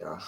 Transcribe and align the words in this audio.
Ya. 0.00 0.18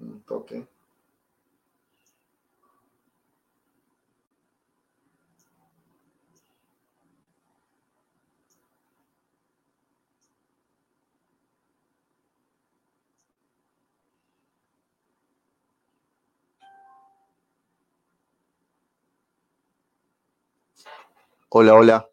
Un 0.00 0.20
toque. 0.26 0.66
Hola, 21.50 21.74
hola. 21.74 22.08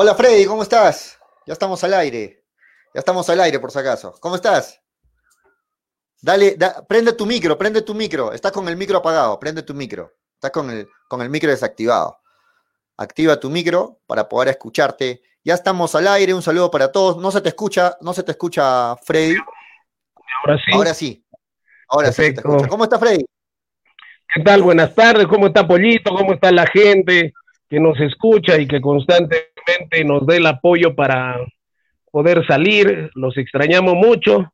Hola 0.00 0.14
Freddy, 0.14 0.46
¿cómo 0.46 0.62
estás? 0.62 1.18
Ya 1.44 1.54
estamos 1.54 1.82
al 1.82 1.92
aire. 1.92 2.44
Ya 2.94 3.00
estamos 3.00 3.28
al 3.30 3.40
aire, 3.40 3.58
por 3.58 3.72
si 3.72 3.80
acaso. 3.80 4.14
¿Cómo 4.20 4.36
estás? 4.36 4.80
Dale, 6.22 6.56
prende 6.88 7.14
tu 7.14 7.26
micro, 7.26 7.58
prende 7.58 7.82
tu 7.82 7.96
micro. 7.96 8.32
Estás 8.32 8.52
con 8.52 8.68
el 8.68 8.76
micro 8.76 8.98
apagado, 8.98 9.40
prende 9.40 9.64
tu 9.64 9.74
micro. 9.74 10.14
Estás 10.34 10.52
con 10.52 10.70
el, 10.70 10.88
con 11.08 11.20
el 11.20 11.28
micro 11.28 11.50
desactivado. 11.50 12.20
Activa 12.96 13.40
tu 13.40 13.50
micro 13.50 13.98
para 14.06 14.28
poder 14.28 14.50
escucharte. 14.50 15.20
Ya 15.42 15.54
estamos 15.54 15.92
al 15.96 16.06
aire, 16.06 16.32
un 16.32 16.42
saludo 16.42 16.70
para 16.70 16.92
todos. 16.92 17.16
No 17.16 17.32
se 17.32 17.40
te 17.40 17.48
escucha, 17.48 17.96
no 18.00 18.14
se 18.14 18.22
te 18.22 18.30
escucha, 18.30 18.94
Freddy. 18.98 19.34
Ahora 20.44 20.58
sí. 20.58 20.72
Ahora 20.74 20.94
sí. 20.94 21.26
Ahora 21.88 22.12
sí. 22.12 22.34
¿Cómo 22.68 22.84
está 22.84 23.00
Freddy? 23.00 23.24
¿Qué 24.32 24.44
tal? 24.44 24.62
Buenas 24.62 24.94
tardes. 24.94 25.26
¿Cómo 25.26 25.48
está 25.48 25.66
Pollito? 25.66 26.14
¿Cómo 26.14 26.34
está 26.34 26.52
la 26.52 26.68
gente 26.68 27.34
que 27.68 27.80
nos 27.80 27.98
escucha 28.00 28.56
y 28.58 28.68
que 28.68 28.80
nos 30.04 30.26
dé 30.26 30.36
el 30.36 30.46
apoyo 30.46 30.94
para 30.94 31.38
poder 32.10 32.46
salir. 32.46 33.10
Los 33.14 33.36
extrañamos 33.36 33.94
mucho, 33.94 34.52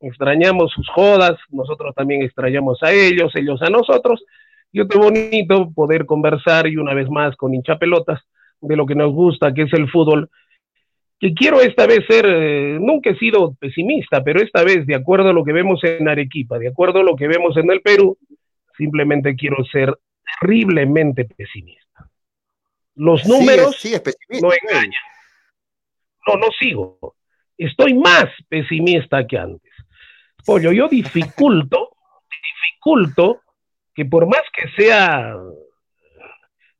extrañamos 0.00 0.72
sus 0.72 0.88
jodas, 0.88 1.38
nosotros 1.50 1.94
también 1.94 2.22
extrañamos 2.22 2.82
a 2.82 2.92
ellos, 2.92 3.32
ellos 3.34 3.60
a 3.62 3.70
nosotros. 3.70 4.24
Y 4.72 4.80
otro 4.80 5.00
bonito 5.00 5.70
poder 5.74 6.06
conversar 6.06 6.66
y 6.68 6.76
una 6.76 6.94
vez 6.94 7.08
más 7.10 7.34
con 7.36 7.54
hinchapelotas 7.54 8.20
de 8.60 8.76
lo 8.76 8.86
que 8.86 8.94
nos 8.94 9.12
gusta, 9.12 9.52
que 9.52 9.62
es 9.62 9.72
el 9.72 9.90
fútbol. 9.90 10.30
Que 11.18 11.34
quiero 11.34 11.60
esta 11.60 11.86
vez 11.86 12.00
ser, 12.08 12.24
eh, 12.26 12.78
nunca 12.80 13.10
he 13.10 13.18
sido 13.18 13.54
pesimista, 13.54 14.22
pero 14.22 14.40
esta 14.40 14.64
vez, 14.64 14.86
de 14.86 14.94
acuerdo 14.94 15.30
a 15.30 15.32
lo 15.32 15.44
que 15.44 15.52
vemos 15.52 15.82
en 15.84 16.08
Arequipa, 16.08 16.58
de 16.58 16.68
acuerdo 16.68 17.00
a 17.00 17.02
lo 17.02 17.16
que 17.16 17.28
vemos 17.28 17.56
en 17.56 17.70
el 17.70 17.82
Perú, 17.82 18.16
simplemente 18.78 19.34
quiero 19.36 19.62
ser 19.64 19.94
terriblemente 20.40 21.24
pesimista. 21.24 21.79
Los 23.00 23.26
números 23.26 23.82
no 24.42 24.50
engañan. 24.52 25.02
No, 26.26 26.34
no 26.34 26.48
sigo. 26.60 27.16
Estoy 27.56 27.94
más 27.94 28.26
pesimista 28.46 29.26
que 29.26 29.38
antes. 29.38 29.72
Pollo, 30.44 30.70
yo 30.70 30.86
dificulto, 30.86 31.96
dificulto 32.74 33.40
que 33.94 34.04
por 34.04 34.26
más 34.26 34.42
que 34.52 34.82
sea 34.82 35.34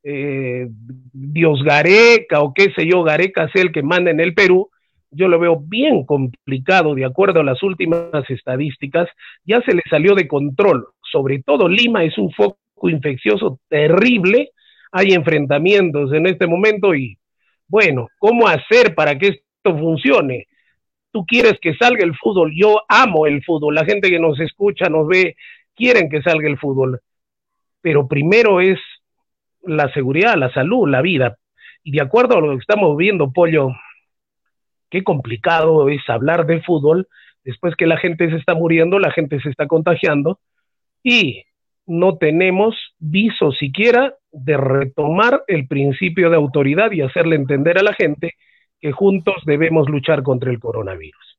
eh, 0.02 0.66
Dios 0.68 1.62
Gareca 1.62 2.42
o 2.42 2.52
qué 2.52 2.70
sé 2.76 2.86
yo, 2.86 3.02
Gareca 3.02 3.48
sea 3.50 3.62
el 3.62 3.72
que 3.72 3.82
manda 3.82 4.10
en 4.10 4.20
el 4.20 4.34
Perú, 4.34 4.70
yo 5.10 5.26
lo 5.26 5.38
veo 5.38 5.58
bien 5.58 6.04
complicado 6.04 6.94
de 6.94 7.06
acuerdo 7.06 7.40
a 7.40 7.44
las 7.44 7.62
últimas 7.62 8.28
estadísticas, 8.28 9.08
ya 9.44 9.62
se 9.62 9.72
le 9.72 9.82
salió 9.88 10.14
de 10.14 10.28
control, 10.28 10.86
sobre 11.10 11.42
todo 11.42 11.66
Lima 11.66 12.04
es 12.04 12.18
un 12.18 12.30
foco 12.30 12.58
infeccioso 12.90 13.58
terrible 13.70 14.50
hay 14.92 15.12
enfrentamientos 15.12 16.12
en 16.12 16.26
este 16.26 16.46
momento 16.46 16.94
y 16.94 17.18
bueno, 17.68 18.08
¿cómo 18.18 18.48
hacer 18.48 18.94
para 18.94 19.16
que 19.16 19.28
esto 19.28 19.78
funcione? 19.78 20.48
Tú 21.12 21.24
quieres 21.24 21.58
que 21.60 21.74
salga 21.74 22.04
el 22.04 22.16
fútbol, 22.16 22.52
yo 22.54 22.82
amo 22.88 23.26
el 23.26 23.42
fútbol, 23.44 23.74
la 23.74 23.84
gente 23.84 24.10
que 24.10 24.18
nos 24.18 24.38
escucha, 24.40 24.88
nos 24.88 25.06
ve, 25.06 25.36
quieren 25.74 26.08
que 26.08 26.22
salga 26.22 26.48
el 26.48 26.58
fútbol, 26.58 27.00
pero 27.80 28.08
primero 28.08 28.60
es 28.60 28.78
la 29.62 29.92
seguridad, 29.92 30.36
la 30.36 30.52
salud, 30.52 30.88
la 30.88 31.02
vida. 31.02 31.36
Y 31.82 31.92
de 31.92 32.02
acuerdo 32.02 32.38
a 32.38 32.40
lo 32.40 32.50
que 32.50 32.60
estamos 32.60 32.96
viendo, 32.96 33.32
Pollo, 33.32 33.70
qué 34.90 35.02
complicado 35.04 35.88
es 35.88 36.02
hablar 36.08 36.46
de 36.46 36.60
fútbol 36.62 37.08
después 37.44 37.74
que 37.76 37.86
la 37.86 37.96
gente 37.96 38.28
se 38.30 38.36
está 38.36 38.54
muriendo, 38.54 38.98
la 38.98 39.12
gente 39.12 39.40
se 39.40 39.48
está 39.48 39.66
contagiando 39.66 40.40
y 41.02 41.44
no 41.86 42.18
tenemos 42.18 42.74
viso 42.98 43.52
siquiera 43.52 44.14
de 44.32 44.56
retomar 44.56 45.42
el 45.48 45.66
principio 45.66 46.30
de 46.30 46.36
autoridad 46.36 46.92
y 46.92 47.02
hacerle 47.02 47.36
entender 47.36 47.78
a 47.78 47.82
la 47.82 47.94
gente 47.94 48.34
que 48.80 48.92
juntos 48.92 49.36
debemos 49.44 49.88
luchar 49.88 50.22
contra 50.22 50.50
el 50.50 50.58
coronavirus. 50.58 51.38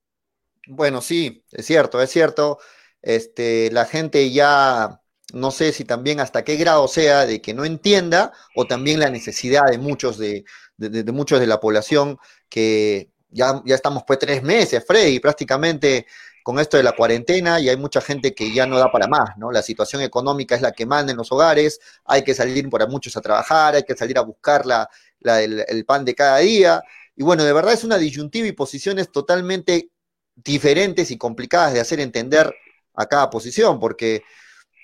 Bueno, 0.68 1.02
sí, 1.02 1.44
es 1.52 1.66
cierto, 1.66 2.02
es 2.02 2.10
cierto. 2.10 2.60
Este, 3.02 3.72
la 3.72 3.86
gente 3.86 4.32
ya 4.32 5.00
no 5.34 5.52
sé 5.52 5.72
si 5.72 5.86
también 5.86 6.20
hasta 6.20 6.44
qué 6.44 6.58
grado 6.58 6.88
sea 6.88 7.26
de 7.26 7.42
que 7.42 7.54
no 7.54 7.66
entienda 7.66 8.34
o 8.56 8.66
también 8.66 9.00
la 9.00 9.10
necesidad 9.10 9.64
de 9.72 9.78
muchos 9.78 10.18
de, 10.18 10.44
de 10.78 11.12
muchos 11.12 11.40
de 11.40 11.48
la 11.48 11.60
población 11.60 12.18
que 12.50 13.12
ya, 13.32 13.62
ya 13.66 13.76
estamos 13.76 14.04
pues 14.06 14.20
tres 14.20 14.44
meses, 14.44 14.84
Freddy, 14.86 15.20
prácticamente 15.20 16.06
con 16.44 16.60
esto 16.60 16.78
de 16.78 16.84
la 16.84 16.94
cuarentena 16.94 17.60
y 17.60 17.70
hay 17.70 17.78
mucha 17.78 18.02
gente 18.02 18.34
que 18.34 18.54
ya 18.54 18.66
no 18.66 18.78
da 18.78 18.92
para 18.92 19.08
más, 19.08 19.38
¿no? 19.38 19.52
La 19.52 19.62
situación 19.62 20.02
económica 20.02 20.56
es 20.56 20.62
la 20.62 20.72
que 20.72 20.86
manda 20.86 21.12
en 21.12 21.18
los 21.18 21.32
hogares, 21.32 21.80
hay 22.06 22.24
que 22.24 22.34
salir 22.34 22.70
para 22.70 22.88
muchos 22.88 23.16
a 23.18 23.22
trabajar, 23.22 23.76
hay 23.76 23.84
que 23.84 23.96
salir 23.96 24.18
a 24.18 24.22
buscar 24.22 24.66
la, 24.66 24.90
el, 25.22 25.86
pan 25.86 26.06
de 26.06 26.16
cada 26.16 26.40
día. 26.40 26.84
Y 27.16 27.24
bueno, 27.24 27.44
de 27.44 27.54
verdad 27.54 27.74
es 27.74 27.84
una 27.84 27.98
disyuntiva 27.98 28.48
y 28.48 28.54
posiciones 28.54 29.12
totalmente 29.12 29.90
diferentes 30.36 31.12
y 31.12 31.18
complicadas 31.18 31.74
de 31.74 31.80
hacer 31.82 32.00
entender 32.00 32.54
a 32.96 33.06
cada 33.06 33.30
posición, 33.30 33.80
porque 33.80 34.24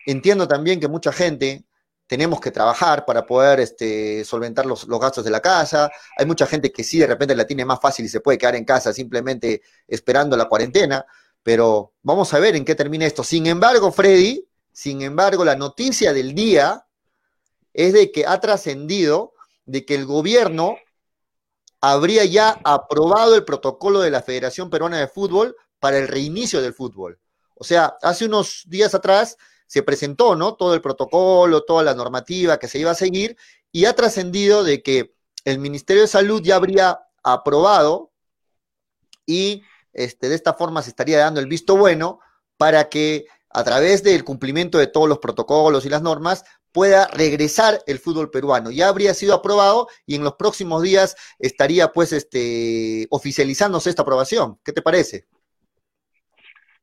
entiendo 0.06 0.48
también 0.48 0.80
que 0.80 0.88
mucha 0.88 1.12
gente 1.12 1.66
tenemos 2.06 2.40
que 2.40 2.52
trabajar 2.52 3.06
para 3.06 3.26
poder 3.26 3.60
este, 3.60 4.24
solventar 4.24 4.66
los, 4.66 4.88
los, 4.88 5.00
gastos 5.00 5.26
de 5.26 5.32
la 5.32 5.42
casa. 5.42 5.92
Hay 6.18 6.26
mucha 6.26 6.48
gente 6.48 6.72
que 6.72 6.84
sí 6.84 7.00
de 7.00 7.08
repente 7.08 7.36
la 7.36 7.46
tiene 7.46 7.66
más 7.66 7.80
fácil 7.82 8.06
y 8.06 8.10
se 8.10 8.22
puede 8.22 8.38
quedar 8.38 8.56
en 8.56 8.64
casa 8.64 8.94
simplemente 8.94 9.62
esperando 9.88 10.38
la 10.38 10.46
cuarentena. 10.46 11.06
Pero 11.48 11.94
vamos 12.04 12.34
a 12.34 12.40
ver 12.40 12.58
en 12.58 12.66
qué 12.66 12.76
termina 12.76 13.06
esto. 13.06 13.24
Sin 13.24 13.48
embargo, 13.48 13.90
Freddy, 13.94 14.46
sin 14.74 15.02
embargo, 15.02 15.46
la 15.46 15.56
noticia 15.56 16.12
del 16.12 16.36
día 16.36 16.86
es 17.72 17.94
de 17.94 18.12
que 18.12 18.26
ha 18.26 18.42
trascendido 18.42 19.32
de 19.66 19.86
que 19.86 19.96
el 19.96 20.06
gobierno 20.06 20.76
habría 21.80 22.26
ya 22.26 22.60
aprobado 22.66 23.34
el 23.34 23.46
protocolo 23.46 24.02
de 24.02 24.12
la 24.12 24.22
Federación 24.22 24.70
Peruana 24.70 25.00
de 25.00 25.08
Fútbol 25.08 25.56
para 25.80 25.98
el 25.98 26.10
reinicio 26.10 26.62
del 26.62 26.74
fútbol. 26.74 27.18
O 27.56 27.64
sea, 27.64 27.96
hace 28.02 28.26
unos 28.26 28.64
días 28.68 28.94
atrás 28.94 29.38
se 29.68 29.84
presentó, 29.84 30.36
¿no? 30.36 30.56
Todo 30.56 30.74
el 30.74 30.82
protocolo, 30.82 31.64
toda 31.64 31.82
la 31.82 31.96
normativa 31.96 32.60
que 32.60 32.68
se 32.68 32.80
iba 32.80 32.92
a 32.92 32.96
seguir 32.96 33.38
y 33.72 33.86
ha 33.86 33.96
trascendido 33.96 34.66
de 34.66 34.84
que 34.84 35.16
el 35.46 35.60
Ministerio 35.60 36.02
de 36.02 36.10
Salud 36.10 36.42
ya 36.44 36.58
habría 36.58 37.00
aprobado 37.24 38.12
y 39.26 39.64
este, 39.98 40.30
de 40.30 40.36
esta 40.36 40.54
forma 40.54 40.82
se 40.82 40.90
estaría 40.90 41.20
dando 41.20 41.40
el 41.40 41.48
visto 41.48 41.76
bueno 41.76 42.20
para 42.58 42.88
que 42.88 43.26
a 43.50 43.64
través 43.64 44.04
del 44.04 44.24
cumplimiento 44.24 44.78
de 44.78 44.88
todos 44.88 45.10
los 45.10 45.20
protocolos 45.20 45.86
y 45.86 45.90
las 45.90 46.02
normas 46.02 46.46
pueda 46.72 47.08
regresar 47.08 47.80
el 47.88 47.98
fútbol 47.98 48.30
peruano. 48.30 48.70
Ya 48.72 48.88
habría 48.88 49.14
sido 49.14 49.34
aprobado 49.34 49.88
y 50.06 50.16
en 50.16 50.24
los 50.24 50.36
próximos 50.36 50.84
días 50.84 51.16
estaría 51.40 51.88
pues 51.88 52.14
este 52.14 53.08
oficializándose 53.10 53.90
esta 53.90 54.04
aprobación. 54.04 54.60
¿Qué 54.64 54.74
te 54.74 54.82
parece? 54.82 55.26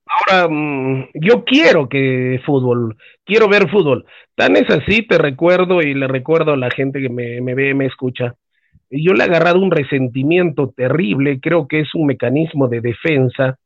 Ahora, 0.07 0.49
mm, 0.49 1.11
yo 1.15 1.45
quiero 1.45 1.89
que 1.89 2.41
fútbol, 2.45 2.97
quiero 3.25 3.49
ver 3.49 3.71
fútbol. 3.71 4.05
Tan 4.35 4.57
es 4.57 4.69
así, 4.69 5.07
te 5.07 5.19
recuerdo 5.19 5.81
y 5.81 5.95
le 5.95 6.09
recuerdo 6.09 6.53
a 6.53 6.57
la 6.57 6.71
gente 6.71 7.01
que 7.01 7.09
me, 7.09 7.41
me 7.41 7.55
ve, 7.55 7.73
me 7.75 7.87
escucha. 7.87 8.35
Y 8.95 9.05
yo 9.05 9.13
le 9.13 9.25
he 9.25 9.27
agarrado 9.27 9.59
un 9.59 9.73
resentimiento 9.73 10.71
terrible, 10.71 11.41
creo 11.41 11.67
que 11.67 11.81
es 11.81 11.93
un 11.97 12.07
mecanismo 12.07 12.69
de 12.69 12.81
defensa, 12.81 13.59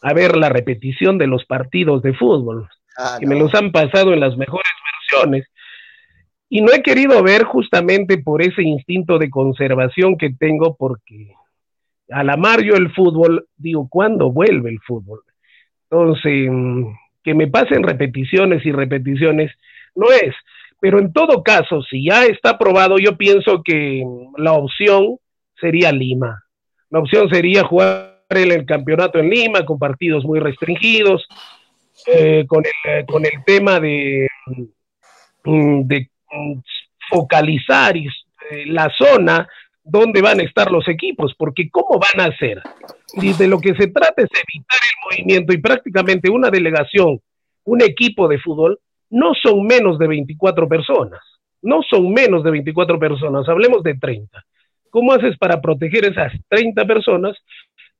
a 0.00 0.14
ver 0.14 0.34
la 0.34 0.48
repetición 0.48 1.18
de 1.18 1.26
los 1.26 1.44
partidos 1.44 2.00
de 2.00 2.14
fútbol, 2.14 2.70
ah, 2.96 3.18
que 3.20 3.26
me 3.26 3.38
los 3.38 3.54
han 3.54 3.70
pasado 3.70 4.14
en 4.14 4.20
las 4.20 4.34
mejores 4.38 4.72
versiones. 5.10 5.46
Y 6.48 6.62
no 6.62 6.72
he 6.72 6.80
querido 6.80 7.22
ver 7.22 7.42
justamente 7.44 8.16
por 8.16 8.40
ese 8.40 8.62
instinto 8.62 9.18
de 9.18 9.28
conservación 9.28 10.16
que 10.16 10.30
tengo, 10.30 10.74
porque 10.74 11.34
al 12.08 12.30
amar 12.30 12.62
yo 12.62 12.74
el 12.74 12.90
fútbol, 12.94 13.46
digo, 13.58 13.88
¿cuándo 13.90 14.32
vuelve 14.32 14.70
el 14.70 14.80
fútbol? 14.80 15.20
Entonces, 15.90 16.50
que 17.22 17.34
me 17.34 17.46
pasen 17.46 17.82
repeticiones 17.82 18.64
y 18.64 18.72
repeticiones, 18.72 19.52
no 19.94 20.06
es. 20.10 20.34
Pero 20.82 20.98
en 20.98 21.12
todo 21.12 21.44
caso, 21.44 21.80
si 21.84 22.06
ya 22.06 22.24
está 22.24 22.50
aprobado, 22.50 22.98
yo 22.98 23.16
pienso 23.16 23.62
que 23.62 24.04
la 24.36 24.54
opción 24.54 25.16
sería 25.54 25.92
Lima. 25.92 26.42
La 26.90 26.98
opción 26.98 27.30
sería 27.30 27.62
jugar 27.62 28.24
el, 28.30 28.66
campeonato 28.66 29.20
en 29.20 29.30
Lima 29.30 29.64
con 29.64 29.78
partidos 29.78 30.24
muy 30.24 30.40
restringidos, 30.40 31.24
eh, 32.08 32.44
con, 32.48 32.64
el, 32.66 32.90
eh, 32.92 33.04
con 33.06 33.24
el 33.24 33.44
tema 33.46 33.78
de, 33.78 34.26
mm, 35.44 35.82
de 35.82 36.10
mm, 36.32 36.58
focalizar 37.08 37.96
eh, 37.96 38.10
la 38.66 38.90
zona 38.98 39.48
donde 39.84 40.20
van 40.20 40.40
a 40.40 40.42
estar 40.42 40.72
los 40.72 40.88
equipos, 40.88 41.32
porque 41.38 41.70
¿cómo 41.70 42.00
van 42.00 42.26
a 42.26 42.34
hacer? 42.34 42.60
Y 43.14 43.32
de 43.34 43.46
lo 43.46 43.60
que 43.60 43.76
se 43.76 43.86
trata 43.86 44.20
es 44.20 44.30
evitar 44.32 44.80
el 44.82 45.04
movimiento 45.04 45.52
y 45.52 45.58
prácticamente 45.58 46.28
una 46.28 46.50
delegación, 46.50 47.20
un 47.62 47.82
equipo 47.82 48.26
de 48.26 48.40
fútbol, 48.40 48.80
no 49.12 49.34
son 49.34 49.64
menos 49.64 49.98
de 49.98 50.08
24 50.08 50.66
personas, 50.66 51.20
no 51.60 51.82
son 51.82 52.12
menos 52.12 52.42
de 52.42 52.50
24 52.50 52.98
personas, 52.98 53.46
hablemos 53.46 53.82
de 53.82 53.94
30. 53.94 54.42
¿Cómo 54.88 55.12
haces 55.12 55.36
para 55.38 55.60
proteger 55.60 56.06
esas 56.06 56.32
30 56.48 56.84
personas, 56.86 57.36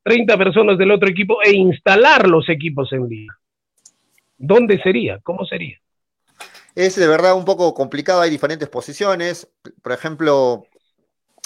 30 0.03 0.37
personas 0.37 0.77
del 0.77 0.91
otro 0.91 1.07
equipo 1.07 1.41
e 1.43 1.53
instalar 1.53 2.27
los 2.27 2.49
equipos 2.49 2.91
en 2.93 3.07
día? 3.07 3.31
¿Dónde 4.37 4.81
sería? 4.81 5.19
¿Cómo 5.21 5.45
sería? 5.45 5.79
Es 6.75 6.95
de 6.95 7.07
verdad 7.07 7.35
un 7.35 7.45
poco 7.45 7.75
complicado, 7.75 8.21
hay 8.21 8.31
diferentes 8.31 8.67
posiciones. 8.67 9.47
Por 9.83 9.91
ejemplo, 9.91 10.65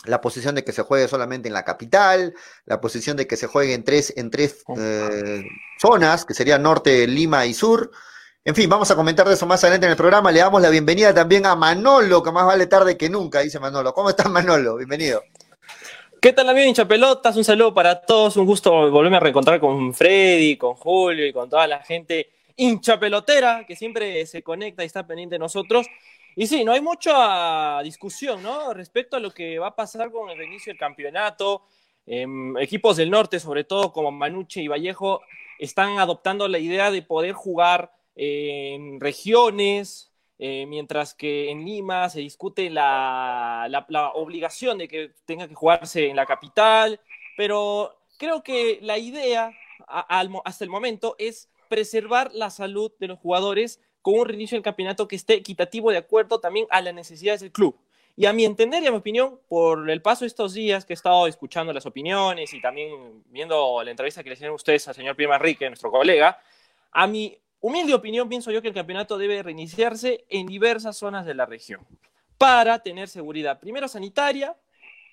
la 0.06 0.22
posición 0.22 0.56
de 0.56 0.64
que 0.64 0.72
se 0.72 0.84
juegue 0.84 1.10
solamente 1.10 1.50
en 1.50 1.54
la 1.54 1.66
capital, 1.66 2.34
la 2.66 2.80
posición 2.80 3.18
de 3.18 3.28
que 3.28 3.36
se 3.36 3.48
juegue 3.48 3.74
en 3.74 3.84
tres, 3.84 4.14
en 4.16 4.32
tres 4.32 4.64
eh, 4.78 5.44
zonas, 5.78 6.24
que 6.24 6.34
serían 6.34 6.64
norte, 6.64 7.06
Lima 7.06 7.46
y 7.46 7.54
sur. 7.54 7.92
En 8.48 8.56
fin, 8.56 8.70
vamos 8.70 8.90
a 8.90 8.96
comentar 8.96 9.28
de 9.28 9.34
eso 9.34 9.46
más 9.46 9.62
adelante 9.66 9.88
en 9.88 9.92
el 9.92 9.98
programa. 9.98 10.32
Le 10.32 10.40
damos 10.40 10.62
la 10.62 10.70
bienvenida 10.70 11.14
también 11.14 11.46
a 11.46 11.54
Manolo, 11.54 12.24
que 12.24 12.32
más 12.32 12.46
vale 12.46 12.66
tarde 12.66 12.98
que 12.98 13.10
nunca, 13.10 13.42
dice 13.42 13.60
Manolo. 13.60 13.94
¿Cómo 13.94 14.10
estás, 14.10 14.30
Manolo? 14.32 14.78
Bienvenido. 14.78 15.22
¿Qué 16.22 16.32
tal, 16.32 16.48
amigo 16.48 16.66
hincha 16.66 16.88
pelotas? 16.88 17.36
Un 17.36 17.44
saludo 17.44 17.74
para 17.74 18.00
todos. 18.00 18.38
Un 18.38 18.46
gusto 18.46 18.90
volverme 18.90 19.18
a 19.18 19.20
reencontrar 19.20 19.60
con 19.60 19.94
Freddy, 19.94 20.56
con 20.56 20.76
Julio 20.76 21.28
y 21.28 21.34
con 21.34 21.50
toda 21.50 21.68
la 21.68 21.84
gente 21.84 22.30
hincha 22.56 22.98
pelotera 22.98 23.66
que 23.68 23.76
siempre 23.76 24.26
se 24.26 24.42
conecta 24.42 24.82
y 24.82 24.86
está 24.86 25.06
pendiente 25.06 25.36
de 25.36 25.40
nosotros. 25.40 25.86
Y 26.34 26.48
sí, 26.48 26.64
no 26.64 26.72
hay 26.72 26.80
mucha 26.80 27.82
discusión, 27.82 28.42
¿no? 28.42 28.74
Respecto 28.74 29.18
a 29.18 29.20
lo 29.20 29.32
que 29.32 29.60
va 29.60 29.68
a 29.68 29.76
pasar 29.76 30.10
con 30.10 30.30
el 30.30 30.38
reinicio 30.38 30.72
del 30.72 30.80
campeonato. 30.80 31.64
Em, 32.06 32.58
equipos 32.60 32.96
del 32.96 33.12
norte, 33.12 33.42
sobre 33.42 33.66
todo 33.66 33.92
como 33.92 34.10
Manuche 34.10 34.62
y 34.62 34.70
Vallejo, 34.70 35.20
están 35.60 36.00
adoptando 36.00 36.48
la 36.48 36.60
idea 36.60 36.92
de 36.92 37.02
poder 37.02 37.34
jugar 37.34 37.97
en 38.18 39.00
regiones, 39.00 40.12
eh, 40.40 40.66
mientras 40.68 41.14
que 41.14 41.52
en 41.52 41.64
Lima 41.64 42.10
se 42.10 42.20
discute 42.20 42.70
la, 42.70 43.68
la, 43.90 44.12
obligación 44.14 44.80
de 44.80 44.88
que 44.88 45.12
tenga 45.26 45.48
que 45.48 45.54
jugarse 45.56 46.10
en 46.10 46.16
la 46.16 46.26
capital, 46.26 47.00
pero 47.38 47.96
creo 48.18 48.42
que 48.42 48.80
la 48.82 48.98
idea 48.98 49.52
hasta 49.88 50.64
el 50.64 50.70
momento 50.70 51.16
es 51.20 51.50
preservar 51.70 52.32
la 52.34 52.50
salud 52.50 52.92
de 53.00 53.08
los 53.08 53.20
jugadores 53.20 53.80
con 54.02 54.20
un 54.20 54.26
reinicio 54.26 54.56
del 54.56 54.64
campeonato 54.64 55.08
que 55.08 55.16
esté 55.16 55.36
equitativo 55.36 55.92
de 55.92 55.98
acuerdo 55.98 56.40
también 56.40 56.66
a 56.72 56.82
las 56.82 56.94
necesidades 56.94 57.42
del 57.42 57.52
club. 57.52 57.78
Y 58.16 58.26
a 58.26 58.34
mi 58.34 58.46
entender 58.46 58.82
y 58.82 58.88
a 58.88 58.92
mi 58.92 58.98
opinión, 58.98 59.40
por 59.48 59.88
el 59.88 60.02
paso 60.02 60.22
de 60.22 60.28
estos 60.28 60.56
días 60.56 60.86
que 60.86 60.94
he 60.94 60.96
estado 60.96 61.28
escuchando 61.28 61.72
las 61.72 61.86
opiniones 61.86 62.52
y 62.52 62.60
también 62.60 63.24
viendo 63.28 63.84
la 63.84 63.92
entrevista 63.92 64.24
que 64.24 64.30
le 64.30 64.34
hicieron 64.34 64.56
ustedes 64.56 64.88
al 64.88 64.96
señor 64.96 65.16
Pierre 65.16 65.36
Enrique, 65.36 65.68
nuestro 65.68 65.92
colega, 65.92 66.42
a 66.92 67.06
mi 67.06 67.38
humilde 67.60 67.94
opinión 67.94 68.30
pienso 68.30 68.52
yo 68.52 68.62
que 68.62 68.70
el 68.70 68.74
campeonato 68.74 69.18
debe 69.18 69.44
reiniciarse 69.44 70.26
en 70.30 70.48
diversas 70.48 70.98
zonas 70.98 71.26
de 71.26 71.34
la 71.34 71.46
región 71.46 71.86
para 72.38 72.80
tener 72.80 73.08
seguridad, 73.08 73.60
primero 73.60 73.88
sanitaria, 73.88 74.56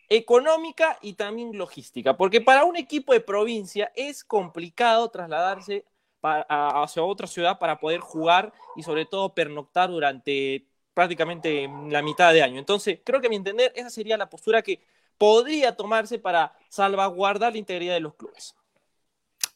económica 0.09 0.99
y 1.01 1.15
también 1.15 1.57
logística, 1.57 2.17
porque 2.17 2.41
para 2.41 2.65
un 2.65 2.77
equipo 2.77 3.13
de 3.13 3.21
provincia 3.21 3.91
es 3.95 4.23
complicado 4.25 5.09
trasladarse 5.11 5.85
hacia 6.23 7.03
otra 7.03 7.27
ciudad 7.27 7.59
para 7.59 7.79
poder 7.79 8.01
jugar 8.01 8.53
y 8.77 8.83
sobre 8.83 9.05
todo 9.05 9.35
pernoctar 9.35 9.91
durante 9.91 10.67
prácticamente 10.95 11.69
la 11.89 12.03
mitad 12.03 12.33
de 12.33 12.43
año. 12.43 12.59
Entonces, 12.59 13.01
creo 13.05 13.21
que 13.21 13.27
a 13.27 13.31
mi 13.31 13.37
entender, 13.37 13.73
esa 13.75 13.91
sería 13.91 14.17
la 14.17 14.31
postura 14.31 14.63
que 14.63 14.81
podría 15.19 15.77
tomarse 15.77 16.19
para 16.19 16.55
salvaguardar 16.69 17.53
la 17.53 17.59
integridad 17.59 17.95
de 17.95 18.01
los 18.01 18.15
clubes. 18.15 18.55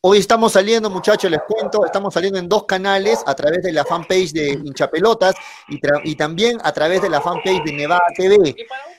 Hoy 0.00 0.18
estamos 0.18 0.52
saliendo, 0.52 0.90
muchachos, 0.90 1.28
les 1.28 1.40
cuento, 1.42 1.84
estamos 1.84 2.14
saliendo 2.14 2.38
en 2.38 2.48
dos 2.48 2.66
canales, 2.66 3.20
a 3.26 3.34
través 3.34 3.64
de 3.64 3.72
la 3.72 3.84
fanpage 3.84 4.30
de 4.30 4.50
Hinchapelotas 4.50 5.34
y, 6.04 6.14
también 6.14 6.58
a 6.62 6.70
través 6.70 7.02
de 7.02 7.10
la 7.10 7.20
fanpage 7.20 7.64
de 7.64 7.72
Nevada 7.72 8.04
TV. 8.16 8.54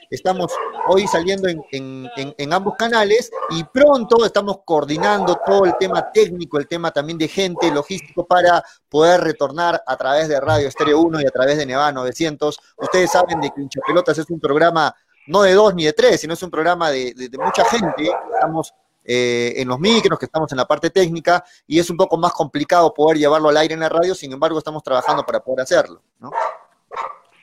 Estamos 0.10 0.52
hoy 0.90 1.08
saliendo 1.08 1.48
en, 1.48 2.54
ambos 2.54 2.76
canales 2.76 3.32
y 3.52 3.64
pronto 3.64 4.26
estamos 4.26 4.58
coordinando 4.66 5.40
todo 5.46 5.64
el 5.64 5.78
tema 5.80 6.12
técnico, 6.12 6.60
el 6.60 6.68
tema 6.68 6.92
también 6.92 7.18
de 7.18 7.30
gente, 7.30 7.72
logístico, 7.72 8.28
para 8.28 8.62
poder 8.90 9.22
retornar 9.22 9.82
a 9.88 9.96
través 9.96 10.28
de 10.28 10.38
Radio 10.42 10.68
Estéreo 10.68 11.00
1 11.00 11.22
y 11.22 11.26
a 11.26 11.32
través 11.32 11.58
de 11.58 11.66
Nevada 11.66 11.94
900. 11.94 12.60
Ustedes 12.76 13.10
saben 13.10 13.40
de 13.40 13.52
que 13.52 13.62
Hincha 13.62 13.80
Pelotas 13.88 14.18
es 14.18 14.30
un 14.30 14.42
programa 14.42 14.94
no 15.28 15.44
de 15.44 15.54
dos 15.54 15.74
ni 15.76 15.86
de 15.86 15.94
tres, 15.94 16.20
sino 16.20 16.34
es 16.34 16.44
un 16.44 16.50
programa 16.50 16.90
de, 16.90 17.14
mucha 17.42 17.64
gente. 17.64 18.12
Estamos 18.34 18.74
eh, 19.12 19.54
en 19.56 19.68
los 19.68 19.80
micros, 19.80 20.20
que 20.20 20.26
estamos 20.26 20.52
en 20.52 20.58
la 20.58 20.66
parte 20.66 20.92
técnica, 20.92 21.44
y 21.66 21.80
es 21.80 21.90
un 21.90 21.98
poco 21.98 22.16
más 22.16 22.32
complicado 22.32 22.94
poder 22.94 23.18
llevarlo 23.18 23.50
al 23.50 23.58
aire 23.58 23.74
en 23.74 23.80
la 23.80 23.90
radio, 23.90 24.14
sin 24.14 24.32
embargo 24.32 24.60
estamos 24.60 24.84
trabajando 24.84 25.26
para 25.26 25.40
poder 25.40 25.62
hacerlo. 25.62 26.04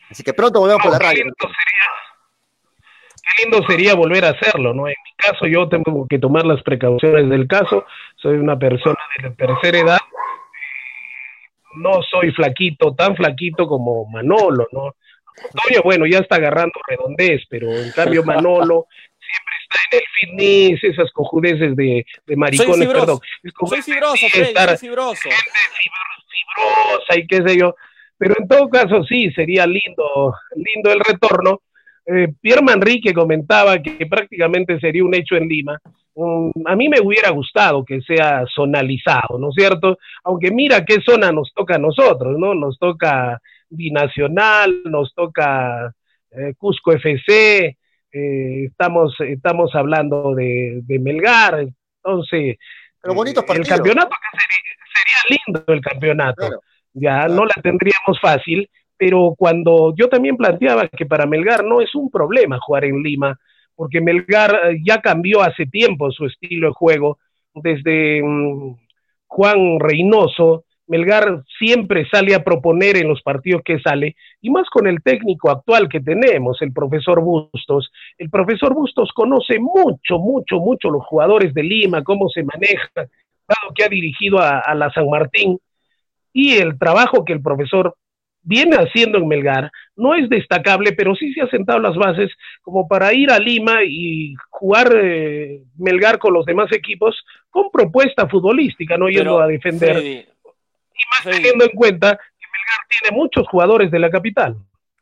Así 0.09 0.23
que 0.23 0.33
pronto 0.33 0.61
volvemos 0.61 0.81
por 0.81 0.93
la 0.93 0.99
radio 1.01 1.25
qué 3.27 3.43
lindo 3.43 3.67
sería 3.67 3.95
volver 3.95 4.25
a 4.25 4.31
hacerlo, 4.31 4.73
¿no? 4.73 4.87
En 4.87 4.95
mi 5.05 5.13
caso 5.17 5.47
yo 5.47 5.69
tengo 5.69 6.07
que 6.09 6.19
tomar 6.19 6.45
las 6.45 6.63
precauciones 6.63 7.29
del 7.29 7.49
caso, 7.49 7.85
soy 8.15 8.37
una 8.37 8.57
persona 8.59 8.99
de 9.17 9.29
la 9.29 9.35
tercera 9.35 9.79
edad, 9.79 9.99
no 11.77 12.03
soy 12.03 12.31
flaquito, 12.31 12.95
tan 12.95 13.17
flaquito 13.17 13.67
como 13.67 14.07
Manolo, 14.07 14.69
¿no? 14.73 14.95
Antonio, 15.53 15.83
bueno, 15.85 16.07
ya 16.07 16.21
está 16.21 16.37
agarrando 16.37 16.81
redondez, 16.87 17.43
pero 17.51 17.71
en 17.71 17.91
cambio 17.93 18.25
Manolo 18.25 18.87
en 19.91 19.99
el 19.99 20.05
fitness, 20.15 20.85
esas 20.85 21.11
cojudeces 21.13 21.77
de, 21.77 22.05
de 22.27 22.37
maricones, 22.37 22.89
perdón. 22.89 23.19
soy 23.67 23.83
fibroso, 23.83 24.17
soy 24.17 24.77
fibroso. 24.77 25.29
Fibrosa 26.29 27.17
y 27.17 27.27
qué 27.27 27.43
sé 27.47 27.59
yo. 27.59 27.75
Pero 28.19 28.35
en 28.39 28.49
todo 28.49 28.69
caso 28.69 29.05
sí, 29.05 29.31
sería 29.33 29.67
lindo, 29.67 30.35
lindo 30.55 30.91
el 30.91 31.01
retorno, 31.01 31.61
eh, 32.07 32.29
Pierre 32.41 32.63
Manrique 32.63 33.13
comentaba 33.13 33.83
que 33.83 34.07
prácticamente 34.07 34.79
sería 34.79 35.05
un 35.05 35.15
hecho 35.15 35.35
en 35.37 35.49
Lima. 35.49 35.79
Mm, 36.15 36.51
a 36.65 36.77
mí 36.77 36.89
me 36.89 37.01
hubiera 37.01 37.31
gustado 37.31 37.85
que 37.85 38.01
sea 38.01 38.45
zonalizado, 38.55 39.39
¿no 39.39 39.49
es 39.51 39.55
cierto? 39.57 39.99
Aunque 40.25 40.51
mira 40.51 40.85
qué 40.85 41.01
zona 41.01 41.33
nos 41.33 41.53
toca 41.53 41.75
a 41.75 41.79
nosotros, 41.79 42.39
¿no? 42.39 42.55
Nos 42.55 42.79
toca 42.79 43.41
Binacional, 43.69 44.83
nos 44.85 45.13
toca 45.15 45.93
eh, 46.31 46.55
Cusco 46.57 46.93
FC, 46.93 47.76
eh, 48.17 48.65
estamos, 48.65 49.15
estamos 49.21 49.75
hablando 49.75 50.35
de, 50.35 50.83
Melgar, 51.01 51.67
entonces... 52.03 52.57
Pero 53.03 53.15
bonitos 53.15 53.45
El 53.49 53.67
campeonato 53.67 54.17
sería, 54.95 55.39
lindo 55.47 55.65
el 55.69 55.81
campeonato. 55.81 56.61
ya 56.95 57.29
no 57.29 57.45
la 57.45 57.55
tendríamos 57.63 58.19
fácil, 58.21 58.69
pero 58.97 59.35
cuando 59.37 59.95
yo 59.95 60.09
también 60.09 60.37
planteaba 60.37 60.89
que 60.89 61.05
para 61.05 61.27
Melgar 61.27 61.63
no 61.63 61.81
es 61.83 61.95
un 61.95 62.11
problema 62.11 62.59
jugar 62.59 62.87
en 62.87 63.03
Lima, 63.03 63.39
porque 63.75 64.01
Melgar 64.01 64.71
eh, 64.71 64.79
ya 64.83 65.01
cambió 65.03 65.43
hace 65.43 65.67
tiempo 65.67 66.11
su 66.11 66.25
estilo 66.25 66.69
de 66.69 66.75
juego, 66.75 67.19
desde 67.55 68.23
mm, 68.23 68.77
Juan 69.27 69.79
Reynoso, 69.79 70.65
Melgar 70.89 71.43
siempre 71.59 72.07
sale 72.09 72.35
a 72.35 72.45
proponer 72.45 72.97
en 72.97 73.09
los 73.09 73.23
partidos 73.23 73.63
que 73.65 73.81
sale, 73.81 74.17
y 74.41 74.51
más 74.51 74.69
con 74.71 74.87
el 74.87 75.03
técnico 75.03 75.51
actual 75.51 75.89
que 75.89 76.01
tenemos, 76.01 76.63
el 76.63 76.73
profesor 76.73 77.21
Bustos. 77.21 77.91
El 78.19 78.31
profesor 78.31 78.75
Bustos 78.75 79.11
conoce 79.13 79.59
mucho, 79.59 80.19
mucho, 80.19 80.59
mucho 80.59 80.91
los 80.91 81.05
jugadores 81.05 81.53
de 81.55 81.63
Lima, 81.63 82.05
cómo 82.05 82.29
se 82.29 82.45
maneja, 82.45 82.89
dado 82.95 83.75
que 83.75 83.85
ha 83.85 83.89
dirigido 83.89 84.39
a, 84.39 84.61
a 84.61 84.75
la 84.75 84.91
San 84.93 85.09
Martín, 85.09 85.59
y 86.33 86.55
el 86.57 86.79
trabajo 86.79 87.25
que 87.25 87.33
el 87.33 87.43
profesor 87.43 87.95
viene 88.47 88.77
haciendo 88.77 89.19
en 89.19 89.27
Melgar 89.27 89.71
no 89.97 90.15
es 90.15 90.29
destacable, 90.29 90.93
pero 90.93 91.15
sí 91.17 91.33
se 91.33 91.43
ha 91.43 91.49
sentado 91.49 91.81
las 91.81 91.97
bases 91.97 92.31
como 92.63 92.87
para 92.87 93.13
ir 93.13 93.31
a 93.31 93.39
Lima 93.39 93.83
y 93.85 94.35
jugar 94.51 94.93
eh, 94.95 95.63
Melgar 95.77 96.19
con 96.19 96.33
los 96.33 96.47
demás 96.47 96.71
equipos 96.73 97.25
con 97.51 97.71
propuesta 97.71 98.29
futbolística, 98.29 98.97
no 98.97 99.09
yendo 99.09 99.41
a 99.41 99.49
defender. 99.49 100.27
Y 100.97 101.09
más 101.11 101.37
teniendo 101.37 101.65
en 101.65 101.71
cuenta 101.71 102.17
que 102.17 102.47
Melgar 102.53 102.87
tiene 102.89 103.17
muchos 103.17 103.47
jugadores 103.49 103.91
de 103.91 103.99
la 103.99 104.11
capital. 104.11 104.57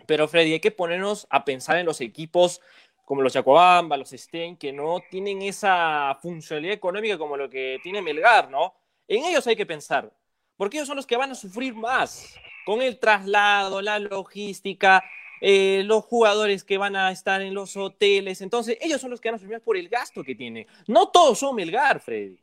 Pero 0.06 0.28
Freddy, 0.28 0.52
hay 0.52 0.60
que 0.60 0.70
ponernos 0.70 1.26
a 1.30 1.44
pensar 1.44 1.78
en 1.78 1.86
los 1.86 2.00
equipos 2.00 2.60
como 3.04 3.22
los 3.22 3.32
Chacobamba, 3.32 3.96
los 3.96 4.10
Sten, 4.10 4.56
que 4.56 4.72
no 4.72 5.02
tienen 5.10 5.42
esa 5.42 6.18
funcionalidad 6.22 6.74
económica 6.74 7.18
como 7.18 7.36
lo 7.36 7.50
que 7.50 7.78
tiene 7.82 8.00
Melgar, 8.00 8.50
¿no? 8.50 8.74
En 9.06 9.24
ellos 9.24 9.46
hay 9.46 9.56
que 9.56 9.66
pensar, 9.66 10.10
porque 10.56 10.78
ellos 10.78 10.88
son 10.88 10.96
los 10.96 11.06
que 11.06 11.16
van 11.16 11.30
a 11.30 11.34
sufrir 11.34 11.74
más 11.74 12.34
con 12.64 12.80
el 12.80 12.98
traslado, 12.98 13.82
la 13.82 13.98
logística, 13.98 15.04
eh, 15.40 15.82
los 15.84 16.04
jugadores 16.04 16.64
que 16.64 16.78
van 16.78 16.96
a 16.96 17.10
estar 17.10 17.42
en 17.42 17.52
los 17.52 17.76
hoteles. 17.76 18.40
Entonces, 18.40 18.78
ellos 18.80 19.00
son 19.00 19.10
los 19.10 19.20
que 19.20 19.28
van 19.28 19.36
a 19.36 19.38
sufrir 19.38 19.60
por 19.60 19.76
el 19.76 19.90
gasto 19.90 20.24
que 20.24 20.34
tienen. 20.34 20.66
No 20.86 21.08
todos 21.08 21.38
son 21.38 21.54
Melgar, 21.54 22.00
Freddy. 22.00 22.38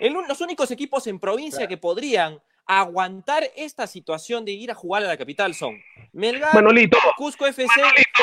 los 0.00 0.40
únicos 0.42 0.70
equipos 0.70 1.06
en 1.06 1.18
provincia 1.18 1.66
que 1.66 1.78
podrían 1.78 2.38
aguantar 2.66 3.44
esta 3.56 3.86
situación 3.86 4.44
de 4.44 4.52
ir 4.52 4.70
a 4.70 4.74
jugar 4.74 5.02
a 5.02 5.06
la 5.06 5.16
capital 5.16 5.54
son 5.54 5.82
Melgar, 6.12 6.52
Cusco 7.16 7.46
FC 7.46 7.80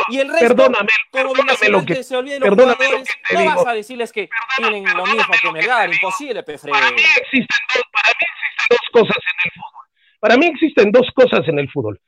y 0.09 0.19
el 0.19 0.29
resto, 0.29 0.55
perdóname, 0.55 0.89
perdóname 1.11 1.69
lo 1.69 1.85
que, 1.85 2.03
se 2.03 2.15
olviden 2.15 2.41
los 2.41 2.49
jugadores, 2.49 3.07
no 3.33 3.45
vas 3.45 3.65
a 3.67 3.73
decirles 3.73 4.11
que 4.11 4.29
tienen 4.57 4.85
lo 4.85 5.05
mismo 5.05 5.33
que 5.41 5.51
Melgar, 5.51 5.93
imposible, 5.93 6.43
Freddy. 6.43 6.71
Para 6.71 6.91
mí 6.91 7.01
existen 7.17 7.57
dos 8.69 8.79
cosas 8.91 9.17
en 9.17 9.45
el 9.45 9.51
fútbol 9.51 9.79
para 10.19 10.37
mí 10.37 10.47
existen 10.47 10.91
dos 10.91 11.07
cosas 11.15 11.47
en 11.47 11.59
el 11.59 11.69
fútbol. 11.69 11.99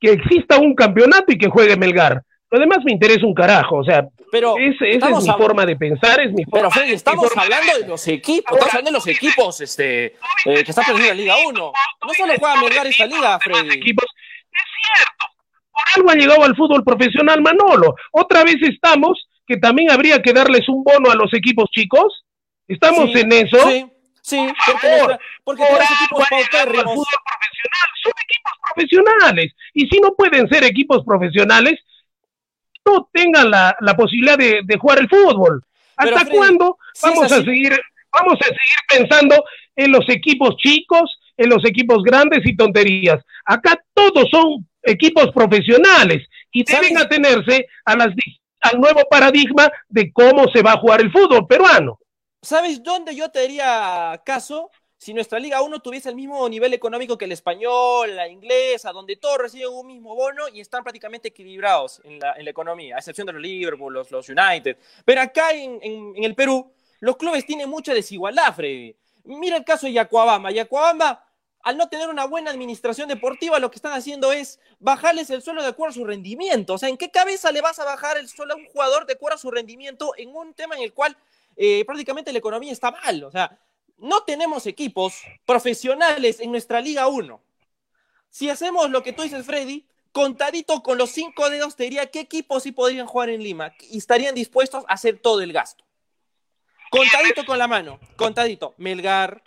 Que 0.00 0.12
exista 0.12 0.58
un 0.58 0.74
campeonato 0.74 1.32
y 1.32 1.38
que 1.38 1.48
juegue 1.48 1.76
Melgar. 1.76 2.22
Lo 2.50 2.58
demás 2.58 2.78
me 2.84 2.92
interesa 2.92 3.26
un 3.26 3.34
carajo, 3.34 3.76
o 3.76 3.84
sea, 3.84 4.08
pero 4.30 4.56
esa 4.58 4.86
es 4.86 5.24
mi 5.24 5.32
forma 5.32 5.66
de 5.66 5.76
pensar, 5.76 6.20
es 6.20 6.32
mi 6.32 6.44
forma 6.44 6.70
Pero 6.72 6.86
estamos 6.86 7.30
hablando 7.36 7.78
de, 7.78 7.86
los 7.86 8.06
equipos, 8.08 8.52
estamos 8.52 8.74
hablando 8.74 8.90
de 8.90 8.96
los 8.96 9.06
equipos 9.06 9.60
este, 9.60 10.06
eh, 10.06 10.64
que 10.64 10.70
están 10.70 10.84
perdiendo 10.84 11.08
la 11.08 11.14
Liga 11.14 11.34
1. 11.46 11.54
No 11.54 12.14
solo 12.14 12.32
juega 12.38 12.60
Melgar 12.60 12.86
esta 12.86 13.06
liga, 13.06 13.38
Freddy. 13.38 13.68
Es 13.68 13.84
cierto, 13.84 15.26
por 15.72 15.82
algo 15.96 16.10
ha 16.10 16.14
llegado 16.14 16.44
al 16.44 16.56
fútbol 16.56 16.84
profesional 16.84 17.40
Manolo. 17.40 17.94
Otra 18.12 18.44
vez 18.44 18.56
estamos, 18.62 19.28
que 19.46 19.56
también 19.56 19.90
habría 19.90 20.20
que 20.20 20.32
darles 20.32 20.68
un 20.68 20.82
bono 20.84 21.10
a 21.10 21.14
los 21.14 21.32
equipos 21.34 21.70
chicos. 21.70 22.24
¿Estamos 22.66 23.14
en 23.14 23.32
eso? 23.32 23.58
Sí. 23.68 23.86
Sí, 24.20 24.46
porque, 24.66 25.16
porque 25.42 25.64
todos 25.64 25.80
equipos 25.80 26.28
paupérrimos. 26.28 26.94
Son 28.02 28.12
equipos 28.24 28.52
profesionales. 28.74 29.54
Y 29.72 29.86
si 29.86 30.00
no 30.00 30.14
pueden 30.14 30.46
ser 30.50 30.64
equipos 30.64 31.02
profesionales, 31.02 31.78
no 32.84 33.08
tengan 33.12 33.50
la, 33.50 33.76
la 33.80 33.96
posibilidad 33.96 34.38
de, 34.38 34.60
de, 34.64 34.78
jugar 34.78 34.98
el 34.98 35.08
fútbol. 35.08 35.62
¿Hasta 35.96 36.26
cuándo 36.26 36.78
vamos 37.02 37.32
a 37.32 37.42
seguir, 37.42 37.78
vamos 38.12 38.38
a 38.40 38.44
seguir 38.44 38.58
pensando 38.88 39.44
en 39.76 39.92
los 39.92 40.08
equipos 40.08 40.56
chicos, 40.56 41.18
en 41.36 41.50
los 41.50 41.64
equipos 41.64 42.02
grandes 42.02 42.40
y 42.44 42.56
tonterías? 42.56 43.22
Acá 43.44 43.78
todos 43.92 44.28
son 44.30 44.66
equipos 44.82 45.30
profesionales 45.32 46.26
y 46.52 46.64
deben 46.64 46.96
atenerse 46.96 47.66
a 47.84 47.96
las, 47.96 48.08
al 48.60 48.80
nuevo 48.80 49.02
paradigma 49.10 49.70
de 49.88 50.12
cómo 50.12 50.48
se 50.52 50.62
va 50.62 50.72
a 50.72 50.78
jugar 50.78 51.00
el 51.00 51.12
fútbol 51.12 51.46
peruano. 51.46 51.98
¿Sabes 52.42 52.82
dónde 52.82 53.16
yo 53.16 53.30
te 53.30 53.48
caso? 54.24 54.70
Si 54.98 55.14
nuestra 55.14 55.38
Liga 55.38 55.62
1 55.62 55.78
tuviese 55.78 56.08
el 56.08 56.16
mismo 56.16 56.48
nivel 56.48 56.74
económico 56.74 57.16
que 57.16 57.26
el 57.26 57.30
español, 57.30 58.16
la 58.16 58.26
inglesa, 58.26 58.90
donde 58.90 59.14
todos 59.14 59.38
reciben 59.38 59.68
un 59.68 59.86
mismo 59.86 60.16
bono 60.16 60.48
y 60.52 60.60
están 60.60 60.82
prácticamente 60.82 61.28
equilibrados 61.28 62.00
en 62.02 62.18
la, 62.18 62.34
economía, 62.38 62.96
a 62.96 62.98
excepción 62.98 63.24
de 63.28 63.32
los 63.32 63.40
Liverpool, 63.40 63.94
los, 63.94 64.10
los 64.10 64.28
United. 64.28 64.76
Pero 65.04 65.20
acá 65.20 65.52
en, 65.52 66.14
el 66.16 66.34
Perú, 66.34 66.72
los 66.98 67.16
clubes 67.16 67.46
tienen 67.46 67.70
mucha 67.70 67.94
desigualdad, 67.94 68.52
Freddy. 68.52 68.96
Mira 69.22 69.56
el 69.56 69.64
caso 69.64 69.86
de 69.86 69.92
Yacuabamba. 69.92 70.50
Yacuabamba, 70.50 71.24
al 71.62 71.76
no 71.76 71.88
tener 71.88 72.08
una 72.08 72.24
buena 72.24 72.50
administración 72.50 73.08
deportiva, 73.08 73.60
lo 73.60 73.70
que 73.70 73.76
están 73.76 73.92
haciendo 73.92 74.32
es 74.32 74.58
bajarles 74.80 75.30
el 75.30 75.42
suelo 75.42 75.62
de 75.62 75.68
acuerdo 75.68 75.92
a 75.92 75.94
su 75.94 76.04
rendimiento. 76.04 76.74
O 76.74 76.78
sea, 76.78 76.88
¿en 76.88 76.96
qué 76.96 77.08
cabeza 77.08 77.52
le 77.52 77.60
vas 77.60 77.78
a 77.78 77.84
bajar 77.84 78.16
el 78.16 78.28
suelo 78.28 78.54
a 78.54 78.56
un 78.56 78.66
jugador 78.66 79.06
de 79.06 79.12
acuerdo 79.12 79.36
a 79.36 79.38
su 79.38 79.52
rendimiento 79.52 80.12
en 80.16 80.34
un 80.34 80.54
tema 80.54 80.74
en 80.74 80.82
el 80.82 80.92
cual 80.92 81.16
eh, 81.60 81.84
prácticamente 81.84 82.32
la 82.32 82.38
economía 82.38 82.72
está 82.72 82.90
mal. 82.90 83.24
O 83.24 83.30
sea, 83.30 83.58
no 83.98 84.22
tenemos 84.22 84.66
equipos 84.66 85.22
profesionales 85.44 86.40
en 86.40 86.50
nuestra 86.50 86.80
Liga 86.80 87.08
1. 87.08 87.40
Si 88.30 88.48
hacemos 88.50 88.90
lo 88.90 89.02
que 89.02 89.12
tú 89.12 89.22
dices, 89.22 89.44
Freddy, 89.44 89.86
contadito 90.12 90.82
con 90.82 90.98
los 90.98 91.10
cinco 91.10 91.50
dedos 91.50 91.76
te 91.76 91.84
diría 91.84 92.10
qué 92.10 92.20
equipos 92.20 92.62
sí 92.62 92.72
podrían 92.72 93.06
jugar 93.06 93.30
en 93.30 93.42
Lima 93.42 93.72
y 93.90 93.98
estarían 93.98 94.34
dispuestos 94.34 94.84
a 94.88 94.94
hacer 94.94 95.18
todo 95.18 95.42
el 95.42 95.52
gasto. 95.52 95.84
Contadito 96.90 97.44
con 97.44 97.58
la 97.58 97.68
mano, 97.68 98.00
contadito. 98.16 98.74
Melgar, 98.78 99.42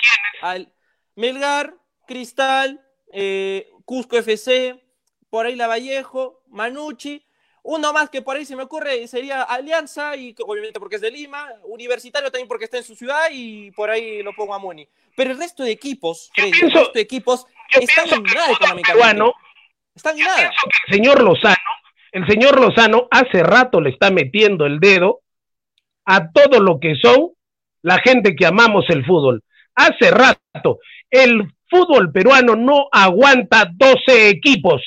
Melgar, 1.16 1.76
Cristal, 2.08 2.86
eh, 3.12 3.70
Cusco 3.86 4.18
FC, 4.18 4.84
por 5.30 5.46
ahí 5.46 5.56
La 5.56 5.68
Vallejo, 5.68 6.44
Manucci, 6.48 7.26
uno 7.64 7.94
más 7.94 8.10
que 8.10 8.22
por 8.22 8.36
ahí 8.36 8.46
se 8.46 8.56
me 8.56 8.64
ocurre 8.64 9.08
sería 9.08 9.44
Alianza, 9.44 10.16
y 10.16 10.36
obviamente 10.46 10.80
porque 10.80 10.96
es 10.96 11.02
de 11.02 11.12
Lima, 11.12 11.48
Universitario 11.64 12.32
también 12.32 12.48
porque 12.48 12.66
está 12.66 12.78
en 12.78 12.84
su 12.84 12.96
ciudad, 12.96 13.28
y 13.32 13.72
por 13.72 13.90
ahí 13.90 14.24
lo 14.24 14.34
pongo 14.34 14.54
a 14.54 14.60
Moni. 14.60 14.88
Pero 15.16 15.32
el 15.32 15.38
resto 15.38 15.64
de 15.64 15.72
equipos, 15.72 16.32
Freddy, 16.34 16.60
el 16.62 16.72
resto 16.72 16.92
de 16.94 17.02
equipos 17.02 17.46
están 17.80 18.08
en 18.10 18.24
nada 18.24 18.52
económicamente. 18.52 19.24
están 19.94 20.18
en 20.18 20.26
nada. 20.26 20.52
el 20.88 20.94
señor 20.96 21.22
Lozano, 21.22 21.56
el 22.12 22.28
señor 22.28 22.60
Lozano 22.60 23.08
hace 23.12 23.44
rato 23.44 23.80
le 23.80 23.92
está 23.92 24.10
metiendo 24.10 24.66
el 24.66 24.80
dedo 24.80 25.22
a 26.06 26.32
todo 26.32 26.60
lo 26.60 26.80
que 26.80 26.96
son 26.96 27.32
la 27.84 28.00
gente 28.00 28.36
que 28.36 28.46
amamos 28.46 28.86
el 28.90 29.06
fútbol. 29.06 29.44
Hace 29.76 30.12
rato, 30.12 30.80
el 31.10 31.54
fútbol 31.70 32.12
peruano 32.12 32.56
no 32.56 32.88
aguanta 32.92 33.70
12 33.72 34.30
equipos 34.30 34.82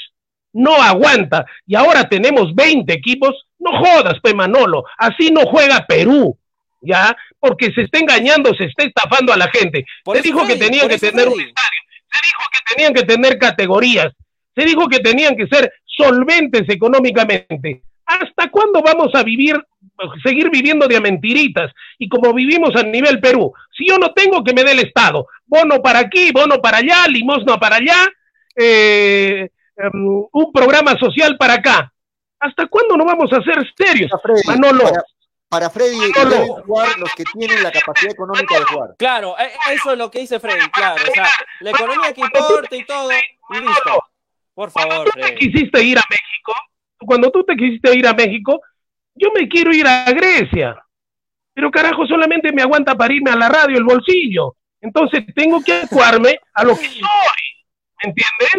no 0.54 0.80
aguanta. 0.80 1.44
Y 1.66 1.74
ahora 1.74 2.08
tenemos 2.08 2.54
20 2.54 2.90
equipos. 2.92 3.46
No 3.58 3.72
jodas, 3.78 4.20
Pe 4.22 4.34
Manolo. 4.34 4.84
Así 4.96 5.30
no 5.30 5.42
juega 5.42 5.84
Perú. 5.86 6.38
¿Ya? 6.80 7.16
Porque 7.38 7.72
se 7.72 7.82
está 7.82 7.98
engañando, 7.98 8.54
se 8.54 8.64
está 8.64 8.84
estafando 8.84 9.32
a 9.32 9.36
la 9.36 9.48
gente. 9.48 9.84
se 10.12 10.22
dijo 10.22 10.46
que 10.46 10.56
tenían 10.56 10.88
que 10.88 10.98
tener 10.98 11.28
un 11.28 11.40
estadio. 11.40 11.80
Se 12.10 12.20
dijo 12.24 12.42
que 12.52 12.74
tenían 12.74 12.94
que 12.94 13.02
tener 13.02 13.38
categorías. 13.38 14.12
Se 14.54 14.64
dijo 14.64 14.88
que 14.88 15.00
tenían 15.00 15.36
que 15.36 15.46
ser 15.46 15.72
solventes 15.84 16.62
económicamente. 16.68 17.82
¿Hasta 18.06 18.50
cuándo 18.50 18.82
vamos 18.82 19.14
a 19.14 19.22
vivir, 19.22 19.56
seguir 20.22 20.50
viviendo 20.50 20.86
de 20.86 21.00
mentiritas? 21.00 21.72
Y 21.98 22.08
como 22.08 22.32
vivimos 22.34 22.76
a 22.76 22.82
nivel 22.82 23.18
Perú, 23.18 23.52
si 23.76 23.88
yo 23.88 23.98
no 23.98 24.12
tengo 24.12 24.44
que 24.44 24.52
me 24.52 24.62
dé 24.62 24.72
el 24.72 24.80
Estado, 24.80 25.26
bono 25.46 25.80
para 25.82 26.00
aquí, 26.00 26.30
bono 26.32 26.60
para 26.60 26.78
allá, 26.78 27.06
limosna 27.08 27.58
para 27.58 27.76
allá, 27.76 28.08
eh, 28.56 29.48
Em, 29.76 30.26
un 30.30 30.52
programa 30.52 30.96
social 30.98 31.36
para 31.36 31.54
acá. 31.54 31.92
¿Hasta 32.40 32.66
cuándo 32.66 32.96
no 32.96 33.04
vamos 33.04 33.32
a 33.32 33.42
ser 33.42 33.64
serios, 33.76 34.10
Manolo? 34.46 34.84
Para, 35.48 35.70
Freddy 35.70 35.98
deben 36.12 36.48
jugar 36.62 36.98
los 36.98 37.14
que 37.14 37.24
tienen 37.24 37.62
la 37.62 37.70
capacidad 37.70 38.12
económica 38.12 38.58
de 38.58 38.64
jugar. 38.64 38.94
Claro, 38.98 39.36
e, 39.38 39.74
eso 39.74 39.92
es 39.92 39.98
lo 39.98 40.10
que 40.10 40.20
dice 40.20 40.40
Freddy, 40.40 40.68
claro. 40.70 41.02
O 41.02 41.12
sea, 41.12 41.28
la 41.60 41.70
economía 41.70 42.12
que 42.12 42.20
importa 42.22 42.76
y 42.76 42.84
todo, 42.84 43.10
y 43.12 43.60
listo. 43.60 44.04
Por 44.52 44.70
favor, 44.70 45.10
Freddy. 45.12 45.28
Tú 45.28 45.34
te 45.34 45.38
quisiste 45.38 45.82
ir 45.82 45.98
a 45.98 46.02
México, 46.10 46.52
cuando 46.98 47.30
tú 47.30 47.44
te 47.44 47.56
quisiste 47.56 47.96
ir 47.96 48.06
a 48.06 48.14
México, 48.14 48.60
yo 49.14 49.30
me 49.32 49.48
quiero 49.48 49.72
ir 49.72 49.86
a 49.86 50.04
Grecia. 50.12 50.76
Pero 51.54 51.70
carajo, 51.70 52.06
solamente 52.06 52.52
me 52.52 52.62
aguanta 52.62 52.94
para 52.96 53.14
irme 53.14 53.30
a 53.30 53.36
la 53.36 53.48
radio 53.48 53.78
el 53.78 53.84
bolsillo. 53.84 54.56
Entonces 54.80 55.24
tengo 55.34 55.62
que 55.62 55.72
adecuarme 55.72 56.38
a 56.52 56.64
lo 56.64 56.76
que 56.76 56.88
soy. 56.88 57.00
¿Me 58.02 58.10
entiendes? 58.10 58.53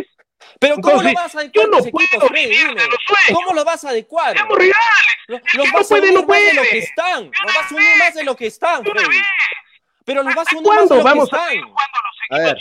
Pero 0.66 0.82
¿cómo 0.82 1.02
lo 1.04 1.14
vas 1.14 1.36
a 1.36 1.40
adecuar 1.40 1.68
no 1.68 1.78
los 1.78 1.86
equipos, 1.86 2.28
Freddy? 2.28 2.56
¿Cómo 3.34 3.54
lo 3.54 3.64
vas 3.64 3.86
a 3.86 3.90
adecuar? 3.90 4.36
Los, 5.28 5.42
los 5.54 5.72
vas 5.72 5.92
a 5.92 5.96
unir 5.96 6.26
más 6.26 6.40
de 6.40 6.54
lo 6.54 6.62
que 6.64 6.78
están. 6.80 7.24
Los 7.26 7.56
vas 7.56 7.72
a 7.72 7.76
unir 7.76 7.98
más 8.00 8.14
de 8.16 8.24
lo 8.24 8.36
que 8.36 8.48
están, 8.48 8.84
Freddy. 8.84 9.18
Pero 10.06 10.24
los 10.24 10.36
vas 10.36 10.48
a 10.52 10.58
unir 10.58 10.72
más 10.74 10.90
de 10.90 10.96
lo 10.96 11.04
que 11.04 11.20
están. 11.20 11.58
A 12.32 12.38
ver. 12.40 12.58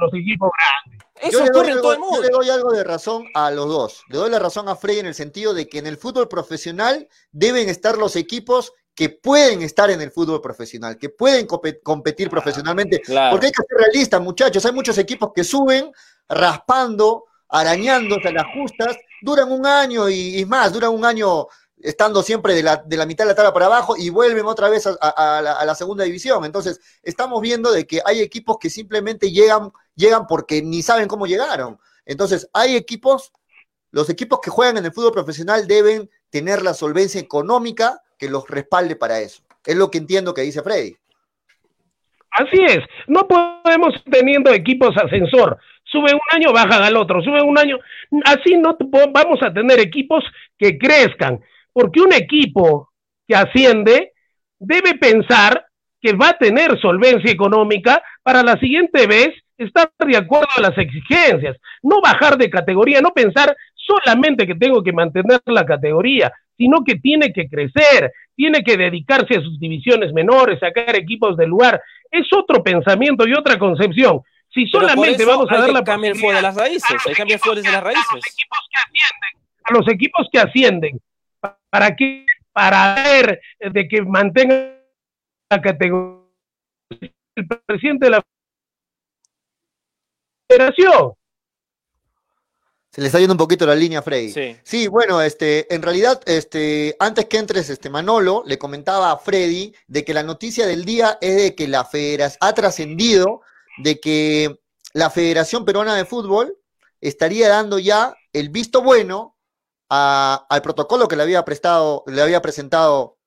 los 0.00 0.14
equipos 0.14 0.50
grandes. 0.56 1.06
Eso 1.20 1.44
ocurre 1.44 1.72
en 1.72 1.80
todo 1.80 1.92
el 1.92 1.98
mundo. 1.98 2.16
Yo 2.16 2.22
le 2.22 2.30
doy 2.30 2.50
algo 2.50 2.72
de 2.72 2.84
razón 2.84 3.28
a 3.34 3.50
los 3.50 3.68
dos. 3.68 4.04
Le 4.08 4.18
doy 4.18 4.30
la 4.30 4.38
razón 4.38 4.68
a 4.68 4.76
Freddy 4.76 5.00
en 5.00 5.06
el 5.06 5.14
sentido 5.14 5.54
de 5.54 5.68
que 5.68 5.78
en 5.78 5.86
el 5.86 5.96
fútbol 5.96 6.28
profesional 6.28 7.08
deben 7.32 7.68
estar 7.68 7.98
los 7.98 8.14
equipos 8.16 8.72
que 8.94 9.08
pueden 9.08 9.62
estar 9.62 9.90
en 9.90 10.00
el 10.00 10.10
fútbol 10.10 10.40
profesional, 10.40 10.98
que 10.98 11.08
pueden 11.08 11.46
competir 11.46 12.28
profesionalmente. 12.28 13.00
Porque 13.30 13.46
hay 13.46 13.52
que 13.52 13.62
ser 13.62 13.78
realistas, 13.78 14.20
muchachos. 14.20 14.64
Hay 14.66 14.72
muchos 14.72 14.98
equipos 14.98 15.32
que 15.34 15.44
suben 15.44 15.92
raspando, 16.28 17.26
arañándose 17.52 18.32
las 18.32 18.46
justas, 18.54 18.96
duran 19.20 19.52
un 19.52 19.66
año 19.66 20.08
y, 20.08 20.44
más, 20.46 20.72
duran 20.72 20.90
un 20.90 21.04
año 21.04 21.46
estando 21.78 22.22
siempre 22.22 22.54
de 22.54 22.62
la, 22.62 22.76
de 22.76 22.96
la, 22.96 23.04
mitad 23.04 23.24
de 23.24 23.30
la 23.30 23.34
tabla 23.34 23.52
para 23.52 23.66
abajo 23.66 23.94
y 23.96 24.08
vuelven 24.08 24.46
otra 24.46 24.70
vez 24.70 24.86
a, 24.86 25.64
la, 25.64 25.74
segunda 25.74 26.04
división. 26.04 26.44
Entonces, 26.44 26.80
estamos 27.02 27.42
viendo 27.42 27.70
de 27.70 27.86
que 27.86 28.00
hay 28.06 28.20
equipos 28.20 28.56
que 28.58 28.70
simplemente 28.70 29.30
llegan, 29.30 29.70
llegan 29.94 30.26
porque 30.26 30.62
ni 30.62 30.82
saben 30.82 31.08
cómo 31.08 31.26
llegaron. 31.26 31.78
Entonces, 32.06 32.48
hay 32.54 32.74
equipos, 32.74 33.32
los 33.90 34.08
equipos 34.08 34.40
que 34.40 34.50
juegan 34.50 34.78
en 34.78 34.86
el 34.86 34.92
fútbol 34.92 35.12
profesional 35.12 35.66
deben 35.66 36.10
tener 36.30 36.62
la 36.62 36.72
solvencia 36.72 37.20
económica 37.20 38.00
que 38.18 38.30
los 38.30 38.48
respalde 38.48 38.96
para 38.96 39.20
eso. 39.20 39.42
Es 39.66 39.76
lo 39.76 39.90
que 39.90 39.98
entiendo 39.98 40.32
que 40.32 40.42
dice 40.42 40.62
Freddy. 40.62 40.96
Así 42.30 42.64
es, 42.66 42.78
no 43.08 43.28
podemos 43.28 43.92
teniendo 44.10 44.50
equipos 44.52 44.96
ascensor, 44.96 45.58
sube 45.92 46.12
un 46.14 46.20
año, 46.30 46.52
bajan 46.52 46.82
al 46.82 46.96
otro, 46.96 47.22
sube 47.22 47.42
un 47.42 47.58
año, 47.58 47.78
así 48.24 48.56
no 48.56 48.76
vamos 49.12 49.40
a 49.42 49.52
tener 49.52 49.78
equipos 49.78 50.24
que 50.58 50.78
crezcan, 50.78 51.38
porque 51.72 52.00
un 52.00 52.12
equipo 52.12 52.90
que 53.28 53.36
asciende 53.36 54.12
debe 54.58 54.94
pensar 54.94 55.66
que 56.00 56.14
va 56.14 56.30
a 56.30 56.38
tener 56.38 56.80
solvencia 56.80 57.30
económica 57.30 58.02
para 58.22 58.42
la 58.42 58.58
siguiente 58.58 59.06
vez 59.06 59.30
estar 59.56 59.92
de 60.04 60.16
acuerdo 60.16 60.48
a 60.56 60.60
las 60.60 60.76
exigencias, 60.76 61.56
no 61.82 62.00
bajar 62.00 62.36
de 62.36 62.50
categoría, 62.50 63.00
no 63.00 63.10
pensar 63.10 63.54
solamente 63.74 64.46
que 64.46 64.54
tengo 64.54 64.82
que 64.82 64.92
mantener 64.92 65.40
la 65.46 65.64
categoría, 65.64 66.32
sino 66.56 66.82
que 66.84 66.96
tiene 66.96 67.32
que 67.32 67.48
crecer, 67.48 68.12
tiene 68.34 68.62
que 68.62 68.76
dedicarse 68.76 69.36
a 69.36 69.42
sus 69.42 69.58
divisiones 69.60 70.12
menores, 70.12 70.58
sacar 70.58 70.96
equipos 70.96 71.36
del 71.36 71.50
lugar. 71.50 71.80
Es 72.10 72.26
otro 72.32 72.62
pensamiento 72.62 73.26
y 73.26 73.34
otra 73.34 73.58
concepción. 73.58 74.20
Si 74.52 74.66
solamente 74.66 75.24
vamos 75.24 75.50
a 75.50 75.58
dar 75.58 75.70
la 75.70 75.82
cambiar 75.82 76.14
de 76.14 76.42
las 76.42 76.54
raíces, 76.54 76.90
hay 77.06 77.14
que 77.14 77.18
cambiar 77.18 77.40
de 77.40 77.62
las 77.62 77.82
raíces. 77.82 78.06
A 78.10 78.14
los 78.14 78.26
equipos 78.28 78.68
que 78.70 78.80
ascienden, 78.80 79.40
a 79.64 79.72
los 79.72 79.88
equipos 79.88 80.28
que 80.30 80.38
ascienden, 80.38 81.00
¿para 81.70 81.96
qué? 81.96 82.26
Para 82.52 82.94
ver 82.94 83.40
de 83.60 83.88
que 83.88 84.02
mantengan 84.02 84.78
la 85.50 85.62
categoría 85.62 86.22
el 87.34 87.46
presidente 87.66 88.06
de 88.06 88.10
la 88.10 88.22
federación. 90.48 91.12
Se 92.90 93.00
le 93.00 93.06
está 93.06 93.18
yendo 93.18 93.32
un 93.32 93.38
poquito 93.38 93.64
la 93.64 93.74
línea, 93.74 94.02
Freddy. 94.02 94.58
Sí. 94.64 94.86
bueno, 94.86 95.22
este, 95.22 95.72
en 95.74 95.80
realidad, 95.80 96.20
este, 96.26 96.94
antes 96.98 97.24
que 97.24 97.38
entres, 97.38 97.70
este, 97.70 97.88
Manolo, 97.88 98.42
le 98.46 98.58
comentaba 98.58 99.12
a 99.12 99.16
Freddy 99.16 99.74
de 99.86 100.04
que 100.04 100.12
la 100.12 100.22
noticia 100.22 100.66
del 100.66 100.84
día 100.84 101.16
es 101.22 101.36
de 101.36 101.54
que 101.54 101.68
la 101.68 101.86
federación 101.86 102.38
ha 102.42 102.52
trascendido 102.52 103.40
de 103.78 104.00
que 104.00 104.60
la 104.92 105.10
Federación 105.10 105.64
Peruana 105.64 105.94
de 105.94 106.04
Fútbol 106.04 106.58
estaría 107.00 107.48
dando 107.48 107.78
ya 107.78 108.14
el 108.32 108.48
visto 108.48 108.82
bueno 108.82 109.36
al 109.88 110.62
protocolo 110.62 111.06
que 111.06 111.16
le 111.16 111.22
había 111.22 111.44
prestado, 111.44 112.02
le 112.06 112.22
había 112.22 112.40
presentado, 112.40 113.18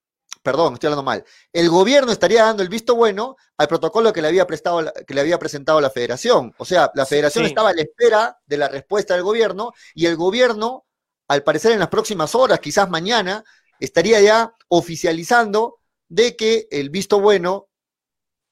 perdón, 0.42 0.74
estoy 0.74 0.88
hablando 0.88 1.04
mal. 1.04 1.24
El 1.54 1.70
gobierno 1.70 2.12
estaría 2.12 2.44
dando 2.44 2.64
el 2.64 2.70
visto 2.70 2.96
bueno 2.96 3.36
al 3.58 3.68
protocolo 3.68 4.12
que 4.12 4.22
le 4.22 4.30
había 4.30 4.48
prestado, 4.48 4.92
que 5.06 5.14
le 5.14 5.22
había 5.22 5.38
presentado 5.38 5.80
la 5.80 5.92
Federación. 5.92 6.54
O 6.58 6.66
sea, 6.66 6.92
la 6.96 7.06
Federación 7.06 7.46
estaba 7.46 7.70
a 7.70 7.74
la 7.74 7.82
espera 7.82 8.40
de 8.48 8.58
la 8.58 8.68
respuesta 8.68 9.14
del 9.14 9.22
gobierno 9.22 9.74
y 9.94 10.08
el 10.08 10.16
gobierno, 10.16 10.86
al 11.28 11.44
parecer 11.44 11.72
en 11.72 11.80
las 11.80 11.90
próximas 11.90 12.34
horas, 12.34 12.60
quizás 12.60 12.90
mañana, 12.90 13.44
estaría 13.80 14.20
ya 14.22 14.54
oficializando 14.68 15.80
de 16.08 16.36
que 16.36 16.68
el 16.72 16.90
visto 16.90 17.20
bueno 17.20 17.68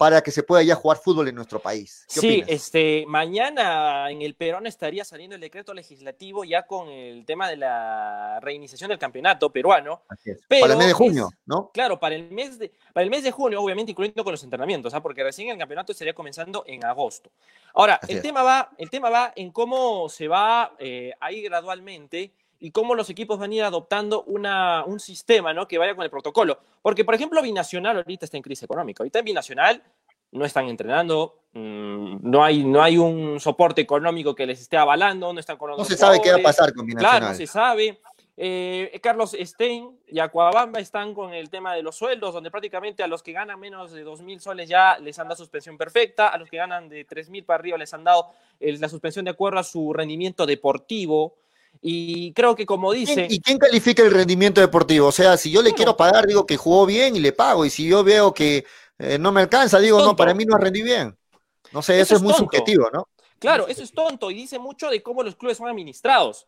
para 0.04 0.22
que 0.22 0.32
se 0.32 0.44
pueda 0.44 0.62
ya 0.64 0.76
jugar 0.76 0.98
fútbol 0.98 1.30
en 1.30 1.36
nuestro 1.36 1.60
país. 1.62 2.04
sí, 2.10 2.44
este, 2.46 3.06
mañana 3.08 4.12
en 4.12 4.22
el 4.22 4.36
Perón 4.36 4.68
estaría 4.68 5.06
saliendo 5.06 5.34
el 5.34 5.42
decreto 5.42 5.74
legislativo 5.74 6.44
ya 6.44 6.68
con 6.68 6.90
el 6.90 7.26
tema 7.26 7.48
de 7.48 7.56
la 7.56 8.38
reiniciación 8.42 8.90
del 8.90 9.00
campeonato 9.00 9.50
peruano. 9.50 10.02
para 10.50 10.74
el 10.74 10.78
mes 10.78 10.88
de 10.88 10.94
junio, 10.94 11.30
¿no? 11.46 11.72
Claro, 11.74 12.02
para 12.02 12.16
el 12.16 12.30
mes 12.32 12.60
de, 12.60 12.74
para 12.92 13.06
el 13.06 13.10
mes 13.10 13.24
de 13.24 13.32
junio, 13.32 13.62
obviamente 13.62 13.94
incluyendo 13.94 14.26
con 14.26 14.34
los 14.34 14.44
entrenamientos, 14.44 14.94
¿ah? 14.94 15.02
porque 15.02 15.24
recién 15.24 15.48
el 15.48 15.58
campeonato 15.58 15.94
estaría 15.94 16.14
comenzando 16.14 16.66
en 16.68 16.84
agosto. 16.84 17.32
Ahora, 17.74 17.98
el 18.10 18.22
tema, 18.22 18.44
va, 18.44 18.72
el 18.78 18.90
tema 18.90 19.10
va 19.10 19.32
en 19.38 19.52
cómo 19.52 20.10
se 20.10 20.28
va 20.28 20.76
eh, 20.80 21.14
a 21.22 21.32
ir 21.32 21.46
gradualmente 21.46 22.34
y 22.64 22.72
cómo 22.72 22.96
los 22.96 23.10
equipos 23.10 23.38
van 23.38 23.52
a 23.52 23.56
ir 23.56 23.64
adoptando 23.64 24.24
una, 24.24 24.86
un 24.86 24.98
sistema 24.98 25.54
¿no? 25.54 25.68
que 25.68 25.78
vaya 25.78 25.96
con 25.96 26.06
el 26.06 26.10
protocolo. 26.10 26.60
Porque, 26.82 27.04
por 27.04 27.14
ejemplo, 27.14 27.42
Binacional 27.42 27.98
ahorita 27.98 28.24
está 28.24 28.38
en 28.38 28.44
crisis 28.44 28.64
económica. 28.64 29.04
Ahorita 29.04 29.20
en 29.20 29.26
Binacional 29.26 29.84
no 30.34 30.46
están 30.46 30.68
entrenando, 30.68 31.36
mm, 31.54 32.18
no, 32.22 32.44
hay, 32.44 32.64
no 32.64 32.82
hay 32.82 32.98
un 32.98 33.40
soporte 33.40 33.82
económico 33.82 34.36
que 34.36 34.46
les 34.46 34.60
esté 34.60 34.78
avalando, 34.78 35.32
no 35.32 35.40
están 35.40 35.58
con 35.58 35.72
No 35.72 35.86
se 35.86 35.96
sabe 35.96 36.20
qué 36.22 36.32
va 36.32 36.38
a 36.38 36.42
pasar 36.44 36.74
con 36.74 36.86
Binacional. 36.86 37.20
Claro, 37.20 37.32
no 37.32 37.38
se 37.38 37.48
sabe. 37.48 38.02
Eh, 38.36 39.00
Carlos 39.04 39.38
Stein 39.40 40.00
y 40.08 40.18
Acuabamba 40.18 40.80
están 40.80 41.14
con 41.14 41.34
el 41.36 41.52
tema 41.52 41.76
de 41.76 41.84
los 41.84 41.96
sueldos, 41.96 42.34
donde 42.34 42.50
prácticamente 42.50 43.04
a 43.04 43.08
los 43.08 43.22
que 43.22 43.32
ganan 43.32 43.60
menos 43.60 43.92
de 43.92 44.04
2.000 44.04 44.40
soles 44.40 44.68
ya 44.68 44.98
les 44.98 45.20
han 45.20 45.28
dado 45.28 45.38
suspensión 45.38 45.78
perfecta, 45.78 46.30
a 46.30 46.38
los 46.40 46.50
que 46.50 46.58
ganan 46.58 46.90
de 46.90 47.06
3.000 47.06 47.46
para 47.46 47.60
arriba 47.60 47.78
les 47.78 47.94
han 47.94 48.04
dado 48.04 48.32
la 48.60 48.90
suspensión 48.90 49.26
de 49.26 49.32
acuerdo 49.32 49.60
a 49.60 49.64
su 49.64 49.94
rendimiento 49.94 50.48
deportivo. 50.48 51.36
Y 51.82 52.32
creo 52.34 52.56
que 52.56 52.66
como 52.66 52.92
dice... 52.94 53.28
¿Y 53.30 53.40
quién 53.42 53.58
califica 53.58 54.04
el 54.04 54.12
rendimiento 54.12 54.62
deportivo? 54.62 55.08
O 55.08 55.12
sea, 55.12 55.38
si 55.38 55.52
yo 55.52 55.62
le 55.62 55.74
quiero 55.74 55.98
pagar, 55.98 56.26
digo 56.26 56.46
que 56.46 56.56
jugó 56.56 56.86
bien 56.86 57.16
y 57.16 57.20
le 57.20 57.34
pago. 57.34 57.66
Y 57.66 57.70
si 57.70 57.88
yo 57.88 58.04
veo 58.04 58.34
que 58.34 58.66
eh, 59.00 59.18
no 59.18 59.32
me 59.32 59.42
alcanza, 59.42 59.80
digo, 59.80 60.00
no, 60.00 60.16
para 60.16 60.34
mí 60.34 60.46
no 60.46 60.58
rendí 60.58 60.82
bien. 60.82 61.18
No 61.72 61.82
sé, 61.82 62.00
eso, 62.00 62.16
es, 62.16 62.22
muy 62.22 62.34
subjetivo, 62.34 62.90
¿no? 62.94 63.08
Claro, 63.40 63.68
eso 63.68 63.84
es 63.84 63.92
tonto 63.92 64.32
y 64.32 64.36
dice 64.36 64.60
mucho 64.60 64.90
de 64.90 65.02
cómo 65.02 65.24
los 65.24 65.36
clubes 65.36 65.58
son 65.58 65.68
administrados. 65.68 66.48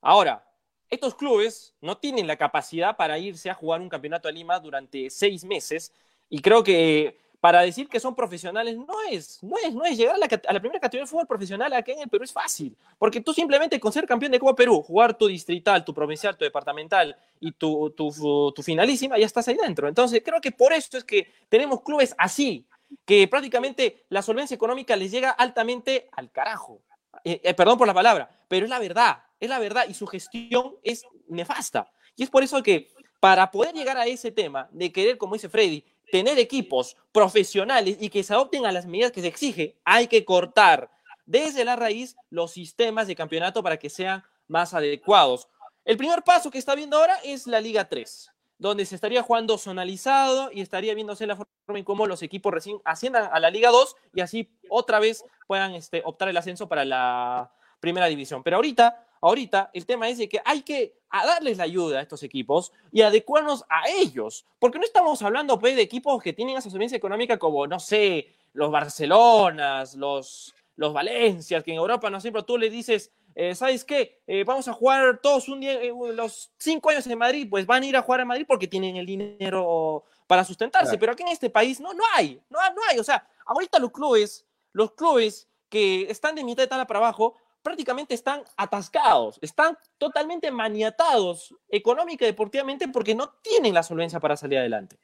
Ahora, 0.00 0.44
estos 0.88 1.14
clubes 1.14 1.74
no 1.80 1.98
tienen 1.98 2.26
la 2.26 2.36
capacidad 2.36 2.96
para 2.96 3.18
irse 3.18 3.50
a 3.50 3.54
jugar 3.54 3.80
un 3.80 3.88
campeonato 3.88 4.28
de 4.28 4.34
Lima 4.34 4.58
durante 4.60 5.10
seis 5.10 5.44
meses 5.44 5.92
y 6.28 6.40
creo 6.40 6.62
que 6.62 7.18
para 7.46 7.60
decir 7.60 7.88
que 7.88 8.00
son 8.00 8.12
profesionales 8.12 8.76
no 8.76 9.00
es, 9.08 9.40
no 9.40 9.56
es, 9.56 9.72
no 9.72 9.84
es 9.84 9.96
llegar 9.96 10.16
a 10.16 10.18
la, 10.18 10.26
primera 10.58 10.80
categoría 10.80 11.04
de 11.04 11.06
fútbol 11.06 11.28
profesional 11.28 11.72
aquí 11.74 11.92
en 11.92 12.00
el 12.00 12.08
Perú 12.08 12.24
es 12.24 12.32
fácil, 12.32 12.76
porque 12.98 13.20
tú 13.20 13.32
simplemente 13.32 13.78
con 13.78 13.92
ser 13.92 14.04
campeón 14.04 14.32
de 14.32 14.40
Copa 14.40 14.56
Perú, 14.56 14.82
jugar 14.82 15.16
tu 15.16 15.28
distrital, 15.28 15.84
tu 15.84 15.94
provincial, 15.94 16.36
tu 16.36 16.44
departamental 16.44 17.16
y 17.38 17.52
tu, 17.52 17.90
tu, 17.90 18.52
tu 18.52 18.62
finalísima, 18.64 19.16
ya 19.16 19.26
estás 19.26 19.46
ahí 19.46 19.56
dentro. 19.62 19.86
Entonces 19.86 20.22
creo 20.24 20.40
que 20.40 20.50
por 20.50 20.72
eso 20.72 20.98
es 20.98 21.04
que 21.04 21.30
tenemos 21.48 21.82
clubes 21.82 22.16
así, 22.18 22.66
que 23.04 23.28
prácticamente 23.28 24.04
la 24.08 24.22
solvencia 24.22 24.56
económica 24.56 24.96
les 24.96 25.12
llega 25.12 25.30
altamente 25.30 26.08
al 26.16 26.32
carajo. 26.32 26.80
Eh, 27.22 27.40
eh, 27.44 27.54
perdón 27.54 27.78
por 27.78 27.86
la 27.86 27.94
palabra, 27.94 28.28
pero 28.48 28.66
es 28.66 28.70
la 28.70 28.80
verdad, 28.80 29.18
es 29.38 29.48
la 29.48 29.60
verdad 29.60 29.86
y 29.88 29.94
su 29.94 30.08
gestión 30.08 30.74
es 30.82 31.04
nefasta. 31.28 31.92
Y 32.16 32.24
es 32.24 32.28
por 32.28 32.42
eso 32.42 32.60
que 32.60 32.90
para 33.20 33.52
poder 33.52 33.72
llegar 33.72 33.98
a 33.98 34.06
ese 34.06 34.32
tema 34.32 34.68
de 34.72 34.90
querer, 34.90 35.16
como 35.16 35.34
dice 35.34 35.48
Freddy, 35.48 35.84
tener 36.10 36.38
equipos 36.38 36.96
profesionales 37.12 37.96
y 38.00 38.08
que 38.08 38.22
se 38.22 38.32
adopten 38.32 38.66
a 38.66 38.72
las 38.72 38.86
medidas 38.86 39.12
que 39.12 39.20
se 39.20 39.28
exige, 39.28 39.76
hay 39.84 40.06
que 40.06 40.24
cortar 40.24 40.90
desde 41.24 41.64
la 41.64 41.76
raíz 41.76 42.16
los 42.30 42.52
sistemas 42.52 43.06
de 43.06 43.16
campeonato 43.16 43.62
para 43.62 43.76
que 43.76 43.90
sean 43.90 44.24
más 44.48 44.74
adecuados. 44.74 45.48
El 45.84 45.96
primer 45.96 46.22
paso 46.22 46.50
que 46.50 46.58
está 46.58 46.74
viendo 46.74 46.96
ahora 46.96 47.16
es 47.24 47.46
la 47.46 47.60
Liga 47.60 47.88
3, 47.88 48.32
donde 48.58 48.86
se 48.86 48.94
estaría 48.94 49.22
jugando 49.22 49.58
zonalizado 49.58 50.50
y 50.52 50.60
estaría 50.60 50.94
viéndose 50.94 51.26
la 51.26 51.36
forma 51.36 51.48
en 51.68 51.84
cómo 51.84 52.06
los 52.06 52.22
equipos 52.22 52.52
recién 52.52 52.78
asciendan 52.84 53.28
a 53.32 53.40
la 53.40 53.50
Liga 53.50 53.70
2 53.70 53.96
y 54.14 54.20
así 54.20 54.50
otra 54.68 55.00
vez 55.00 55.24
puedan 55.46 55.74
este, 55.74 56.02
optar 56.04 56.28
el 56.28 56.36
ascenso 56.36 56.68
para 56.68 56.84
la 56.84 57.52
primera 57.80 58.06
división. 58.06 58.42
Pero 58.42 58.56
ahorita 58.56 59.05
ahorita 59.20 59.70
el 59.72 59.86
tema 59.86 60.08
es 60.08 60.18
de 60.18 60.28
que 60.28 60.40
hay 60.44 60.62
que 60.62 60.96
darles 61.10 61.58
la 61.58 61.64
ayuda 61.64 61.98
a 61.98 62.02
estos 62.02 62.22
equipos 62.22 62.72
y 62.92 63.02
adecuarnos 63.02 63.64
a 63.68 63.88
ellos, 63.88 64.44
porque 64.58 64.78
no 64.78 64.84
estamos 64.84 65.22
hablando 65.22 65.58
pues, 65.58 65.76
de 65.76 65.82
equipos 65.82 66.22
que 66.22 66.32
tienen 66.32 66.56
esa 66.56 66.70
solvencia 66.70 66.96
económica 66.96 67.38
como, 67.38 67.66
no 67.66 67.78
sé, 67.78 68.28
los 68.52 68.70
Barcelonas, 68.70 69.94
los, 69.94 70.54
los 70.76 70.92
Valencias, 70.92 71.62
que 71.62 71.72
en 71.72 71.78
Europa, 71.78 72.10
no 72.10 72.20
siempre 72.20 72.42
tú 72.42 72.58
le 72.58 72.70
dices, 72.70 73.12
eh, 73.34 73.54
¿sabes 73.54 73.84
qué? 73.84 74.22
Eh, 74.26 74.44
vamos 74.44 74.66
a 74.68 74.72
jugar 74.72 75.20
todos 75.22 75.48
un 75.48 75.60
día, 75.60 75.74
eh, 75.74 75.92
los 76.14 76.50
cinco 76.58 76.90
años 76.90 77.06
en 77.06 77.18
Madrid, 77.18 77.46
pues 77.48 77.66
van 77.66 77.82
a 77.82 77.86
ir 77.86 77.96
a 77.96 78.02
jugar 78.02 78.22
a 78.22 78.24
Madrid 78.24 78.46
porque 78.48 78.66
tienen 78.66 78.96
el 78.96 79.06
dinero 79.06 80.04
para 80.26 80.44
sustentarse, 80.44 80.98
pero 80.98 81.12
aquí 81.12 81.22
en 81.22 81.28
este 81.28 81.50
país 81.50 81.78
no, 81.78 81.92
no 81.94 82.02
hay, 82.14 82.40
no, 82.50 82.58
no 82.74 82.82
hay, 82.90 82.98
o 82.98 83.04
sea, 83.04 83.28
ahorita 83.44 83.78
los 83.78 83.92
clubes, 83.92 84.44
los 84.72 84.92
clubes 84.92 85.48
que 85.68 86.10
están 86.10 86.34
de 86.34 86.44
mitad 86.44 86.62
de 86.62 86.66
tabla 86.66 86.86
para 86.86 86.98
abajo, 86.98 87.36
prácticamente 87.66 88.14
están 88.14 88.44
atascados, 88.56 89.40
están 89.42 89.76
totalmente 89.98 90.52
maniatados 90.52 91.52
económica 91.68 92.24
y 92.24 92.28
deportivamente 92.28 92.86
porque 92.86 93.12
no 93.12 93.34
tienen 93.42 93.74
la 93.74 93.82
solvencia 93.82 94.20
para 94.20 94.36
salir 94.36 94.60
adelante. 94.60 94.96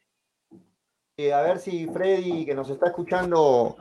Eh, 1.16 1.32
a 1.32 1.42
ver 1.42 1.58
si 1.58 1.88
Freddy, 1.88 2.46
que 2.46 2.54
nos 2.54 2.70
está 2.70 2.86
escuchando, 2.86 3.76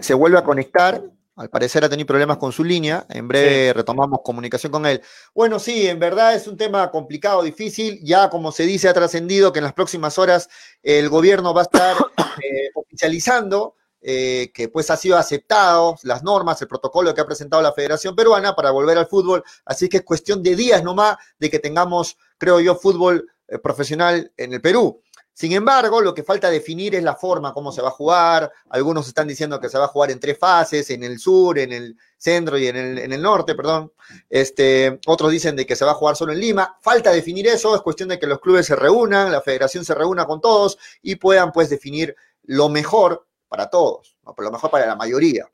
se 0.00 0.14
vuelve 0.14 0.38
a 0.38 0.44
conectar. 0.44 1.02
Al 1.34 1.50
parecer 1.50 1.84
ha 1.84 1.88
tenido 1.88 2.06
problemas 2.06 2.36
con 2.36 2.52
su 2.52 2.62
línea. 2.62 3.04
En 3.08 3.26
breve 3.26 3.72
retomamos 3.72 4.20
comunicación 4.22 4.70
con 4.70 4.86
él. 4.86 5.02
Bueno, 5.34 5.58
sí, 5.58 5.88
en 5.88 5.98
verdad 5.98 6.36
es 6.36 6.46
un 6.46 6.56
tema 6.56 6.88
complicado, 6.92 7.42
difícil. 7.42 7.98
Ya, 8.04 8.30
como 8.30 8.52
se 8.52 8.62
dice, 8.62 8.88
ha 8.88 8.94
trascendido 8.94 9.52
que 9.52 9.58
en 9.58 9.64
las 9.64 9.74
próximas 9.74 10.18
horas 10.18 10.48
el 10.84 11.08
gobierno 11.08 11.52
va 11.52 11.62
a 11.62 11.64
estar 11.64 11.96
eh, 12.44 12.70
oficializando 12.74 13.74
eh, 14.02 14.50
que 14.54 14.68
pues 14.68 14.90
ha 14.90 14.96
sido 14.96 15.18
aceptado 15.18 15.96
las 16.04 16.22
normas, 16.22 16.60
el 16.62 16.68
protocolo 16.68 17.14
que 17.14 17.20
ha 17.20 17.26
presentado 17.26 17.62
la 17.62 17.72
Federación 17.72 18.16
Peruana 18.16 18.54
para 18.54 18.70
volver 18.70 18.96
al 18.96 19.06
fútbol. 19.06 19.42
Así 19.64 19.88
que 19.88 19.98
es 19.98 20.04
cuestión 20.04 20.42
de 20.42 20.56
días 20.56 20.82
nomás 20.82 21.16
de 21.38 21.50
que 21.50 21.58
tengamos, 21.58 22.16
creo 22.38 22.60
yo, 22.60 22.76
fútbol 22.76 23.30
eh, 23.48 23.58
profesional 23.58 24.32
en 24.36 24.54
el 24.54 24.60
Perú. 24.60 25.02
Sin 25.40 25.52
embargo, 25.52 26.02
lo 26.02 26.12
que 26.12 26.22
falta 26.22 26.50
definir 26.50 26.94
es 26.94 27.02
la 27.02 27.16
forma, 27.16 27.54
cómo 27.54 27.72
se 27.72 27.80
va 27.80 27.88
a 27.88 27.92
jugar. 27.92 28.52
Algunos 28.68 29.08
están 29.08 29.26
diciendo 29.26 29.58
que 29.58 29.70
se 29.70 29.78
va 29.78 29.86
a 29.86 29.88
jugar 29.88 30.10
en 30.10 30.20
tres 30.20 30.38
fases, 30.38 30.90
en 30.90 31.02
el 31.02 31.18
sur, 31.18 31.58
en 31.58 31.72
el 31.72 31.96
centro 32.18 32.58
y 32.58 32.66
en 32.66 32.76
el, 32.76 33.22
norte, 33.22 33.54
perdón. 33.54 33.90
Este, 34.28 35.00
otros 35.06 35.30
dicen 35.30 35.56
de 35.56 35.64
que 35.64 35.76
se 35.76 35.84
va 35.86 35.92
a 35.92 35.94
jugar 35.94 36.14
solo 36.14 36.32
en 36.32 36.40
Lima. 36.40 36.76
Falta 36.82 37.10
definir 37.10 37.46
eso, 37.46 37.74
es 37.74 37.80
cuestión 37.80 38.10
de 38.10 38.18
que 38.18 38.26
los 38.26 38.38
clubes 38.38 38.66
se 38.66 38.76
reúnan, 38.76 39.32
la 39.32 39.40
federación 39.40 39.82
se 39.82 39.94
reúna 39.94 40.26
con 40.26 40.42
todos 40.42 40.78
y 41.00 41.16
puedan 41.16 41.52
pues 41.52 41.70
definir 41.70 42.14
lo 42.42 42.68
mejor 42.68 43.26
para 43.50 43.68
todos, 43.68 44.16
¿no? 44.24 44.34
lo 44.38 44.50
mejor 44.52 44.70
para 44.70 44.86
la 44.86 44.94
mayoría. 44.94 45.44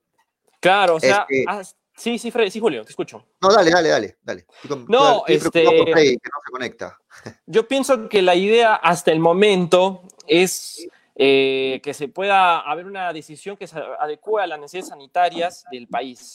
Claro, 0.60 0.96
o 0.96 1.00
sea, 1.00 1.26
este 1.28 1.74
sí, 1.96 2.18
sí, 2.18 2.30
Freddy, 2.30 2.50
sí, 2.50 2.60
Julio, 2.60 2.84
te 2.84 2.90
escucho. 2.90 3.24
No, 3.40 3.48
dale, 3.48 3.70
dale, 3.70 3.88
dale, 3.88 4.16
dale. 4.22 4.46
No, 4.86 5.24
este... 5.26 5.64
que 5.64 5.64
no 5.64 6.40
se 6.44 6.52
conecta. 6.52 6.98
Yo 7.46 7.66
pienso 7.66 8.08
que 8.08 8.20
la 8.20 8.34
idea 8.34 8.74
hasta 8.74 9.12
el 9.12 9.18
momento 9.18 10.02
es 10.26 10.86
eh, 11.14 11.80
que 11.82 11.94
se 11.94 12.08
pueda 12.08 12.60
haber 12.60 12.84
una 12.84 13.14
decisión 13.14 13.56
que 13.56 13.66
se 13.66 13.80
adecue 13.98 14.42
a 14.42 14.46
las 14.46 14.60
necesidades 14.60 14.90
sanitarias 14.90 15.64
del 15.70 15.88
país 15.88 16.34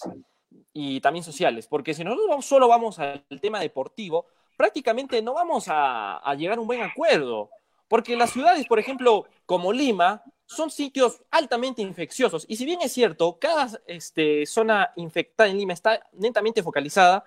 y 0.74 1.00
también 1.00 1.24
sociales, 1.24 1.68
porque 1.68 1.94
si 1.94 2.04
nosotros 2.04 2.44
solo 2.44 2.68
vamos 2.68 2.98
al 2.98 3.24
tema 3.40 3.60
deportivo, 3.60 4.26
prácticamente 4.58 5.22
no 5.22 5.36
vamos 5.36 5.68
a, 5.68 6.18
a 6.18 6.34
llegar 6.34 6.58
a 6.58 6.62
un 6.62 6.68
buen 6.68 6.82
acuerdo, 6.82 7.52
porque 7.88 8.16
las 8.16 8.32
ciudades, 8.32 8.66
por 8.66 8.80
ejemplo, 8.80 9.26
como 9.46 9.72
Lima, 9.72 10.24
son 10.56 10.70
sitios 10.70 11.22
altamente 11.32 11.82
infecciosos. 11.82 12.46
Y 12.48 12.58
si 12.58 12.66
bien 12.66 12.82
es 12.82 12.92
cierto, 12.92 13.38
cada 13.40 13.70
este, 13.88 14.46
zona 14.46 14.92
infectada 14.98 15.50
en 15.50 15.58
Lima 15.58 15.74
está 15.74 16.06
netamente 16.14 16.62
focalizada, 16.62 17.24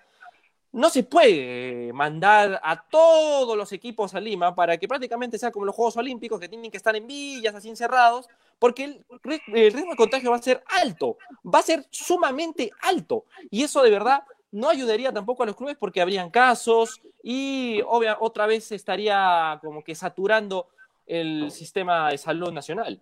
no 0.73 0.91
se 0.91 1.05
puede 1.05 1.93
mandar 1.93 2.61
a 2.63 2.83
todos 2.83 3.57
los 3.57 3.73
equipos 3.73 4.15
a 4.15 4.21
Lima 4.21 4.55
para 4.55 4.77
que 4.77 4.89
prácticamente 4.89 5.39
sea 5.39 5.53
como 5.53 5.65
los 5.65 5.75
Juegos 5.75 5.97
Olímpicos, 5.97 6.41
que 6.41 6.49
tienen 6.49 6.71
que 6.71 6.77
estar 6.77 6.95
en 6.97 7.07
villas, 7.07 7.55
así 7.55 7.69
encerrados, 7.71 8.29
porque 8.59 8.85
el, 8.85 9.73
ritmo 9.73 9.93
de 9.93 9.97
contagio 9.97 10.31
va 10.31 10.37
a 10.37 10.43
ser 10.43 10.63
alto, 10.83 11.17
va 11.47 11.61
a 11.61 11.63
ser 11.63 11.87
sumamente 11.91 12.73
alto. 12.83 13.25
Y 13.51 13.63
eso 13.63 13.83
de 13.83 13.91
verdad 13.91 14.25
no 14.51 14.69
ayudaría 14.69 15.13
tampoco 15.13 15.45
a 15.45 15.47
los 15.47 15.57
clubes 15.57 15.77
porque 15.79 16.03
habrían 16.03 16.29
casos 16.31 17.01
y 17.23 17.81
obvia, 17.87 18.19
otra 18.21 18.47
vez 18.47 18.71
estaría 18.73 19.59
como 19.63 19.83
que 19.83 19.95
saturando 19.95 20.69
el 21.07 21.51
sistema 21.53 22.11
de 22.11 22.19
salud 22.19 22.53
nacional. 22.53 23.01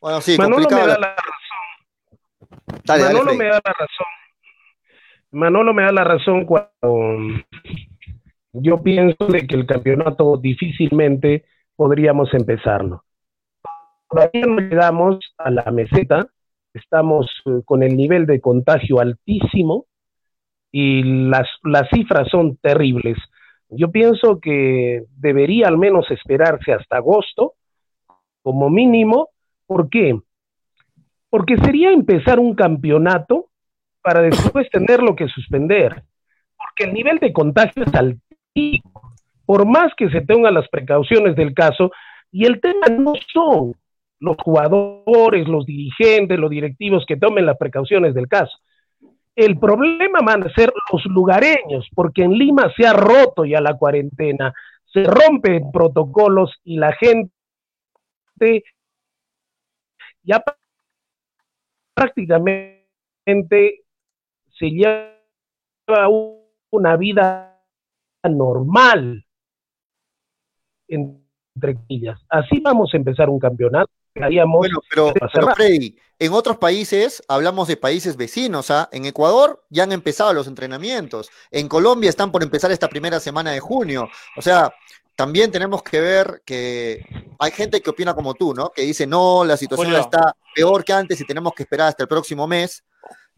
Bueno, 0.00 0.20
sí, 0.20 0.36
Manolo 0.38 0.68
me 0.68 0.76
da 0.76 0.98
la 0.98 1.16
razón. 1.16 1.28
Manolo 2.86 3.34
me 3.34 3.44
da 3.44 3.60
la 3.64 3.72
razón 3.72 4.06
Manolo 5.32 5.74
me 5.74 5.82
da 5.84 5.92
la 5.92 6.04
razón 6.04 6.44
cuando 6.44 7.44
yo 8.52 8.82
pienso 8.82 9.26
de 9.26 9.46
que 9.46 9.54
el 9.54 9.66
campeonato 9.66 10.36
difícilmente 10.36 11.44
podríamos 11.76 12.34
empezarlo. 12.34 13.04
Todavía 14.08 14.46
no 14.46 14.60
llegamos 14.60 15.18
a 15.38 15.50
la 15.50 15.70
meseta, 15.70 16.26
estamos 16.74 17.30
eh, 17.46 17.62
con 17.64 17.84
el 17.84 17.96
nivel 17.96 18.26
de 18.26 18.40
contagio 18.40 18.98
altísimo 18.98 19.86
y 20.72 21.28
las, 21.28 21.46
las 21.62 21.88
cifras 21.90 22.28
son 22.28 22.56
terribles. 22.56 23.16
Yo 23.68 23.92
pienso 23.92 24.40
que 24.40 25.04
debería 25.16 25.68
al 25.68 25.78
menos 25.78 26.10
esperarse 26.10 26.72
hasta 26.72 26.96
agosto, 26.96 27.54
como 28.42 28.68
mínimo. 28.68 29.28
¿Por 29.70 29.88
qué? 29.88 30.18
Porque 31.28 31.56
sería 31.58 31.92
empezar 31.92 32.40
un 32.40 32.56
campeonato 32.56 33.50
para 34.02 34.20
después 34.20 34.68
tenerlo 34.72 35.14
que 35.14 35.28
suspender, 35.28 36.02
porque 36.56 36.90
el 36.90 36.92
nivel 36.92 37.20
de 37.20 37.32
contagio 37.32 37.84
es 37.84 37.94
altísimo, 37.94 39.14
por 39.46 39.68
más 39.68 39.92
que 39.96 40.10
se 40.10 40.22
tengan 40.22 40.54
las 40.54 40.68
precauciones 40.70 41.36
del 41.36 41.54
caso, 41.54 41.92
y 42.32 42.46
el 42.46 42.60
tema 42.60 42.88
no 42.88 43.12
son 43.32 43.76
los 44.18 44.36
jugadores, 44.38 45.46
los 45.46 45.64
dirigentes, 45.66 46.36
los 46.36 46.50
directivos 46.50 47.04
que 47.06 47.16
tomen 47.16 47.46
las 47.46 47.56
precauciones 47.56 48.12
del 48.12 48.26
caso. 48.26 48.58
El 49.36 49.56
problema 49.56 50.18
van 50.26 50.42
a 50.42 50.52
ser 50.52 50.72
los 50.92 51.04
lugareños, 51.04 51.88
porque 51.94 52.24
en 52.24 52.32
Lima 52.32 52.72
se 52.76 52.88
ha 52.88 52.92
roto 52.92 53.44
ya 53.44 53.60
la 53.60 53.74
cuarentena, 53.74 54.52
se 54.92 55.04
rompen 55.04 55.70
protocolos 55.70 56.58
y 56.64 56.76
la 56.76 56.90
gente 56.94 57.30
ya 60.22 60.42
prácticamente 61.94 62.86
se 63.24 64.66
lleva 64.66 65.16
una 66.70 66.96
vida 66.96 67.62
normal, 68.24 69.24
entre 70.88 71.78
ellas. 71.88 72.20
Así 72.28 72.60
vamos 72.60 72.90
a 72.92 72.96
empezar 72.96 73.28
un 73.28 73.38
campeonato. 73.38 73.90
Bueno, 74.14 74.80
pero, 74.90 75.12
Freddy, 75.54 75.96
en 76.18 76.32
otros 76.32 76.58
países, 76.58 77.22
hablamos 77.28 77.68
de 77.68 77.76
países 77.76 78.16
vecinos, 78.16 78.70
¿ah? 78.70 78.88
en 78.92 79.04
Ecuador 79.06 79.64
ya 79.70 79.84
han 79.84 79.92
empezado 79.92 80.32
los 80.32 80.48
entrenamientos, 80.48 81.30
en 81.50 81.68
Colombia 81.68 82.10
están 82.10 82.32
por 82.32 82.42
empezar 82.42 82.72
esta 82.72 82.88
primera 82.88 83.20
semana 83.20 83.52
de 83.52 83.60
junio, 83.60 84.08
o 84.36 84.42
sea, 84.42 84.74
también 85.20 85.50
tenemos 85.50 85.82
que 85.82 86.00
ver 86.00 86.40
que 86.46 87.04
hay 87.38 87.50
gente 87.50 87.82
que 87.82 87.90
opina 87.90 88.14
como 88.14 88.32
tú, 88.32 88.54
¿no? 88.54 88.70
Que 88.70 88.80
dice, 88.80 89.06
no, 89.06 89.44
la 89.44 89.58
situación 89.58 89.94
está 89.94 90.34
peor 90.54 90.82
que 90.82 90.94
antes 90.94 91.20
y 91.20 91.26
tenemos 91.26 91.52
que 91.52 91.64
esperar 91.64 91.88
hasta 91.88 92.04
el 92.04 92.08
próximo 92.08 92.46
mes 92.46 92.82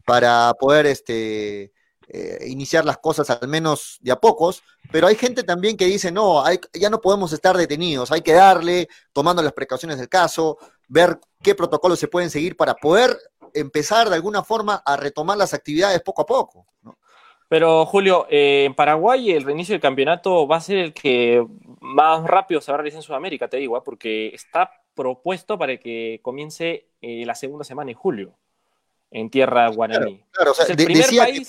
para 0.05 0.53
poder 0.57 0.85
este, 0.85 1.73
eh, 2.07 2.45
iniciar 2.47 2.85
las 2.85 2.99
cosas 2.99 3.29
al 3.29 3.49
menos 3.49 3.97
de 3.99 4.13
a 4.13 4.15
pocos, 4.15 4.63
pero 4.93 5.07
hay 5.07 5.15
gente 5.15 5.43
también 5.43 5.75
que 5.75 5.83
dice, 5.83 6.09
no, 6.09 6.41
ya 6.71 6.89
no 6.89 7.01
podemos 7.01 7.33
estar 7.33 7.57
detenidos, 7.57 8.13
hay 8.13 8.21
que 8.21 8.31
darle, 8.31 8.87
tomando 9.11 9.43
las 9.43 9.51
precauciones 9.51 9.97
del 9.97 10.07
caso, 10.07 10.57
ver 10.87 11.19
qué 11.41 11.53
protocolos 11.53 11.99
se 11.99 12.07
pueden 12.07 12.29
seguir 12.29 12.55
para 12.55 12.75
poder 12.75 13.19
empezar 13.53 14.07
de 14.07 14.15
alguna 14.15 14.41
forma 14.41 14.81
a 14.85 14.95
retomar 14.95 15.37
las 15.37 15.53
actividades 15.53 16.01
poco 16.01 16.21
a 16.21 16.25
poco. 16.25 16.65
Pero 17.53 17.85
Julio, 17.85 18.25
eh, 18.31 18.63
en 18.65 18.73
Paraguay 18.73 19.31
el 19.31 19.43
reinicio 19.43 19.73
del 19.73 19.79
campeonato 19.79 20.47
va 20.47 20.55
a 20.55 20.59
ser 20.59 20.77
el 20.79 20.91
que 20.91 21.45
más 21.81 22.23
rápido 22.23 22.59
se 22.59 22.71
va 22.71 22.77
a 22.77 22.77
realizar 22.77 22.97
en 22.97 23.03
Sudamérica, 23.03 23.47
te 23.47 23.57
digo, 23.57 23.77
¿eh? 23.77 23.81
porque 23.85 24.29
está 24.29 24.71
propuesto 24.95 25.55
para 25.55 25.77
que 25.77 26.19
comience 26.23 26.87
la 26.99 27.35
segunda 27.35 27.63
semana 27.63 27.91
en 27.91 27.97
julio 27.97 28.33
en 29.11 29.29
tierra 29.29 29.67
guaraní. 29.67 30.25
Claro, 30.31 30.49
o 30.49 30.53
sea, 30.55 30.65
el 30.65 30.75
primer 30.83 31.05
país, 31.15 31.47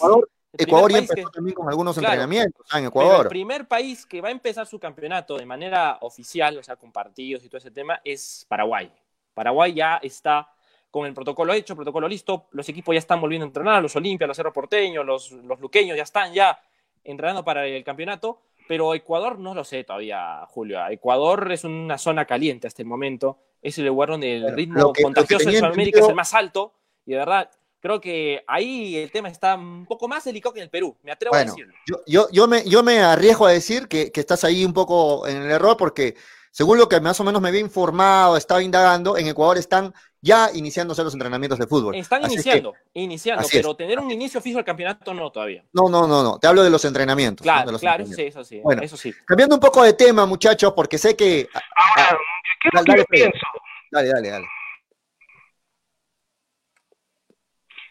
Ecuador, 0.59 0.93
ya 0.93 0.99
empezó 0.99 1.31
también 1.31 1.55
con 1.55 1.71
algunos 1.71 1.97
entrenamientos 1.97 2.67
en 2.75 2.85
Ecuador. 2.85 3.25
el 3.25 3.29
primer 3.31 3.67
país 3.67 4.05
que 4.05 4.21
va 4.21 4.29
a 4.29 4.33
empezar 4.33 4.67
su 4.67 4.79
campeonato 4.79 5.38
de 5.38 5.47
manera 5.47 5.97
oficial, 6.03 6.59
o 6.59 6.62
sea, 6.62 6.77
con 6.77 6.93
partidos 6.93 7.43
y 7.45 7.49
todo 7.49 7.57
ese 7.57 7.71
tema, 7.71 8.03
es 8.05 8.45
Paraguay. 8.47 8.93
Paraguay 9.33 9.73
ya 9.73 9.97
está 10.03 10.54
con 10.94 11.07
el 11.07 11.12
protocolo 11.12 11.52
hecho, 11.52 11.74
protocolo 11.74 12.07
listo, 12.07 12.46
los 12.52 12.68
equipos 12.68 12.94
ya 12.94 13.00
están 13.00 13.20
volviendo 13.20 13.44
a 13.44 13.48
entrenar, 13.48 13.83
los 13.83 13.96
Olimpia, 13.96 14.28
los 14.28 14.37
Cerro 14.37 14.52
Porteños, 14.52 15.04
los, 15.04 15.33
los 15.33 15.59
Luqueños 15.59 15.96
ya 15.96 16.04
están 16.04 16.33
ya 16.33 16.57
entrenando 17.02 17.44
para 17.44 17.66
el 17.66 17.83
campeonato, 17.83 18.42
pero 18.68 18.94
Ecuador 18.94 19.40
no 19.40 19.57
lo 19.57 19.64
sé 19.64 19.83
todavía, 19.83 20.46
Julio. 20.50 20.78
Ecuador 20.88 21.50
es 21.50 21.64
una 21.64 21.98
zona 21.98 22.26
caliente 22.26 22.68
hasta 22.68 22.80
el 22.80 22.87
momento, 22.87 23.38
es 23.61 23.76
el 23.76 23.87
lugar 23.87 24.11
donde 24.11 24.37
el 24.37 24.54
ritmo 24.54 24.92
contagioso 24.92 25.50
en 25.50 25.57
Sudamérica 25.57 25.98
es 25.98 26.07
el 26.07 26.14
más 26.14 26.33
alto 26.33 26.72
y 27.04 27.11
de 27.11 27.16
verdad, 27.16 27.50
creo 27.80 28.00
que 28.00 28.44
ahí 28.46 28.96
el 28.96 29.11
tema 29.11 29.30
está 29.30 29.57
un 29.57 29.87
poco 29.87 30.07
más 30.07 30.22
delicado 30.22 30.52
que 30.52 30.61
en 30.61 30.64
el 30.66 30.70
Perú, 30.70 30.96
me 31.02 31.11
atrevo 31.11 31.35
a 31.35 31.44
decirlo. 31.44 31.74
Yo, 32.07 32.28
yo, 32.30 32.46
me, 32.46 32.62
yo 32.68 32.85
me 32.85 33.00
arriesgo 33.00 33.46
a 33.46 33.50
decir 33.50 33.88
que, 33.88 34.12
estás 34.14 34.44
ahí 34.44 34.64
un 34.64 34.72
poco 34.72 35.26
en 35.26 35.38
el 35.38 35.50
error 35.50 35.76
porque 35.76 36.14
según 36.52 36.78
lo 36.78 36.88
que 36.88 37.00
más 37.00 37.18
o 37.18 37.24
menos 37.24 37.42
me 37.42 37.48
había 37.48 37.59
informado, 37.59 38.37
estaba 38.37 38.62
indagando, 38.62 39.18
en 39.18 39.26
Ecuador 39.26 39.59
están 39.59 39.92
ya 40.24 40.48
iniciándose 40.54 41.04
los 41.04 41.12
entrenamientos 41.12 41.58
de 41.58 41.66
fútbol. 41.66 41.94
Están 41.94 42.24
iniciando, 42.24 42.74
iniciando, 42.94 43.46
pero 43.52 43.76
tener 43.76 43.98
un 43.98 44.10
inicio 44.10 44.40
fijo 44.40 44.56
del 44.56 44.64
campeonato 44.64 45.12
no 45.12 45.30
todavía. 45.30 45.62
No, 45.74 45.90
no, 45.90 46.08
no, 46.08 46.22
no, 46.22 46.38
te 46.38 46.46
hablo 46.46 46.62
de 46.62 46.70
los 46.70 46.82
entrenamientos. 46.87 47.44
Claro, 47.44 47.78
claro, 47.78 48.06
sí, 48.06 48.22
eso 48.22 48.42
sí, 48.42 48.58
bueno, 48.60 48.82
eso 48.82 48.96
sí. 48.96 49.12
Cambiando 49.26 49.56
un 49.56 49.60
poco 49.60 49.82
de 49.82 49.92
tema, 49.92 50.24
muchachos, 50.24 50.72
porque 50.74 50.96
sé 50.96 51.14
que... 51.14 51.46
Ahora, 51.52 52.18
¿qué 52.62 52.68
es 52.72 52.80
lo 52.80 52.84
que 52.84 52.98
yo 53.00 53.04
pienso? 53.04 53.46
Dale, 53.92 54.08
dale, 54.08 54.30
dale. 54.30 54.46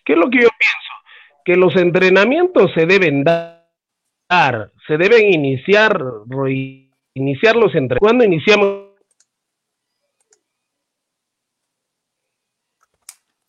¿Qué 0.03 0.13
es 0.13 0.19
lo 0.19 0.29
que 0.31 0.41
yo 0.41 0.49
pienso? 0.49 0.93
Que 1.45 1.55
los 1.55 1.75
entrenamientos 1.75 2.71
se 2.73 2.87
deben 2.87 3.23
dar, 3.23 4.71
se 4.87 4.97
deben 4.97 5.31
iniciar, 5.31 6.01
iniciar 7.13 7.55
los 7.55 7.75
entrenamientos. 7.75 7.99
¿Cuándo 7.99 8.23
iniciamos? 8.23 8.92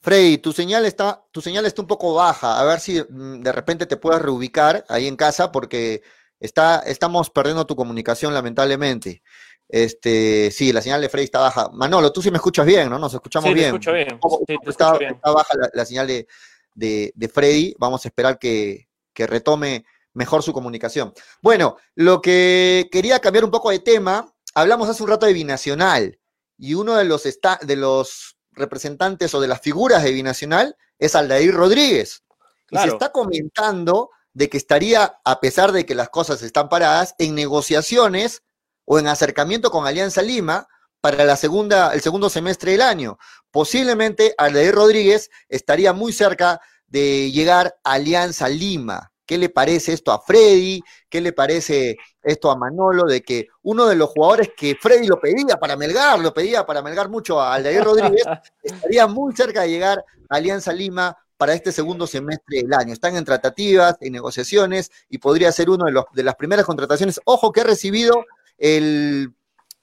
Freddy, 0.04 0.36
tu 0.36 0.52
señal 0.52 0.84
está, 0.84 1.24
tu 1.30 1.40
señal 1.40 1.64
está 1.64 1.80
un 1.80 1.88
poco 1.88 2.12
baja. 2.12 2.60
A 2.60 2.64
ver 2.64 2.78
si 2.78 3.00
mm, 3.08 3.40
de 3.40 3.52
repente 3.52 3.86
te 3.86 3.96
puedes 3.96 4.20
reubicar 4.20 4.84
ahí 4.90 5.06
en 5.08 5.16
casa 5.16 5.50
porque 5.50 6.02
está, 6.38 6.80
estamos 6.80 7.30
perdiendo 7.30 7.64
tu 7.64 7.74
comunicación 7.74 8.34
lamentablemente. 8.34 9.22
Este, 9.66 10.50
sí, 10.50 10.74
la 10.74 10.82
señal 10.82 11.00
de 11.00 11.08
Freddy 11.08 11.24
está 11.24 11.40
baja. 11.40 11.70
Manolo, 11.72 12.12
tú 12.12 12.20
sí 12.20 12.30
me 12.30 12.36
escuchas 12.36 12.66
bien, 12.66 12.90
¿no? 12.90 12.98
Nos 12.98 13.14
escuchamos 13.14 13.48
Sí, 13.48 13.54
te 13.54 13.60
bien. 13.60 13.66
escucho 13.68 13.92
bien. 13.94 14.20
Sí, 14.46 14.58
te 14.62 14.70
está, 14.70 14.84
escucho 14.88 14.98
bien. 14.98 15.14
está 15.14 15.30
baja 15.32 15.54
la, 15.58 15.70
la 15.72 15.86
señal 15.86 16.06
de, 16.06 16.26
de- 16.74 17.10
de 17.14 17.28
Freddy. 17.30 17.74
Vamos 17.78 18.04
a 18.04 18.08
esperar 18.08 18.38
que, 18.38 18.88
que 19.14 19.26
retome 19.26 19.86
mejor 20.12 20.42
su 20.42 20.52
comunicación. 20.52 21.14
Bueno, 21.40 21.76
lo 21.94 22.20
que 22.20 22.90
quería 22.92 23.20
cambiar 23.20 23.44
un 23.46 23.50
poco 23.50 23.70
de 23.70 23.78
tema, 23.78 24.30
hablamos 24.54 24.86
hace 24.90 25.02
un 25.02 25.08
rato 25.08 25.24
de 25.24 25.32
Binacional 25.32 26.20
y 26.58 26.74
uno 26.74 26.94
de 26.94 27.04
los, 27.04 27.24
esta- 27.24 27.58
de 27.62 27.76
los 27.76 28.33
representantes 28.54 29.34
o 29.34 29.40
de 29.40 29.48
las 29.48 29.60
figuras 29.60 30.02
de 30.02 30.12
Binacional 30.12 30.76
es 30.98 31.14
Aldair 31.14 31.54
Rodríguez. 31.54 32.24
Y 32.70 32.78
se 32.78 32.88
está 32.88 33.12
comentando 33.12 34.10
de 34.32 34.48
que 34.48 34.56
estaría, 34.56 35.20
a 35.24 35.40
pesar 35.40 35.72
de 35.72 35.86
que 35.86 35.94
las 35.94 36.08
cosas 36.08 36.42
están 36.42 36.68
paradas, 36.68 37.14
en 37.18 37.34
negociaciones 37.34 38.42
o 38.84 38.98
en 38.98 39.06
acercamiento 39.06 39.70
con 39.70 39.86
Alianza 39.86 40.22
Lima 40.22 40.66
para 41.00 41.24
la 41.24 41.36
segunda, 41.36 41.92
el 41.94 42.00
segundo 42.00 42.30
semestre 42.30 42.72
del 42.72 42.82
año. 42.82 43.18
Posiblemente 43.50 44.34
Aldair 44.38 44.74
Rodríguez 44.74 45.30
estaría 45.48 45.92
muy 45.92 46.12
cerca 46.12 46.60
de 46.86 47.30
llegar 47.30 47.76
a 47.84 47.92
Alianza 47.92 48.48
Lima. 48.48 49.12
¿Qué 49.26 49.38
le 49.38 49.48
parece 49.48 49.92
esto 49.92 50.12
a 50.12 50.20
Freddy? 50.20 50.82
¿Qué 51.08 51.20
le 51.20 51.32
parece 51.32 51.96
esto 52.22 52.50
a 52.50 52.56
Manolo? 52.56 53.04
De 53.04 53.22
que 53.22 53.48
uno 53.62 53.86
de 53.86 53.96
los 53.96 54.10
jugadores 54.10 54.50
que 54.56 54.76
Freddy 54.80 55.06
lo 55.06 55.18
pedía 55.18 55.56
para 55.56 55.76
Melgar, 55.76 56.18
lo 56.20 56.34
pedía 56.34 56.66
para 56.66 56.82
Melgar 56.82 57.08
mucho 57.08 57.40
a 57.40 57.54
Aldair 57.54 57.82
Rodríguez, 57.82 58.24
estaría 58.62 59.06
muy 59.06 59.34
cerca 59.34 59.62
de 59.62 59.70
llegar 59.70 60.04
a 60.28 60.36
Alianza 60.36 60.72
Lima 60.72 61.16
para 61.36 61.54
este 61.54 61.72
segundo 61.72 62.06
semestre 62.06 62.62
del 62.62 62.72
año. 62.74 62.92
Están 62.92 63.16
en 63.16 63.24
tratativas, 63.24 63.96
en 64.00 64.12
negociaciones 64.12 64.90
y 65.08 65.18
podría 65.18 65.50
ser 65.52 65.70
uno 65.70 65.86
de, 65.86 65.92
los, 65.92 66.04
de 66.12 66.22
las 66.22 66.36
primeras 66.36 66.64
contrataciones. 66.64 67.20
Ojo 67.24 67.52
que 67.52 67.62
ha 67.62 67.64
recibido 67.64 68.24
el, 68.58 69.34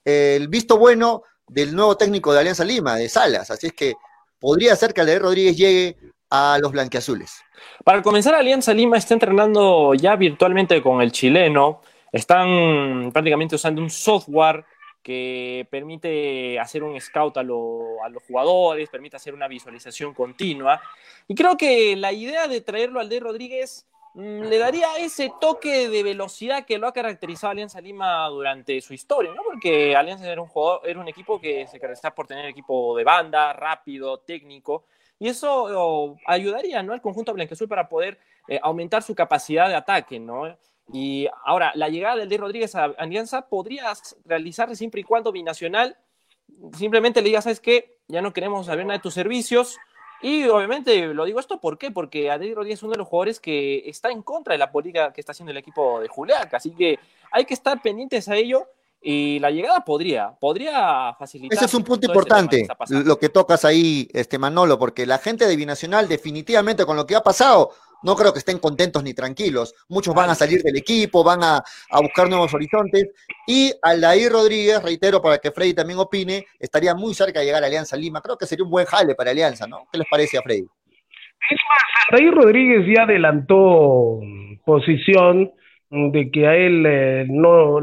el 0.06 0.48
visto 0.48 0.78
bueno 0.78 1.24
del 1.48 1.76
nuevo 1.76 1.98
técnico 1.98 2.32
de 2.34 2.40
Alianza 2.40 2.64
Lima, 2.64 2.96
de 2.96 3.10
Salas. 3.10 3.52
Así 3.52 3.68
es 3.68 3.74
que 3.74 3.96
podría 4.40 4.76
ser 4.76 4.94
que 4.94 5.02
Aldair 5.02 5.22
Rodríguez 5.22 5.58
llegue 5.58 5.98
a 6.32 6.58
los 6.60 6.72
blanquiazules. 6.72 7.44
Para 7.84 8.02
comenzar, 8.02 8.34
Alianza 8.34 8.74
Lima 8.74 8.98
está 8.98 9.14
entrenando 9.14 9.94
ya 9.94 10.16
virtualmente 10.16 10.82
con 10.82 11.02
el 11.02 11.12
chileno. 11.12 11.82
Están 12.12 13.12
prácticamente 13.14 13.56
usando 13.56 13.82
un 13.82 13.90
software 13.90 14.66
que 15.04 15.68
permite 15.70 16.60
hacer 16.60 16.84
un 16.84 17.00
scout 17.02 17.38
a, 17.38 17.44
lo- 17.44 18.04
a 18.04 18.10
los 18.10 18.24
jugadores, 18.24 18.90
permite 18.90 19.18
hacer 19.18 19.34
una 19.34 19.48
visualización 19.48 20.14
continua. 20.14 20.82
Y 21.28 21.36
creo 21.36 21.58
que 21.58 21.96
la 21.96 22.12
idea 22.12 22.48
de 22.48 22.62
traerlo 22.62 23.00
al 23.00 23.10
de 23.10 23.20
Rodríguez 23.20 23.88
mm, 24.14 24.44
le 24.44 24.58
daría 24.58 24.88
ese 25.00 25.32
toque 25.42 25.90
de 25.90 26.04
velocidad 26.04 26.66
que 26.66 26.78
lo 26.78 26.88
ha 26.88 26.94
caracterizado 26.94 27.52
Alianza 27.52 27.82
Lima 27.82 28.28
durante 28.28 28.80
su 28.82 28.94
historia, 28.94 29.34
¿no? 29.34 29.42
Porque 29.44 29.96
Alianza 29.96 30.32
era 30.32 30.42
un, 30.42 30.48
jugador, 30.48 30.82
era 30.88 31.00
un 31.00 31.08
equipo 31.08 31.42
que 31.42 31.66
se 31.68 31.80
caracterizaba 31.80 32.14
por 32.16 32.28
tener 32.28 32.46
equipo 32.46 32.96
de 32.96 33.04
banda, 33.04 33.54
rápido, 33.54 34.20
técnico. 34.20 34.86
Y 35.22 35.28
eso 35.28 36.18
ayudaría 36.26 36.82
¿no? 36.82 36.94
al 36.94 37.02
conjunto 37.02 37.32
blanqueazul 37.32 37.68
para 37.68 37.88
poder 37.88 38.18
eh, 38.48 38.60
aumentar 38.64 39.04
su 39.04 39.14
capacidad 39.14 39.70
de 39.70 39.76
ataque. 39.76 40.20
¿no? 40.20 40.58
Y 40.92 41.28
ahora, 41.46 41.72
la 41.76 41.90
llegada 41.90 42.16
del 42.16 42.28
de 42.28 42.38
Rodríguez 42.38 42.74
a 42.74 42.86
Alianza 42.86 43.48
podría 43.48 43.94
realizarse 44.26 44.76
siempre 44.76 45.02
y 45.02 45.04
cuando 45.04 45.32
Binacional 45.32 45.96
simplemente 46.76 47.22
le 47.22 47.28
diga, 47.28 47.40
¿sabes 47.44 47.60
qué? 47.60 48.00
Ya 48.08 48.24
no 48.24 48.34
queremos 48.34 48.66
saber 48.66 48.84
nada 48.84 48.98
de 48.98 49.04
tus 49.04 49.14
servicios. 49.14 49.78
Y 50.24 50.46
obviamente 50.46 51.14
lo 51.14 51.26
digo 51.26 51.40
esto, 51.40 51.62
¿por 51.62 51.78
qué? 51.78 51.92
Porque 51.92 52.32
Adri 52.32 52.56
Rodríguez 52.56 52.80
es 52.80 52.84
uno 52.84 52.94
de 52.94 52.98
los 52.98 53.08
jugadores 53.08 53.40
que 53.40 53.88
está 53.88 54.10
en 54.10 54.24
contra 54.24 54.56
de 54.56 54.58
la 54.58 54.72
política 54.72 55.14
que 55.14 55.22
está 55.22 55.34
haciendo 55.34 55.52
el 55.52 55.58
equipo 55.58 56.00
de 56.00 56.08
Juliaca. 56.08 56.58
Así 56.58 56.72
que 56.72 56.98
hay 57.32 57.46
que 57.46 57.54
estar 57.54 57.80
pendientes 57.80 58.28
a 58.28 58.38
ello. 58.38 58.68
Y 59.04 59.40
la 59.40 59.50
llegada 59.50 59.84
podría, 59.84 60.32
podría 60.40 61.16
facilitar. 61.18 61.58
Ese 61.58 61.66
es 61.66 61.74
un 61.74 61.84
punto 61.84 62.06
este 62.06 62.14
importante, 62.14 62.68
lo 63.04 63.18
que 63.18 63.30
tocas 63.30 63.66
ahí, 63.66 64.08
este 64.14 64.38
Manolo, 64.38 64.78
porque 64.78 65.08
la 65.08 65.18
gente 65.18 65.48
de 65.48 65.56
Binacional 65.56 66.08
definitivamente 66.08 66.86
con 66.86 66.96
lo 66.96 67.08
que 67.08 67.16
ha 67.16 67.22
pasado, 67.22 67.72
no 68.04 68.16
creo 68.16 68.32
que 68.32 68.40
estén 68.40 68.60
contentos 68.60 69.04
ni 69.04 69.16
tranquilos. 69.16 69.74
Muchos 69.90 70.14
van 70.14 70.30
a 70.30 70.36
salir 70.36 70.62
del 70.62 70.78
equipo, 70.78 71.24
van 71.24 71.44
a, 71.44 71.64
a 71.90 72.02
buscar 72.02 72.30
nuevos 72.30 72.54
horizontes. 72.54 73.10
Y 73.48 73.72
Aldair 73.82 74.32
Rodríguez, 74.32 74.84
reitero, 74.84 75.22
para 75.22 75.40
que 75.40 75.52
Freddy 75.52 75.74
también 75.74 76.00
opine, 76.00 76.46
estaría 76.60 76.94
muy 76.94 77.14
cerca 77.14 77.40
de 77.40 77.46
llegar 77.46 77.64
a 77.64 77.68
Alianza 77.68 77.98
Lima. 77.98 78.22
Creo 78.22 78.38
que 78.38 78.46
sería 78.46 78.66
un 78.66 78.72
buen 78.72 78.86
jale 78.86 79.16
para 79.16 79.32
Alianza, 79.32 79.68
¿no? 79.68 79.88
¿Qué 79.92 79.98
les 79.98 80.08
parece 80.10 80.38
a 80.38 80.42
Freddy? 80.42 80.66
Es 81.50 81.60
más, 81.70 81.80
Aldair 82.12 82.34
Rodríguez 82.34 82.86
ya 82.96 83.04
adelantó 83.04 84.20
posición 84.66 85.52
de 85.90 86.32
que 86.32 86.48
a 86.48 86.56
él 86.56 86.86
eh, 86.88 87.26
no 87.28 87.80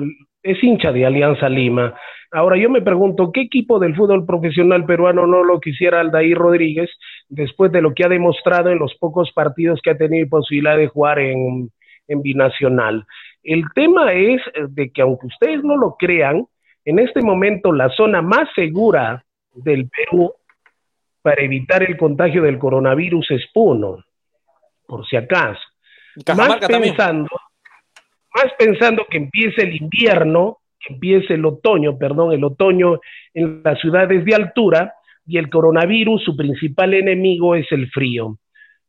es 0.50 0.62
hincha 0.62 0.92
de 0.92 1.06
Alianza 1.06 1.48
Lima. 1.48 1.94
Ahora 2.30 2.56
yo 2.56 2.68
me 2.68 2.82
pregunto, 2.82 3.32
¿qué 3.32 3.42
equipo 3.42 3.78
del 3.78 3.96
fútbol 3.96 4.26
profesional 4.26 4.84
peruano 4.84 5.26
no 5.26 5.44
lo 5.44 5.60
quisiera 5.60 6.00
Aldair 6.00 6.36
Rodríguez 6.36 6.90
después 7.28 7.72
de 7.72 7.80
lo 7.80 7.94
que 7.94 8.04
ha 8.04 8.08
demostrado 8.08 8.70
en 8.70 8.78
los 8.78 8.94
pocos 8.96 9.32
partidos 9.32 9.80
que 9.82 9.90
ha 9.90 9.96
tenido 9.96 10.28
posibilidad 10.28 10.76
de 10.76 10.88
jugar 10.88 11.18
en, 11.20 11.70
en 12.06 12.22
Binacional? 12.22 13.06
El 13.42 13.64
tema 13.74 14.12
es 14.12 14.42
de 14.68 14.90
que 14.90 15.02
aunque 15.02 15.26
ustedes 15.26 15.64
no 15.64 15.76
lo 15.76 15.96
crean, 15.98 16.46
en 16.84 16.98
este 16.98 17.22
momento 17.22 17.72
la 17.72 17.88
zona 17.90 18.20
más 18.20 18.48
segura 18.54 19.24
del 19.54 19.88
Perú 19.88 20.32
para 21.22 21.42
evitar 21.42 21.82
el 21.82 21.96
contagio 21.96 22.42
del 22.42 22.58
coronavirus 22.58 23.30
es 23.30 23.46
Puno, 23.52 24.04
por 24.86 25.06
si 25.06 25.16
acaso. 25.16 25.60
Más 26.36 26.60
también. 26.60 26.94
Más 28.38 28.52
pensando 28.58 29.06
que 29.10 29.18
empiece 29.18 29.62
el 29.62 29.76
invierno, 29.76 30.58
que 30.80 30.94
empiece 30.94 31.34
el 31.34 31.44
otoño, 31.44 31.98
perdón, 31.98 32.32
el 32.32 32.44
otoño 32.44 33.00
en 33.34 33.62
las 33.64 33.80
ciudades 33.80 34.24
de 34.24 34.34
altura 34.34 34.94
y 35.26 35.38
el 35.38 35.50
coronavirus, 35.50 36.22
su 36.22 36.36
principal 36.36 36.94
enemigo 36.94 37.54
es 37.54 37.70
el 37.72 37.90
frío. 37.90 38.38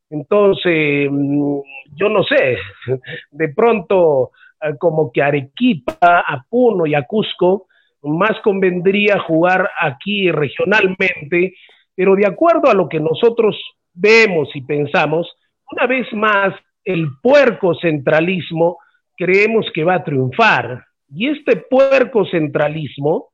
Entonces, 0.09 1.09
mm, 1.11 1.59
yo 1.95 2.09
no 2.09 2.23
sé, 2.23 2.57
de 3.31 3.49
pronto 3.49 4.31
eh, 4.61 4.73
como 4.79 5.11
que 5.11 5.21
Arequipa, 5.21 5.97
a 6.01 6.43
Puno 6.49 6.85
y 6.85 6.95
a 6.95 7.03
Cusco, 7.03 7.67
más 8.03 8.39
convendría 8.43 9.19
jugar 9.19 9.69
aquí 9.81 10.31
regionalmente, 10.31 11.55
pero 11.93 12.15
de 12.15 12.25
acuerdo 12.25 12.69
a 12.69 12.73
lo 12.73 12.87
que 12.87 12.99
nosotros 12.99 13.57
vemos 13.93 14.49
y 14.55 14.61
pensamos, 14.61 15.27
una 15.71 15.85
vez 15.85 16.11
más, 16.13 16.53
el 16.85 17.09
puerco 17.21 17.75
centralismo 17.75 18.77
creemos 19.19 19.65
que 19.73 19.83
va 19.83 19.95
a 19.95 20.03
triunfar. 20.03 20.85
Y 21.13 21.29
este 21.29 21.57
puerco 21.57 22.25
centralismo 22.25 23.31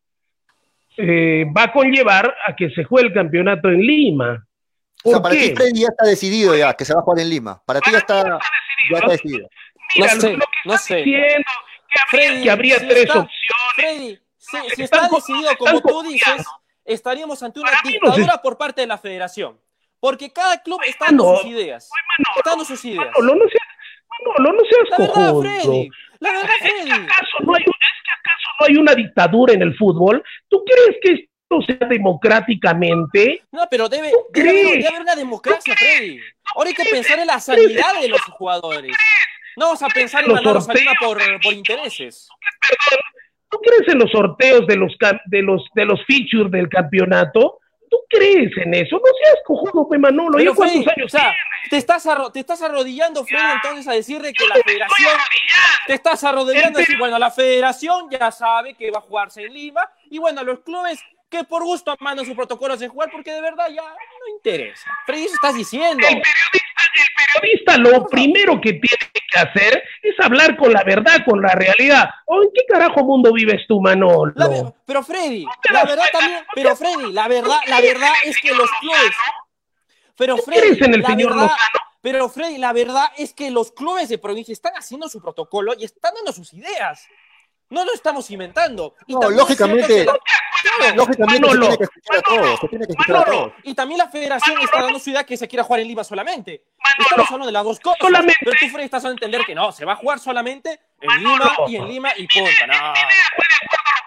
eh, 0.98 1.46
va 1.56 1.64
a 1.64 1.72
conllevar 1.72 2.34
a 2.48 2.56
que 2.56 2.70
se 2.72 2.84
juegue 2.84 3.10
el 3.10 3.14
campeonato 3.14 3.70
en 3.70 3.80
Lima. 3.82 4.46
O 5.04 5.10
sea, 5.12 5.20
¿Por 5.20 5.24
para 5.24 5.36
qué? 5.36 5.50
ti 5.50 5.56
Freddy 5.56 5.82
ya 5.82 5.88
está 5.90 6.06
decidido 6.08 6.56
ya, 6.58 6.74
que 6.74 6.84
se 6.86 6.94
va 6.94 7.02
a 7.02 7.04
jugar 7.04 7.20
en 7.22 7.30
Lima. 7.30 7.62
Para 7.66 7.80
ti 7.82 7.92
ya 7.92 8.00
está, 8.00 8.24
ya 8.92 8.98
está 8.98 9.12
decidido. 9.12 9.48
No 9.98 10.06
Mira, 10.06 10.10
sé, 10.20 10.34
lo 10.34 10.40
que 10.40 10.46
no 10.70 10.78
sé. 10.78 10.96
diciendo 10.98 11.46
que 11.94 12.00
habría, 12.02 12.28
Freddy, 12.30 12.44
que 12.44 12.50
habría 12.52 12.80
si 12.80 12.88
tres 12.88 13.00
está- 13.04 13.20
opciones. 13.20 13.32
Freddy, 13.76 14.20
si, 14.38 14.82
está 14.84 15.08
decidido 15.08 15.58
como 15.58 15.82
tú 15.82 16.02
dices, 16.04 16.44
estaríamos 16.84 17.44
ante 17.44 17.60
una 17.60 17.72
no 17.72 17.90
dictadura 17.90 18.42
por 18.42 18.58
parte 18.58 18.82
de 18.82 18.88
la 18.88 18.98
federación. 18.98 19.60
Porque 20.00 20.32
cada 20.32 20.62
club 20.62 20.80
está 20.88 21.06
dando 21.06 21.38
sus 21.38 21.46
ideas. 21.48 21.90
Manolo, 22.18 22.38
Está 22.38 22.50
dando 22.52 22.66
sus 22.66 22.86
ideas. 22.86 23.06
Manolo, 23.20 23.36
no 23.44 23.50
seas, 23.50 23.68
Manolo, 24.10 24.58
no 24.58 24.64
seas 24.70 24.90
La 24.90 25.08
verdad. 25.08 25.42
Freddy. 25.42 25.90
La 26.20 26.32
verdad, 26.32 26.54
Freddy. 26.60 26.92
¿Acaso 26.92 27.38
no 27.44 27.54
hay, 27.54 27.62
¿Es 27.62 27.66
que 27.66 28.12
acaso 28.20 28.50
no 28.60 28.66
hay 28.68 28.76
una 28.78 28.96
dictadura 28.96 29.54
en 29.54 29.62
el 29.62 29.76
fútbol? 29.76 30.24
¿Tú 30.50 30.64
crees 30.66 30.98
que 31.02 31.12
esto 31.12 31.62
sea 31.66 31.88
democráticamente? 31.88 33.44
No, 33.52 33.68
pero 33.70 33.90
debe, 33.90 34.12
¿Tú 34.12 34.18
debe, 34.34 34.52
debe 34.52 34.88
haber 34.88 35.02
una 35.02 35.16
democracia, 35.16 35.76
Freddy. 35.76 36.20
Ahora 36.56 36.70
hay 36.70 36.76
que 36.76 36.86
pensar 36.86 37.20
en 37.20 37.28
la 37.28 37.40
sanidad 37.40 38.02
de 38.02 38.10
los 38.10 38.22
jugadores. 38.22 38.96
No 39.58 39.68
vamos 39.68 39.84
a 39.84 39.88
pensar 39.88 40.24
en 40.24 40.30
Los 40.30 40.42
Manolo 40.42 40.62
Salima 40.62 40.92
sorteos, 41.00 41.32
por, 41.32 41.42
por 41.42 41.54
intereses. 41.54 42.28
¿tú 43.50 43.60
crees 43.60 43.88
en 43.88 44.00
los 44.00 44.12
sorteos 44.12 44.68
de 44.68 44.76
los, 44.76 44.96
de 45.26 45.42
los, 45.42 45.70
de 45.74 45.86
los 45.86 46.06
features 46.06 46.52
del 46.52 46.68
campeonato? 46.68 47.60
¿Tú 47.90 47.98
crees 48.10 48.52
en 48.58 48.74
eso? 48.74 48.96
No 48.98 49.12
seas 49.24 49.38
cojudo, 49.46 49.88
pe 49.90 49.98
Manolo. 49.98 50.38
Pero 50.38 50.52
¿Ya 50.52 50.56
cuántos 50.56 50.88
años 50.88 51.06
o 51.06 51.10
sea, 51.18 51.34
te 51.70 51.78
estás, 51.78 52.06
arro- 52.06 52.32
te 52.32 52.40
estás 52.40 52.62
arrodillando, 52.62 53.26
Freddy, 53.26 53.44
entonces 53.56 53.88
a 53.88 53.94
decirle 53.94 54.34
que 54.34 54.46
la 54.48 54.56
federación 54.56 55.12
te 55.88 55.94
estás 55.94 56.24
arrodillando, 56.24 56.80
En 56.80 56.86
decir, 56.86 56.98
bueno, 56.98 57.18
la 57.20 57.32
federación 57.32 58.10
ya 58.10 58.32
sabe 58.32 58.74
que 58.76 58.92
va 58.92 59.00
a 59.00 59.02
jugarse 59.02 59.44
en 59.44 59.54
Lima, 59.54 59.90
y 60.10 60.18
bueno, 60.18 60.44
los 60.44 60.60
clubes 60.62 61.00
que 61.30 61.44
por 61.44 61.64
gusto 61.64 61.96
mandan 62.00 62.26
sus 62.26 62.36
protocolos 62.36 62.80
de 62.80 62.88
jugar, 62.88 63.10
porque 63.12 63.32
de 63.32 63.42
verdad 63.42 63.68
ya 63.70 63.82
no 63.82 64.36
interesa. 64.36 64.90
Freddy, 65.06 65.26
eso 65.26 65.34
estás 65.36 65.56
diciendo. 65.56 66.06
El 66.08 66.22
periodista, 66.22 66.75
periodista 67.16 67.78
lo 67.78 68.06
primero 68.08 68.60
que 68.62 68.74
tiene 68.74 69.12
que 69.32 69.40
hacer 69.40 69.84
es 70.02 70.16
hablar 70.24 70.56
con 70.58 70.72
la 70.74 70.84
verdad, 70.84 71.24
con 71.26 71.42
la 71.42 71.50
realidad. 71.54 72.10
¿O 72.26 72.42
en 72.44 72.50
qué 72.54 72.62
carajo 72.68 73.04
mundo 73.04 73.32
vives 73.34 73.62
tú, 73.68 73.82
Manolo? 73.82 74.34
Ver- 74.36 74.74
pero 74.86 75.04
Freddy, 75.04 75.46
la 75.72 75.84
verdad 75.84 75.96
cuenta? 76.12 76.20
también, 76.20 76.44
pero 76.54 76.76
Freddy, 76.76 77.12
la 77.14 77.28
verdad, 77.28 77.58
la 77.68 77.82
verdad 77.82 78.12
es 78.26 78.38
que 78.40 78.50
los 78.54 78.70
clubes, 78.80 79.16
Pero 80.18 80.36
¿Tú 80.38 80.44
Freddy, 80.44 80.62
crees 80.62 80.82
en 80.82 80.94
el 80.94 81.02
la 81.02 81.08
señor 81.10 81.36
verdad-? 81.36 81.52
Pero 82.02 82.30
Freddy, 82.30 82.58
la 82.60 82.72
verdad 82.72 83.06
es 83.18 83.34
que 83.34 83.50
los 83.50 83.72
clubes 83.72 84.10
de 84.10 84.18
provincia 84.20 84.54
están 84.54 84.74
haciendo 84.76 85.10
su 85.10 85.20
protocolo 85.20 85.74
y 85.78 85.86
están 85.86 86.14
dando 86.14 86.32
sus 86.32 86.54
ideas. 86.54 87.08
No 87.70 87.84
lo 87.84 87.94
estamos 87.94 88.30
inventando. 88.30 88.94
Y 89.08 89.14
No, 89.14 89.22
también 89.22 89.40
es 89.40 90.06
Claro. 90.78 90.96
Lógicamente 90.98 91.48
Manolo, 91.48 91.72
se 91.72 91.78
tiene 91.78 91.78
que 91.78 91.84
escuchar 91.86 92.18
a 92.18 92.22
todos, 92.22 92.60
se 92.60 92.68
tiene 92.68 92.86
que 92.86 92.92
escuchar 92.92 93.16
a 93.16 93.20
Manolo, 93.20 93.40
todos. 93.42 93.54
y 93.64 93.74
también 93.76 93.98
la 93.98 94.10
federación 94.10 94.58
está 94.62 94.82
dando 94.84 95.00
su 95.00 95.10
idea 95.10 95.24
que 95.24 95.38
se 95.38 95.48
quiera 95.48 95.64
jugar 95.64 95.80
en 95.82 95.88
Lima 95.88 96.04
solamente. 96.04 96.64
Manolo, 96.78 97.06
Estamos 97.10 97.26
hablando 97.32 97.46
de 97.48 97.52
las 97.52 97.64
dos 97.64 97.80
cosas. 97.80 97.98
solamente- 98.02 98.40
Pero 98.42 98.52
tú, 98.60 98.68
Freddy, 98.70 98.86
estás 98.86 99.04
dando 99.04 99.14
a 99.14 99.18
entender 99.26 99.42
que 99.46 99.56
no, 99.56 99.72
se 99.72 99.86
va 99.86 99.94
a 99.94 99.96
jugar 99.96 100.20
solamente 100.20 100.80
en 101.02 101.08
Manolo. 101.08 101.46
Lima 101.46 101.70
y 101.70 101.76
en 101.78 101.88
Lima 101.88 102.10
y 102.18 102.28
punta. 102.28 102.68
No. 102.68 102.94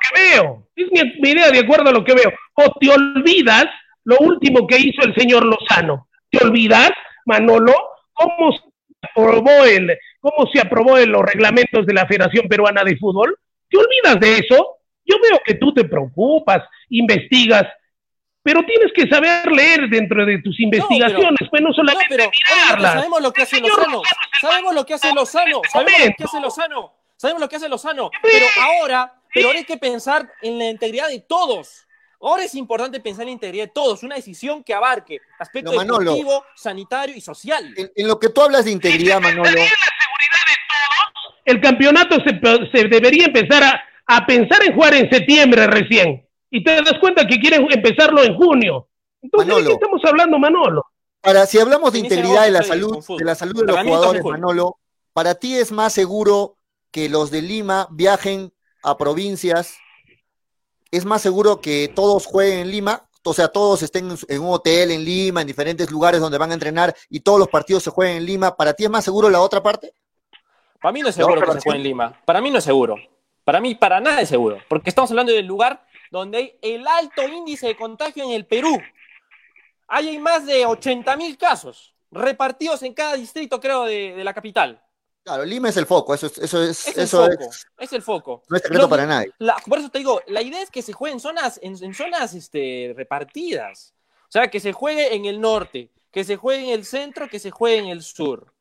que 0.01 0.21
veo. 0.21 0.67
Es 0.77 0.87
mi, 0.91 1.21
mi 1.21 1.31
idea 1.31 1.51
de 1.51 1.59
acuerdo 1.61 1.91
a 1.91 1.93
lo 1.93 2.05
que 2.05 2.15
veo. 2.15 2.33
O 2.55 2.73
te 2.79 2.91
olvidas 2.91 3.67
lo 4.05 4.17
último 4.21 4.67
que 4.67 4.79
hizo 4.79 5.03
el 5.03 5.15
señor 5.15 5.45
Lozano. 5.45 6.09
¿Te 6.31 6.45
olvidas, 6.45 6.91
Manolo, 7.27 7.75
cómo 8.13 8.53
se 8.53 8.61
aprobó 9.03 9.65
el, 9.65 9.97
cómo 10.21 10.49
se 10.53 10.61
aprobó 10.61 10.99
en 10.99 11.13
los 11.13 11.23
reglamentos 11.23 11.87
de 11.87 11.95
la 11.95 12.07
Federación 12.07 12.49
Peruana 12.49 12.85
de 12.85 12.97
Fútbol? 12.97 13.39
¿Te 13.69 13.77
olvidas 13.79 14.21
de 14.21 14.39
eso? 14.39 14.78
Yo 15.09 15.16
veo 15.21 15.40
que 15.44 15.55
tú 15.55 15.73
te 15.73 15.85
preocupas, 15.85 16.62
investigas, 16.90 17.64
pero 18.42 18.62
tienes 18.64 18.92
que 18.94 19.09
saber 19.09 19.51
leer 19.51 19.88
dentro 19.88 20.25
de 20.25 20.38
tus 20.42 20.59
investigaciones, 20.61 21.40
pues 21.51 21.61
no 21.62 21.68
No, 21.68 21.75
solamente 21.75 22.07
pero 22.09 22.25
obviamente 22.25 22.64
mirarlas. 22.64 22.92
sabemos 22.94 23.23
lo 23.23 23.33
que 23.33 23.42
hace 23.42 23.61
Lozano. 23.61 24.03
Sabemos 24.40 24.75
lo 24.75 24.87
que 24.87 24.94
hace 24.94 25.12
Lozano. 25.14 25.61
Sabemos 25.73 26.01
lo 26.01 26.14
que 26.16 26.25
hace 26.25 26.40
Lozano. 26.40 26.92
Sabemos 27.16 27.40
lo 27.40 27.49
que 27.49 27.57
hace 27.57 27.68
Lozano. 27.68 28.11
Pero 28.23 28.47
ahora, 28.61 29.12
pero 29.35 29.49
ahora 29.49 29.59
hay 29.59 29.64
que 29.64 29.77
pensar 29.77 30.31
en 30.42 30.59
la 30.59 30.66
integridad 30.71 31.09
de 31.09 31.21
todos. 31.21 31.87
Ahora 32.21 32.44
es 32.44 32.55
importante 32.55 33.01
pensar 33.01 33.23
en 33.23 33.29
la 33.29 33.33
integridad 33.33 33.64
de 33.66 33.73
todos, 33.73 34.03
una 34.03 34.16
decisión 34.16 34.64
que 34.64 34.75
abarque 34.75 35.21
aspecto 35.38 35.71
No, 35.73 35.77
Manolo. 35.79 36.01
deportivo, 36.12 36.44
sanitario 36.57 37.14
y 37.16 37.21
social. 37.21 37.73
En, 37.77 37.90
en 37.94 38.09
lo 38.09 38.18
que 38.18 38.29
tú 38.31 38.40
hablas 38.42 38.64
de 38.64 38.73
integridad, 38.73 39.21
Manolo, 39.21 39.51
el 41.44 41.61
campeonato 41.61 42.16
se, 42.25 42.40
se 42.73 42.88
debería 42.88 43.27
empezar 43.27 43.62
a, 43.62 43.85
a 44.09 44.27
pensar 44.27 44.64
en 44.64 44.75
jugar 44.75 44.94
en 44.94 45.09
septiembre 45.09 45.68
recién. 45.68 46.27
Y 46.51 46.64
te 46.64 46.75
das 46.83 46.99
cuenta 46.99 47.27
que 47.27 47.38
quieren 47.38 47.66
empezarlo 47.71 48.25
en 48.25 48.35
junio. 48.35 48.88
Entonces, 49.23 49.55
¿de 49.55 49.64
qué 49.64 49.73
estamos 49.73 50.01
hablando, 50.05 50.38
Manolo? 50.38 50.85
para 51.21 51.47
si 51.47 51.59
hablamos 51.59 51.92
de 51.92 51.99
integridad 51.99 52.44
de 52.44 52.51
la 52.51 52.62
salud, 52.62 53.05
de 53.18 53.25
la 53.25 53.35
salud 53.35 53.61
de 53.61 53.66
los 53.66 53.81
jugadores. 53.83 54.25
Manolo, 54.25 54.79
para 55.12 55.35
ti 55.35 55.55
es 55.55 55.73
más 55.73 55.92
seguro 55.92 56.57
que 56.90 57.09
los 57.09 57.31
de 57.31 57.42
Lima 57.42 57.88
viajen 57.90 58.53
a 58.83 58.97
provincias, 58.97 59.77
es 60.90 61.05
más 61.05 61.21
seguro 61.21 61.61
que 61.61 61.92
todos 61.94 62.27
jueguen 62.27 62.61
en 62.61 62.71
Lima, 62.71 63.09
o 63.25 63.35
sea, 63.35 63.49
todos 63.49 63.83
estén 63.83 64.16
en, 64.29 64.40
un 64.40 64.55
hotel 64.55 64.90
en 64.90 65.05
Lima, 65.05 65.42
en 65.42 65.47
diferentes 65.47 65.90
lugares 65.90 66.21
donde 66.21 66.38
van 66.38 66.51
a 66.51 66.55
entrenar 66.55 66.94
y 67.11 67.21
todos 67.21 67.38
los 67.38 67.49
partidos 67.49 67.83
se 67.83 67.90
jueguen 67.90 68.18
en 68.18 68.25
Lima, 68.25 68.57
¿para 68.57 68.73
ti 68.73 68.85
es 68.85 68.90
más 68.90 69.05
seguro 69.05 69.29
la 69.29 69.40
otra 69.40 69.62
parte? 69.62 69.92
Para 70.81 70.92
mí 70.92 71.01
no 71.01 71.09
es 71.09 71.14
seguro 71.14 71.40
que 71.40 71.53
se 71.53 71.61
juegue 71.61 71.79
en 71.79 71.83
Lima. 71.83 72.23
Para 72.25 72.40
mí 72.40 72.51
no 72.51 72.59
es 72.59 72.64
seguro. 72.64 72.97
Para 73.49 73.63
mí, 73.63 73.75
para 73.75 73.99
nada 73.99 74.21
es 74.21 74.29
seguro. 74.29 74.59
Porque 74.69 74.91
estamos 74.91 75.11
hablando 75.11 75.33
del 75.33 75.47
lugar 75.47 75.83
donde 76.11 76.37
hay 76.37 76.59
el 76.61 76.87
alto 76.87 77.27
índice 77.27 77.69
de 77.69 77.77
contagio 77.79 78.23
en 78.25 78.33
el 78.33 78.45
Perú. 78.45 78.79
Ahí 79.87 80.09
hay 80.11 80.19
más 80.19 80.45
de 80.45 80.67
80 80.67 81.17
mil 81.17 81.39
casos 81.39 81.95
repartidos 82.11 82.83
en 82.83 82.93
cada 82.93 83.15
distrito, 83.15 83.59
creo, 83.59 83.85
de, 83.85 84.13
de 84.15 84.23
la 84.23 84.35
capital. 84.35 84.83
Claro, 85.25 85.47
Lima 85.47 85.71
es 85.71 85.79
el 85.79 85.87
foco, 85.87 86.13
eso 86.13 86.27
es, 86.27 86.37
eso 86.37 86.63
es, 86.63 86.89
Es 86.89 86.97
el 86.99 87.05
eso 87.05 87.23
foco. 87.27 87.45
es, 87.51 87.67
Es 87.79 87.93
el 87.95 88.03
foco. 88.03 88.43
no 88.51 88.57
es 88.59 88.63
secreto 88.63 88.87
para 88.87 89.07
nadie. 89.07 89.31
La- 89.39 89.57
por 89.67 89.79
eso 89.79 89.89
te 89.89 89.97
digo, 90.01 90.21
la 90.27 90.43
idea 90.43 90.61
es 90.63 90.71
que 90.71 90.83
se 90.83 90.93
juegue 90.93 91.15
en 91.15 91.21
zonas, 91.21 91.59
en, 91.63 91.83
en 91.83 91.95
zonas 91.95 92.35
este, 92.35 92.93
repartidas. 92.95 93.95
O 94.25 94.31
sea, 94.31 94.51
que 94.51 94.61
se 94.61 94.75
juegue 94.75 95.15
en 95.15 95.25
el 95.25 95.41
norte, 95.41 95.91
que 96.13 96.23
se 96.23 96.37
juegue 96.37 96.65
en 96.65 96.71
el 96.75 96.85
centro, 96.85 97.29
que 97.31 97.39
se 97.39 97.51
juegue 97.51 97.79
en 97.79 97.87
el 97.87 98.03
sur. 98.03 98.53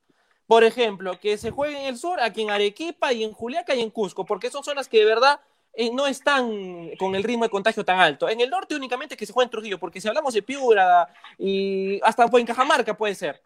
Por 0.47 0.63
ejemplo, 0.63 1.19
que 1.19 1.37
se 1.37 1.51
juegue 1.51 1.77
en 1.79 1.85
el 1.87 1.97
sur, 1.97 2.19
aquí 2.21 2.41
en 2.41 2.49
Arequipa 2.51 3.11
y 3.13 3.23
en 3.23 3.33
Juliaca 3.33 3.75
y 3.75 3.81
en 3.81 3.89
Cusco, 3.89 4.25
porque 4.25 4.49
son 4.49 4.63
zonas 4.63 4.87
que 4.87 4.99
de 4.99 5.05
verdad 5.05 5.39
eh, 5.73 5.91
no 5.93 6.07
están 6.07 6.89
con 6.97 7.13
el 7.15 7.23
ritmo 7.23 7.43
de 7.43 7.49
contagio 7.49 7.83
tan 7.83 7.99
alto. 7.99 8.29
En 8.29 8.39
el 8.41 8.49
norte 8.49 8.73
únicamente 8.75 9.17
que 9.17 9.25
se 9.25 9.33
juegue 9.33 9.45
en 9.47 9.51
Trujillo, 9.51 9.77
porque 9.79 9.99
si 9.99 10.07
hablamos 10.07 10.33
de 10.33 10.41
Piura 10.41 11.07
y 11.37 11.99
hasta 12.01 12.25
en 12.31 12.45
Cajamarca 12.45 12.95
puede 12.95 13.13
ser. 13.13 13.41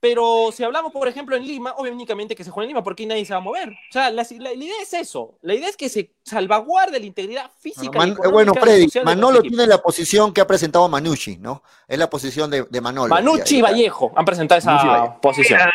Pero 0.00 0.50
si 0.52 0.62
hablamos, 0.62 0.92
por 0.92 1.08
ejemplo, 1.08 1.34
en 1.36 1.46
Lima, 1.46 1.72
obviamente 1.72 1.96
únicamente 2.02 2.34
que 2.36 2.44
se 2.44 2.50
juegue 2.50 2.66
en 2.66 2.68
Lima, 2.70 2.84
porque 2.84 3.02
ahí 3.02 3.06
nadie 3.08 3.24
se 3.24 3.32
va 3.32 3.38
a 3.38 3.42
mover. 3.42 3.70
O 3.70 3.92
sea, 3.92 4.10
la, 4.10 4.22
la- 4.30 4.38
la 4.50 4.52
idea 4.52 4.82
es 4.82 4.92
eso. 4.94 5.38
La 5.42 5.54
idea 5.54 5.68
es 5.68 5.76
que 5.76 5.88
se 5.88 6.12
salvaguarde 6.22 7.00
la 7.00 7.06
integridad 7.06 7.50
física. 7.58 7.98
Man- 7.98 8.10
y 8.10 8.26
eh, 8.26 8.30
bueno, 8.30 8.52
Freddy, 8.54 8.88
Manolo 9.04 9.40
tiene 9.42 9.66
la 9.66 9.78
posición 9.82 10.32
que 10.32 10.40
ha 10.42 10.46
presentado 10.46 10.88
Manucci, 10.88 11.38
¿no? 11.38 11.62
Es 11.88 11.98
la 11.98 12.08
posición 12.10 12.50
de, 12.50 12.64
de 12.64 12.80
Manolo. 12.80 13.08
Manucci 13.08 13.58
y. 13.58 13.62
Vallejo 13.62 14.12
han 14.16 14.24
presentado 14.24 14.58
esa 14.58 15.18
posición. 15.20 15.58
Mira, 15.58 15.72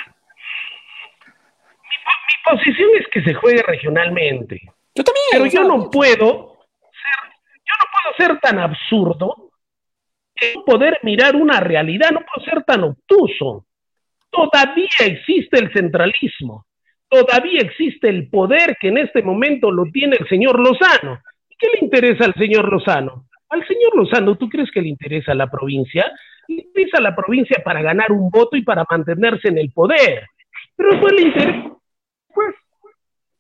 mi, 1.84 1.98
po- 2.06 2.22
mi 2.28 2.31
posición 2.50 2.90
es 3.00 3.08
que 3.08 3.24
se 3.24 3.34
juegue 3.34 3.64
regionalmente. 3.64 4.62
Yo 4.96 5.04
también. 5.04 5.26
Pero 5.32 5.46
yo 5.46 5.64
no 5.64 5.90
puedo 5.90 6.58
ser, 6.82 7.32
yo 7.56 7.74
no 7.80 7.86
puedo 7.92 8.16
ser 8.18 8.40
tan 8.40 8.60
absurdo 8.60 9.52
de 10.40 10.54
no 10.56 10.66
poder 10.66 11.00
mirar 11.04 11.36
una 11.36 11.60
realidad, 11.60 12.12
no 12.12 12.22
puedo 12.22 12.46
ser 12.46 12.64
tan 12.64 12.84
obtuso. 12.84 13.66
Todavía 14.30 14.88
existe 15.00 15.60
el 15.60 15.72
centralismo, 15.74 16.66
todavía 17.10 17.62
existe 17.62 18.10
el 18.10 18.30
poder 18.30 18.78
que 18.80 18.88
en 18.88 18.98
este 18.98 19.22
momento 19.22 19.72
lo 19.72 19.84
tiene 19.92 20.18
el 20.20 20.28
señor 20.28 20.60
Lozano. 20.60 21.22
¿Qué 21.58 21.68
le 21.68 21.80
interesa 21.82 22.26
al 22.26 22.34
señor 22.36 22.72
Lozano? 22.72 23.28
Al 23.50 23.68
señor 23.68 23.96
Lozano, 23.96 24.38
¿tú 24.38 24.50
crees 24.50 24.72
que 24.72 24.82
le 24.82 24.88
interesa 24.88 25.36
la 25.36 25.48
provincia? 25.48 26.12
Le 26.48 26.64
interesa 26.64 27.02
la 27.02 27.16
provincia 27.16 27.62
para 27.64 27.82
ganar 27.82 28.12
un 28.12 28.30
voto 28.30 28.56
y 28.56 28.64
para 28.64 28.86
mantenerse 28.90 29.50
en 29.50 29.58
el 29.58 29.72
poder. 29.72 30.26
Pero 30.76 30.92
después 30.92 31.14
le 31.14 31.22
interesa, 31.22 31.72
pues, 32.34 32.56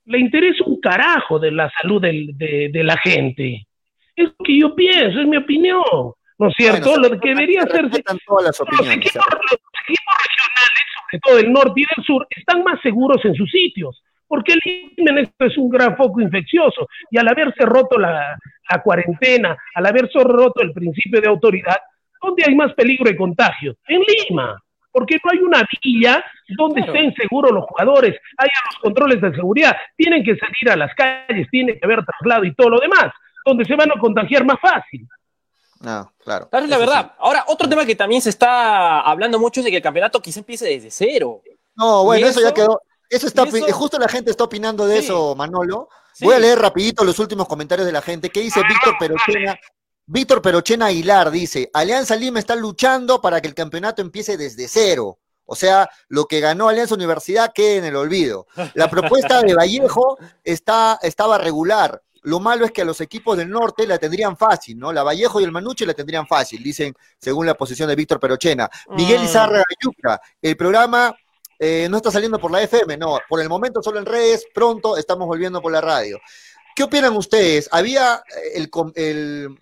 le 0.05 0.19
interesa 0.19 0.63
un 0.65 0.79
carajo 0.79 1.39
de 1.39 1.51
la 1.51 1.69
salud 1.81 2.01
del- 2.01 2.37
de, 2.37 2.69
de 2.71 2.83
la 2.83 2.97
gente. 2.97 3.67
Es 4.15 4.25
lo 4.25 4.43
que 4.43 4.59
yo 4.59 4.75
pienso, 4.75 5.19
es 5.21 5.27
mi 5.27 5.37
opinión. 5.37 5.83
¿No 6.37 6.47
es 6.47 6.55
cierto? 6.57 6.89
Bueno, 6.91 7.09
lo 7.09 7.19
que 7.19 7.29
debería 7.29 7.61
se 7.61 7.67
hacerse. 7.69 8.03
todas 8.25 8.45
las 8.45 8.59
Los 8.59 8.61
opiniones. 8.61 8.97
equipos, 8.97 9.25
los 9.25 9.59
equipos 9.83 10.15
regionales, 10.25 10.83
sobre 11.05 11.19
todo 11.23 11.35
del 11.37 11.53
norte 11.53 11.81
y 11.81 11.85
del 11.95 12.05
sur, 12.05 12.27
están 12.31 12.63
más 12.63 12.81
seguros 12.81 13.23
en 13.25 13.35
sus 13.35 13.49
sitios. 13.51 14.03
Porque 14.27 14.53
el 14.53 14.59
Lima 14.65 15.11
en 15.11 15.17
esto 15.19 15.45
es 15.45 15.57
un 15.57 15.69
gran 15.69 15.95
foco 15.97 16.19
infeccioso. 16.21 16.87
Y 17.11 17.17
al 17.19 17.27
haberse 17.27 17.63
roto 17.65 17.99
la, 17.99 18.37
la 18.69 18.81
cuarentena, 18.81 19.55
al 19.75 19.85
haberse 19.85 20.19
roto 20.23 20.61
el 20.61 20.71
principio 20.71 21.19
de 21.21 21.27
autoridad, 21.27 21.77
¿dónde 22.21 22.43
hay 22.47 22.55
más 22.55 22.73
peligro 22.73 23.05
de 23.09 23.15
contagio? 23.17 23.75
En 23.87 24.01
Lima. 24.01 24.57
Porque 24.91 25.17
no 25.23 25.31
hay 25.31 25.39
una 25.39 25.67
villa 25.83 26.23
donde 26.57 26.81
Claro. 26.83 26.93
estén 26.93 27.13
seguros 27.15 27.51
los 27.51 27.63
jugadores, 27.65 28.19
haya 28.37 28.51
los 28.71 28.79
controles 28.81 29.21
de 29.21 29.33
seguridad, 29.33 29.75
tienen 29.95 30.23
que 30.23 30.35
salir 30.37 30.69
a 30.71 30.75
las 30.75 30.93
calles, 30.95 31.47
tiene 31.49 31.77
que 31.79 31.85
haber 31.85 32.03
traslado 32.05 32.43
y 32.43 32.53
todo 32.55 32.69
lo 32.71 32.79
demás, 32.79 33.11
donde 33.45 33.65
se 33.65 33.75
van 33.75 33.89
a 33.91 33.99
contagiar 33.99 34.43
más 34.45 34.59
fácil. 34.61 35.07
No, 35.79 36.11
claro. 36.23 36.47
Claro, 36.49 36.65
es 36.65 36.69
la 36.69 36.75
sí. 36.77 36.79
verdad. 36.81 37.11
Ahora, 37.17 37.43
otro 37.47 37.67
tema 37.67 37.85
que 37.85 37.95
también 37.95 38.21
se 38.21 38.29
está 38.29 39.01
hablando 39.01 39.39
mucho 39.39 39.61
es 39.61 39.65
de 39.65 39.71
que 39.71 39.77
el 39.77 39.83
campeonato 39.83 40.21
quizá 40.21 40.39
empiece 40.41 40.65
desde 40.65 40.91
cero. 40.91 41.41
No, 41.75 42.03
bueno, 42.03 42.27
¿Y 42.27 42.29
eso, 42.29 42.41
ya 42.41 42.53
quedó. 42.53 42.81
Eso 43.09 43.27
está, 43.27 43.43
¿Y 43.45 43.49
eso? 43.49 43.73
justo 43.73 43.97
la 43.97 44.07
gente 44.07 44.29
está 44.31 44.43
opinando 44.43 44.85
de 44.85 44.99
Sí. 44.99 45.05
eso, 45.05 45.35
Manolo. 45.35 45.89
Sí. 46.13 46.25
Voy 46.25 46.35
a 46.35 46.39
leer 46.39 46.59
rapidito 46.59 47.03
los 47.03 47.17
últimos 47.19 47.47
comentarios 47.47 47.85
de 47.87 47.93
la 47.93 48.01
gente. 48.01 48.29
¿Qué 48.29 48.41
dice 48.41 48.61
Víctor 48.67 48.95
Perochena? 48.99 49.57
Víctor 50.05 50.41
Perochena 50.41 50.87
Aguilar 50.87 51.31
dice, 51.31 51.69
Alianza 51.73 52.15
Lima 52.15 52.39
está 52.39 52.55
luchando 52.55 53.21
para 53.21 53.39
que 53.39 53.47
el 53.47 53.53
campeonato 53.53 54.01
empiece 54.01 54.37
desde 54.37 54.67
cero. 54.67 55.19
O 55.45 55.55
sea, 55.55 55.89
lo 56.07 56.25
que 56.25 56.39
ganó 56.39 56.69
Alianza 56.69 56.95
Universidad 56.95 57.51
quede 57.53 57.77
en 57.77 57.85
el 57.85 57.95
olvido. 57.95 58.47
La 58.73 58.89
propuesta 58.89 59.41
de 59.41 59.53
Vallejo 59.53 60.17
está, 60.43 60.97
estaba 61.01 61.37
regular. 61.37 62.01
Lo 62.23 62.39
malo 62.39 62.65
es 62.65 62.71
que 62.71 62.83
a 62.83 62.85
los 62.85 63.01
equipos 63.01 63.37
del 63.37 63.49
norte 63.49 63.87
la 63.87 63.97
tendrían 63.97 64.37
fácil, 64.37 64.77
¿no? 64.77 64.93
La 64.93 65.03
Vallejo 65.03 65.41
y 65.41 65.43
el 65.43 65.51
Manuche 65.51 65.85
la 65.85 65.93
tendrían 65.93 66.27
fácil, 66.27 66.61
dicen 66.61 66.93
según 67.17 67.45
la 67.45 67.55
posición 67.55 67.89
de 67.89 67.95
Víctor 67.95 68.19
Perochena. 68.19 68.69
Miguel 68.91 69.21
Mm. 69.21 69.25
Izarra 69.25 69.63
Yuca, 69.81 70.21
el 70.41 70.55
programa 70.55 71.15
eh, 71.57 71.87
no 71.89 71.97
está 71.97 72.11
saliendo 72.11 72.39
por 72.39 72.51
la 72.51 72.61
FM, 72.61 72.97
no, 72.97 73.19
por 73.27 73.41
el 73.41 73.49
momento 73.49 73.81
solo 73.81 73.99
en 73.99 74.05
redes, 74.05 74.45
pronto 74.53 74.97
estamos 74.97 75.27
volviendo 75.27 75.61
por 75.61 75.71
la 75.71 75.81
radio. 75.81 76.19
¿Qué 76.75 76.83
opinan 76.83 77.17
ustedes? 77.17 77.67
Había 77.71 78.23
eh, 78.35 78.67
el 78.95 79.59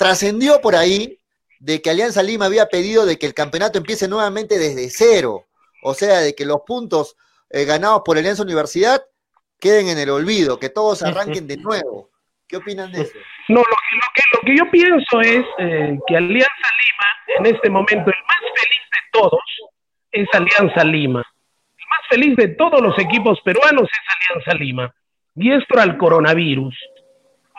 trascendió 0.00 0.62
por 0.62 0.76
ahí 0.76 1.18
de 1.58 1.82
que 1.82 1.90
Alianza 1.90 2.22
Lima 2.22 2.46
había 2.46 2.70
pedido 2.70 3.04
de 3.04 3.18
que 3.18 3.26
el 3.26 3.34
campeonato 3.34 3.76
empiece 3.76 4.08
nuevamente 4.08 4.58
desde 4.58 4.88
cero, 4.88 5.44
o 5.82 5.92
sea, 5.92 6.20
de 6.20 6.34
que 6.34 6.46
los 6.46 6.62
puntos 6.66 7.18
eh, 7.50 7.66
ganados 7.66 8.00
por 8.02 8.16
Alianza 8.16 8.42
Universidad 8.42 9.02
queden 9.60 9.88
en 9.88 9.98
el 9.98 10.08
olvido, 10.08 10.58
que 10.58 10.70
todos 10.70 11.02
arranquen 11.02 11.46
de 11.46 11.58
nuevo. 11.58 12.08
¿Qué 12.48 12.56
opinan 12.56 12.90
de 12.90 13.02
eso? 13.02 13.12
No, 13.50 13.60
lo 13.60 13.64
que, 13.66 13.96
lo 13.96 14.08
que, 14.14 14.22
lo 14.32 14.40
que 14.46 14.56
yo 14.56 14.70
pienso 14.70 15.20
es 15.20 15.44
eh, 15.58 15.98
que 16.06 16.16
Alianza 16.16 16.70
Lima, 16.80 17.36
en 17.36 17.54
este 17.54 17.68
momento, 17.68 18.10
el 18.10 18.24
más 18.26 18.40
feliz 18.40 18.84
de 18.90 19.20
todos 19.20 19.42
es 20.12 20.28
Alianza 20.32 20.82
Lima. 20.82 21.22
El 21.76 21.84
más 21.90 22.08
feliz 22.08 22.36
de 22.36 22.48
todos 22.54 22.80
los 22.80 22.98
equipos 22.98 23.38
peruanos 23.44 23.82
es 23.82 24.16
Alianza 24.16 24.54
Lima. 24.64 24.94
Y 25.36 25.52
esto 25.52 25.78
al 25.78 25.98
coronavirus. 25.98 26.74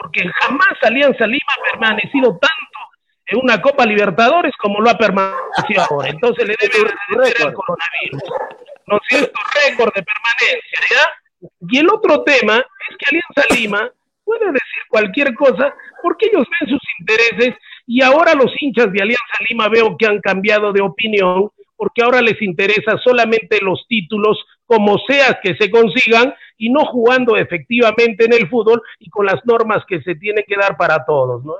Porque 0.02 0.28
jamás 0.41 0.74
Alianza 0.82 1.28
Lima 1.28 1.54
ha 1.54 1.72
permanecido 1.72 2.38
tanto 2.39 2.80
en 3.28 3.39
una 3.41 3.62
Copa 3.62 3.86
Libertadores 3.86 4.54
como 4.58 4.82
lo 4.82 4.89
ha 4.89 4.97
permanecido 4.97 5.84
ahora. 5.89 6.10
Entonces 6.10 6.47
le 6.47 6.56
debe 6.60 6.91
agradecer 7.10 7.47
al 7.47 7.54
coronavirus. 7.54 8.24
¿No 8.88 8.97
es 8.97 9.02
cierto? 9.08 9.39
Récord 9.68 9.93
de 9.93 10.04
permanencia, 10.04 10.80
¿ya? 10.89 11.47
Y 11.70 11.78
el 11.80 11.89
otro 11.89 12.24
tema 12.24 12.58
es 12.58 12.97
que 12.97 13.06
Alianza 13.10 13.56
Lima 13.56 13.91
puede 14.24 14.45
decir 14.45 14.84
cualquier 14.89 15.34
cosa 15.36 15.74
porque 16.02 16.28
ellos 16.28 16.47
ven 16.60 16.70
sus 16.70 16.82
intereses 16.99 17.56
y 17.86 18.02
ahora 18.02 18.34
los 18.34 18.52
hinchas 18.60 18.91
de 18.91 19.02
Alianza 19.02 19.38
Lima 19.49 19.68
veo 19.70 19.97
que 19.97 20.08
han 20.08 20.20
cambiado 20.20 20.72
de 20.72 20.82
opinión 20.82 21.49
porque 21.76 22.04
ahora 22.04 22.22
les 22.22 22.41
interesa 22.41 22.97
solamente 23.04 23.60
los 23.62 23.86
títulos 23.88 24.38
como 24.66 24.97
sea 24.99 25.39
que 25.41 25.56
se 25.56 25.70
consigan 25.72 26.34
y 26.62 26.70
no 26.70 26.86
jugando 26.86 27.36
efectivamente 27.36 28.26
en 28.26 28.34
el 28.34 28.47
fútbol 28.47 28.84
y 28.99 29.09
con 29.09 29.26
las 29.26 29.43
normas 29.45 29.84
que 29.89 29.99
se 30.03 30.14
tienen 30.14 30.45
que 30.47 30.55
dar 30.55 30.78
para 30.78 31.03
todos, 31.03 31.43
¿no? 31.43 31.55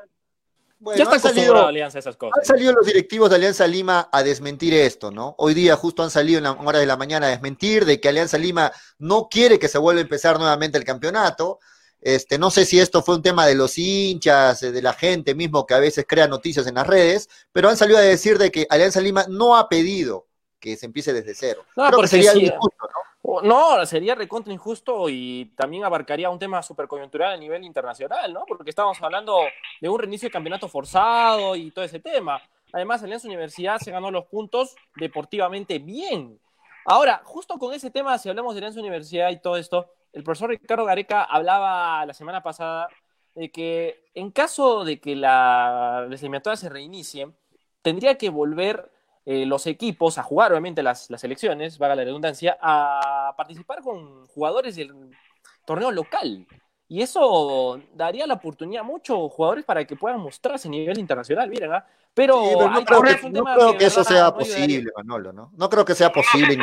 Bueno, 0.78 0.96
ya 0.96 1.06
está 1.06 1.16
han 1.16 1.36
salido, 1.36 1.66
Alianza 1.66 1.98
esas 1.98 2.16
cosas. 2.16 2.38
Han 2.38 2.46
salido 2.46 2.72
los 2.72 2.86
directivos 2.86 3.32
de 3.32 3.38
Alianza 3.38 3.66
Lima 3.66 4.10
a 4.12 4.22
desmentir 4.22 4.76
esto, 4.76 5.10
¿no? 5.10 5.34
Hoy 5.40 5.56
día 5.56 5.76
justo 5.76 6.04
han 6.04 6.12
salido 6.12 6.38
en 6.38 6.44
la 6.44 6.52
hora 6.52 6.78
de 6.78 6.86
la 6.86 6.98
mañana 6.98 7.26
a 7.26 7.30
desmentir 7.32 7.86
de 7.86 8.00
que 8.00 8.10
Alianza 8.10 8.38
Lima 8.38 8.72
no 9.00 9.28
quiere 9.28 9.58
que 9.58 9.68
se 9.68 9.80
vuelva 9.80 10.02
a 10.02 10.04
empezar 10.04 10.38
nuevamente 10.38 10.78
el 10.78 10.84
campeonato. 10.84 11.60
Este, 12.00 12.38
no 12.38 12.52
sé 12.52 12.66
si 12.66 12.80
esto 12.80 13.02
fue 13.02 13.16
un 13.16 13.24
tema 13.24 13.48
de 13.48 13.56
los 13.56 13.80
hinchas, 13.80 14.62
de 14.62 14.82
la 14.84 14.94
gente 14.94 15.34
mismo 15.34 15.66
que 15.66 15.74
a 15.74 15.80
veces 15.80 16.06
crea 16.08 16.28
noticias 16.28 16.68
en 16.68 16.76
las 16.76 16.86
redes, 16.86 17.28
pero 17.52 17.70
han 17.70 17.78
salido 17.78 17.98
a 17.98 18.02
decir 18.02 18.38
de 18.38 18.52
que 18.52 18.68
Alianza 18.70 19.02
Lima 19.02 19.26
no 19.28 19.58
ha 19.58 19.68
pedido 19.68 20.28
que 20.60 20.78
se 20.78 20.86
empiece 20.86 21.12
desde 21.12 21.34
cero. 21.34 21.66
No, 21.76 21.88
Creo 21.88 22.02
que 22.02 22.08
sería 22.08 22.36
injusto, 22.36 22.86
¿no? 22.86 23.11
No, 23.24 23.86
sería 23.86 24.16
recontra 24.16 24.52
injusto 24.52 25.08
y 25.08 25.54
también 25.56 25.84
abarcaría 25.84 26.30
un 26.30 26.40
tema 26.40 26.64
súper 26.64 26.88
coyuntural 26.88 27.34
a 27.34 27.38
nivel 27.38 27.64
internacional, 27.64 28.34
¿no? 28.34 28.46
Porque 28.48 28.72
estamos 28.72 29.02
hablando 29.02 29.38
de 29.80 29.90
un 29.90 30.00
reinicio 30.00 30.28
de 30.28 30.32
campeonato 30.34 30.68
forzado 30.68 31.56
y 31.56 31.70
todo 31.72 31.86
ese 31.86 32.00
tema. 32.00 32.42
Además, 32.74 33.04
Alianza 33.04 33.28
Universidad 33.28 33.78
se 33.78 33.92
ganó 33.92 34.10
los 34.10 34.26
puntos 34.26 34.76
deportivamente 34.96 35.78
bien. 35.78 36.40
Ahora, 36.86 37.22
justo 37.24 37.60
con 37.60 37.74
ese 37.74 37.92
tema, 37.92 38.18
si 38.18 38.30
hablamos 38.30 38.56
de 38.56 38.60
Alianza 38.60 38.80
Universidad 38.80 39.30
y 39.30 39.40
todo 39.40 39.58
esto, 39.58 39.92
el 40.14 40.24
profesor 40.24 40.50
Ricardo 40.50 40.86
Gareca 40.86 41.24
hablaba 41.24 42.06
la 42.06 42.14
semana 42.14 42.42
pasada 42.42 42.88
de 43.36 43.52
que 43.52 44.04
en 44.14 44.32
caso 44.32 44.84
de 44.84 45.00
que 45.00 45.16
la, 45.16 46.08
las 46.10 46.60
se 46.60 46.70
reinicien, 46.70 47.36
tendría 47.82 48.18
que 48.18 48.30
volver 48.30 48.92
eh, 49.26 49.46
los 49.46 49.68
equipos 49.68 50.18
a 50.18 50.24
jugar, 50.24 50.52
obviamente 50.52 50.82
las, 50.82 51.10
las 51.10 51.24
elecciones, 51.24 51.78
vaga 51.78 51.96
la 51.96 52.04
redundancia, 52.04 52.58
a 52.62 53.34
participar 53.38 53.82
con 53.82 54.28
jugadores 54.28 54.76
del 54.76 54.92
torneo 55.66 55.92
local. 55.92 56.48
Y 56.88 57.02
eso 57.02 57.80
daría 57.94 58.28
la 58.28 58.34
oportunidad 58.34 58.82
a 58.82 58.86
muchos 58.86 59.32
jugadores 59.32 59.64
para 59.64 59.86
que 59.86 59.96
puedan 59.96 60.20
mostrarse 60.20 60.68
a 60.68 60.72
nivel 60.72 61.00
internacional, 61.00 61.50
miren, 61.50 61.72
¿ah? 61.72 61.86
Pero, 62.14 62.36
no 62.70 62.84
creo 62.84 63.78
que, 63.78 63.86
eso 63.86 64.04
sea 64.04 64.34
posible, 64.34 64.92
Manolo, 64.98 65.32
¿no? 65.32 65.52
No 65.56 65.70
creo 65.70 65.86
que 65.86 65.96
sea 65.96 66.12
posible 66.12 66.58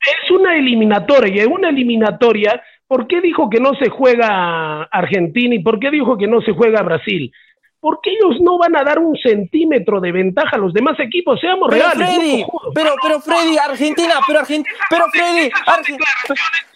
Es 0.00 0.30
una 0.32 0.56
eliminatoria, 0.56 1.32
y 1.32 1.38
en 1.46 1.52
una 1.52 1.68
eliminatoria, 1.68 2.60
¿por 2.88 3.06
qué 3.06 3.20
dijo 3.20 3.48
que 3.48 3.60
no 3.60 3.74
se 3.74 3.88
juega 3.88 4.82
Argentina 4.84 5.54
y 5.54 5.60
por 5.60 5.78
qué 5.78 5.92
dijo 5.92 6.18
que 6.18 6.26
no 6.26 6.40
se 6.40 6.50
juega 6.50 6.82
Brasil? 6.82 7.32
Porque 7.80 8.10
ellos 8.10 8.40
no 8.40 8.58
van 8.58 8.76
a 8.76 8.84
dar 8.84 8.98
un 8.98 9.16
centímetro 9.16 10.00
de 10.00 10.12
ventaja 10.12 10.56
a 10.56 10.58
los 10.58 10.72
demás 10.72 10.98
equipos, 11.00 11.40
seamos 11.40 11.68
pero 11.70 11.82
reales. 11.82 12.16
Freddy, 12.16 12.44
pero, 12.74 12.94
pero 13.02 13.20
Freddy, 13.20 13.56
Argentina, 13.56 14.14
pero 14.26 14.40
Argentina, 14.40 14.76
pero 14.88 15.06
Freddy, 15.10 15.50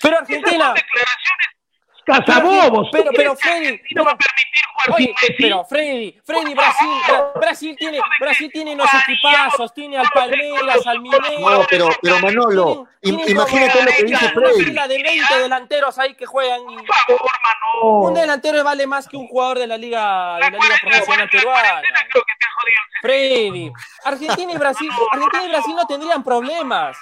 pero 0.03 0.19
Argentina. 0.19 0.75
Cazabobos. 2.05 2.89
Pero, 2.93 3.11
pero 3.17 3.37
Freddy, 3.37 3.81
no 3.95 4.05
va 4.05 4.13
a 4.13 4.19
permitir 4.19 4.65
jugar 4.73 5.01
oye, 5.01 5.15
Pero 5.39 5.65
Freddy, 5.65 6.21
Freddy, 6.25 6.55
Brasil, 6.55 6.89
Brasil 7.37 7.77
tiene, 7.79 8.01
Brasil 8.21 8.51
tiene 8.53 8.75
unos 8.75 8.89
equipazos, 8.93 9.73
tiene 9.73 9.99
al 9.99 10.09
Palmeiras, 10.13 10.87
al 10.87 11.01
Mineiro. 11.01 11.51
No, 11.51 11.67
pero, 11.69 11.89
pero 12.01 12.19
Manolo, 12.21 12.87
imagínate 13.03 13.83
lo 13.83 13.91
que 13.91 14.05
dice 14.05 14.29
Freddy. 14.31 14.55
Una 14.55 14.65
fila 14.65 14.89
de 14.89 15.03
20 15.03 15.39
delanteros 15.39 15.99
ahí 15.99 16.15
que 16.15 16.27
juegan. 16.27 16.61
Y... 16.61 16.77
Por 16.77 16.95
favor, 16.95 17.31
Manolo. 17.43 18.09
Un 18.09 18.15
delantero 18.15 18.63
vale 18.65 18.87
más 18.87 19.09
que 19.09 19.17
un 19.17 19.27
jugador 19.27 19.59
de 19.59 19.67
la 19.67 19.77
liga, 19.77 20.37
de 20.37 20.41
la 20.41 20.51
liga 20.51 20.77
profesional 20.83 21.29
peruana. 21.31 21.83
Freddy, 23.01 23.73
Argentina 24.05 24.53
y 24.53 24.57
Brasil, 24.57 24.91
Argentina 25.11 25.45
y 25.45 25.49
Brasil 25.49 25.75
no 25.75 25.87
tendrían 25.87 26.25
problemas 26.25 26.97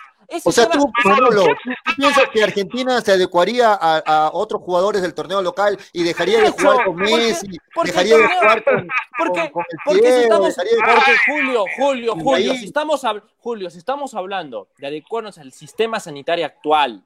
o 0.44 0.52
sea, 0.52 0.68
tú, 0.68 0.90
Manolo, 1.04 1.44
¿tú 1.44 1.94
piensas 1.96 2.24
que 2.32 2.42
Argentina 2.42 3.00
se 3.00 3.12
adecuaría 3.12 3.72
a, 3.72 4.30
otros 4.32 4.62
jugadores 4.62 5.02
del 5.02 5.14
torneo 5.14 5.42
local 5.42 5.78
y 5.92 6.02
dejaría 6.02 6.40
de 6.40 6.50
jugar 6.50 6.84
con 6.84 6.96
Messi, 6.96 7.58
dejaría 7.84 8.16
de 8.18 8.28
jugar 8.28 8.64
con, 8.64 8.88
porque, 9.18 9.52
porque 9.84 10.12
si 10.12 10.22
estamos, 10.22 10.54
porque 10.54 11.16
Julio, 11.26 11.64
Julio, 11.76 12.14
Julio, 12.14 12.54
si 12.54 12.64
estamos, 12.64 13.02
Julio, 13.38 13.70
si 13.70 13.78
estamos 13.78 14.14
hablando 14.14 14.68
de 14.78 14.86
adecuarnos 14.86 15.38
al 15.38 15.52
sistema 15.52 16.00
sanitario 16.00 16.46
actual 16.46 17.04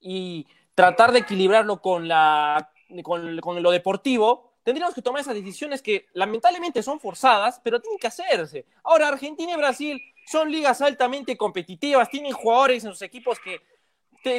y 0.00 0.46
tratar 0.74 1.12
de 1.12 1.20
equilibrarlo 1.20 1.80
con, 1.80 2.08
la, 2.08 2.70
con, 3.02 3.38
con 3.40 3.62
lo 3.62 3.70
deportivo, 3.70 4.50
tendríamos 4.62 4.94
que 4.94 5.02
tomar 5.02 5.20
esas 5.20 5.34
decisiones 5.34 5.82
que 5.82 6.06
lamentablemente 6.12 6.82
son 6.82 7.00
forzadas, 7.00 7.60
pero 7.62 7.80
tienen 7.80 7.98
que 7.98 8.06
hacerse. 8.06 8.66
Ahora, 8.84 9.08
Argentina 9.08 9.52
y 9.52 9.56
Brasil 9.56 10.00
son 10.30 10.50
ligas 10.50 10.80
altamente 10.80 11.36
competitivas, 11.36 12.08
tienen 12.08 12.32
jugadores 12.32 12.84
en 12.84 12.90
sus 12.90 13.02
equipos 13.02 13.38
que 13.40 13.60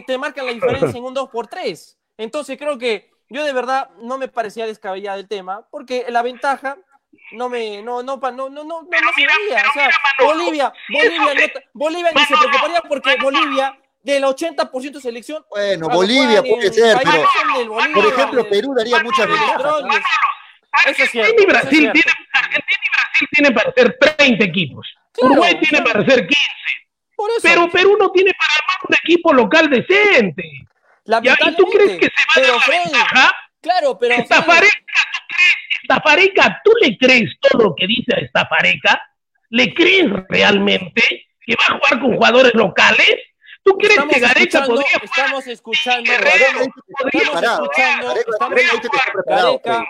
te, 0.06 0.18
marcan 0.18 0.46
la 0.46 0.54
diferencia 0.54 0.98
en 0.98 1.04
un 1.04 1.14
2 1.14 1.30
por 1.30 1.48
3 1.48 1.98
Entonces 2.18 2.58
creo 2.58 2.78
que 2.78 3.10
yo 3.30 3.44
de 3.44 3.52
verdad 3.52 3.90
no 4.02 4.18
me 4.18 4.28
parecía 4.28 4.66
descabellada 4.66 5.18
el 5.18 5.28
tema, 5.28 5.68
porque 5.70 6.06
la 6.10 6.22
ventaja 6.22 6.78
no 7.34 7.50
me 7.50 7.82
no 7.82 8.04
no 8.04 8.18
no 8.18 8.32
no 8.32 8.50
no 8.50 8.64
no, 8.64 8.88
se 9.16 9.22
veía, 9.22 9.64
o 9.70 9.74
sea, 9.74 9.90
Bolivia, 10.20 10.74
Bolivia, 10.90 11.54
Bolivia 11.74 12.12
ni 12.16 12.22
se 12.26 12.38
preocuparía 12.38 12.82
porque 12.88 13.16
Bolivia 13.22 13.78
del 14.02 14.24
80% 14.24 14.92
de 14.92 15.02
selección. 15.02 15.46
Bueno, 15.50 15.90
Bolivia 15.90 16.42
puede 16.42 16.72
ser, 16.72 16.98
pero 17.04 17.94
por 17.94 18.06
ejemplo, 18.06 18.50
Perú 18.50 18.74
daría 18.76 19.04
muchas 19.04 19.28
ventajas. 19.28 19.84
Eso 20.88 21.04
es 21.04 21.12
cierto. 21.12 21.44
Argentina 21.50 21.94
y 21.94 22.21
Brasil 23.22 23.28
tienen 23.32 23.54
para 23.54 23.72
ser 23.74 23.98
30 24.18 24.44
equipos. 24.44 24.88
Uruguay 25.18 25.60
tiene 25.60 25.84
para 25.84 26.06
ser 26.06 26.28
15. 26.28 26.42
Pero 27.44 27.70
Perú 27.70 27.98
no 28.00 28.12
tiene 28.12 28.32
para 28.34 28.54
armar 28.54 28.78
un 28.90 28.96
equipo 28.96 29.34
local 29.34 29.70
decente. 29.70 30.44
¿Y 31.06 31.56
tú 31.56 31.66
crees 31.66 31.98
que 31.98 32.08
se 32.08 32.42
va 32.42 32.48
a 32.48 32.58
dar 32.58 32.70
ventaja? 32.70 33.36
Claro, 33.62 33.98
pero. 33.98 34.16
Estafareca, 34.16 34.74
¿tú 35.14 35.20
crees? 35.28 35.56
Estafareca, 35.84 36.62
¿tú 36.64 36.72
le 36.82 36.98
crees 36.98 37.38
todo 37.40 37.64
lo 37.64 37.76
que 37.76 37.86
dice 37.86 38.16
a 38.16 38.20
Estafareca? 38.20 39.02
¿Le 39.50 39.74
crees 39.74 40.08
realmente 40.30 41.28
que 41.46 41.56
va 41.56 41.66
a 41.68 41.78
jugar 41.78 42.00
con 42.00 42.16
jugadores 42.16 42.54
locales? 42.56 43.16
¿Tú 43.64 43.78
crees 43.78 44.00
que 44.10 44.20
Gareca 44.20 44.66
podría 44.66 44.88
Estamos 45.04 45.46
escuchando. 45.46 46.12
Estamos 46.12 46.66
escuchando. 48.58 49.22
Gareca. 49.28 49.86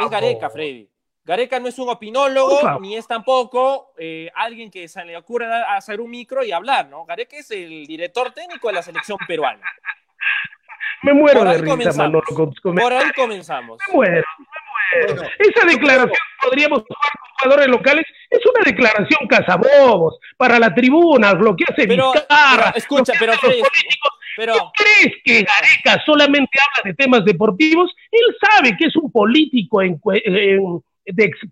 Es 0.00 0.10
Gareca, 0.10 0.48
Freddy. 0.48 0.93
Gareca 1.24 1.58
no 1.58 1.68
es 1.68 1.78
un 1.78 1.88
opinólogo, 1.88 2.78
ni 2.80 2.96
es 2.96 3.06
tampoco 3.06 3.92
eh, 3.96 4.30
alguien 4.34 4.70
que 4.70 4.86
se 4.88 5.04
le 5.06 5.16
ocurre 5.16 5.46
hacer 5.46 6.00
un 6.00 6.10
micro 6.10 6.44
y 6.44 6.52
hablar, 6.52 6.88
¿no? 6.88 7.06
Gareca 7.06 7.38
es 7.38 7.50
el 7.50 7.86
director 7.86 8.32
técnico 8.32 8.68
de 8.68 8.74
la 8.74 8.82
selección 8.82 9.16
peruana. 9.26 9.62
Me 11.02 11.14
muero 11.14 11.44
de 11.44 11.58
risa, 11.58 11.92
Manolo. 11.94 12.22
Por 12.62 12.92
ahí 12.92 13.10
comenzamos. 13.16 13.78
Me 13.88 13.94
muero, 13.94 14.24
me 14.38 15.06
muero. 15.06 15.22
Esa 15.38 15.66
declaración, 15.66 16.18
podríamos 16.42 16.82
jugar 16.82 17.10
con 17.18 17.30
jugadores 17.40 17.68
locales, 17.68 18.04
es 18.28 18.40
una 18.46 18.64
declaración 18.64 19.26
cazabobos, 19.26 20.18
para 20.36 20.58
la 20.58 20.74
tribuna, 20.74 21.32
lo 21.32 21.56
que 21.56 21.64
hace 21.68 21.86
pero, 21.86 22.12
Vizcarra. 22.12 22.70
escucha, 22.76 23.12
pero, 23.18 23.32
pero, 24.36 24.54
¿Tú 24.54 24.72
crees 24.74 25.14
que 25.24 25.42
Gareca 25.42 26.02
solamente 26.04 26.58
habla 26.60 26.90
de 26.90 26.94
temas 26.94 27.24
deportivos? 27.24 27.94
Él 28.10 28.36
sabe 28.40 28.76
que 28.76 28.86
es 28.86 28.96
un 28.96 29.10
político 29.10 29.82
en, 29.82 30.00
en 30.04 30.82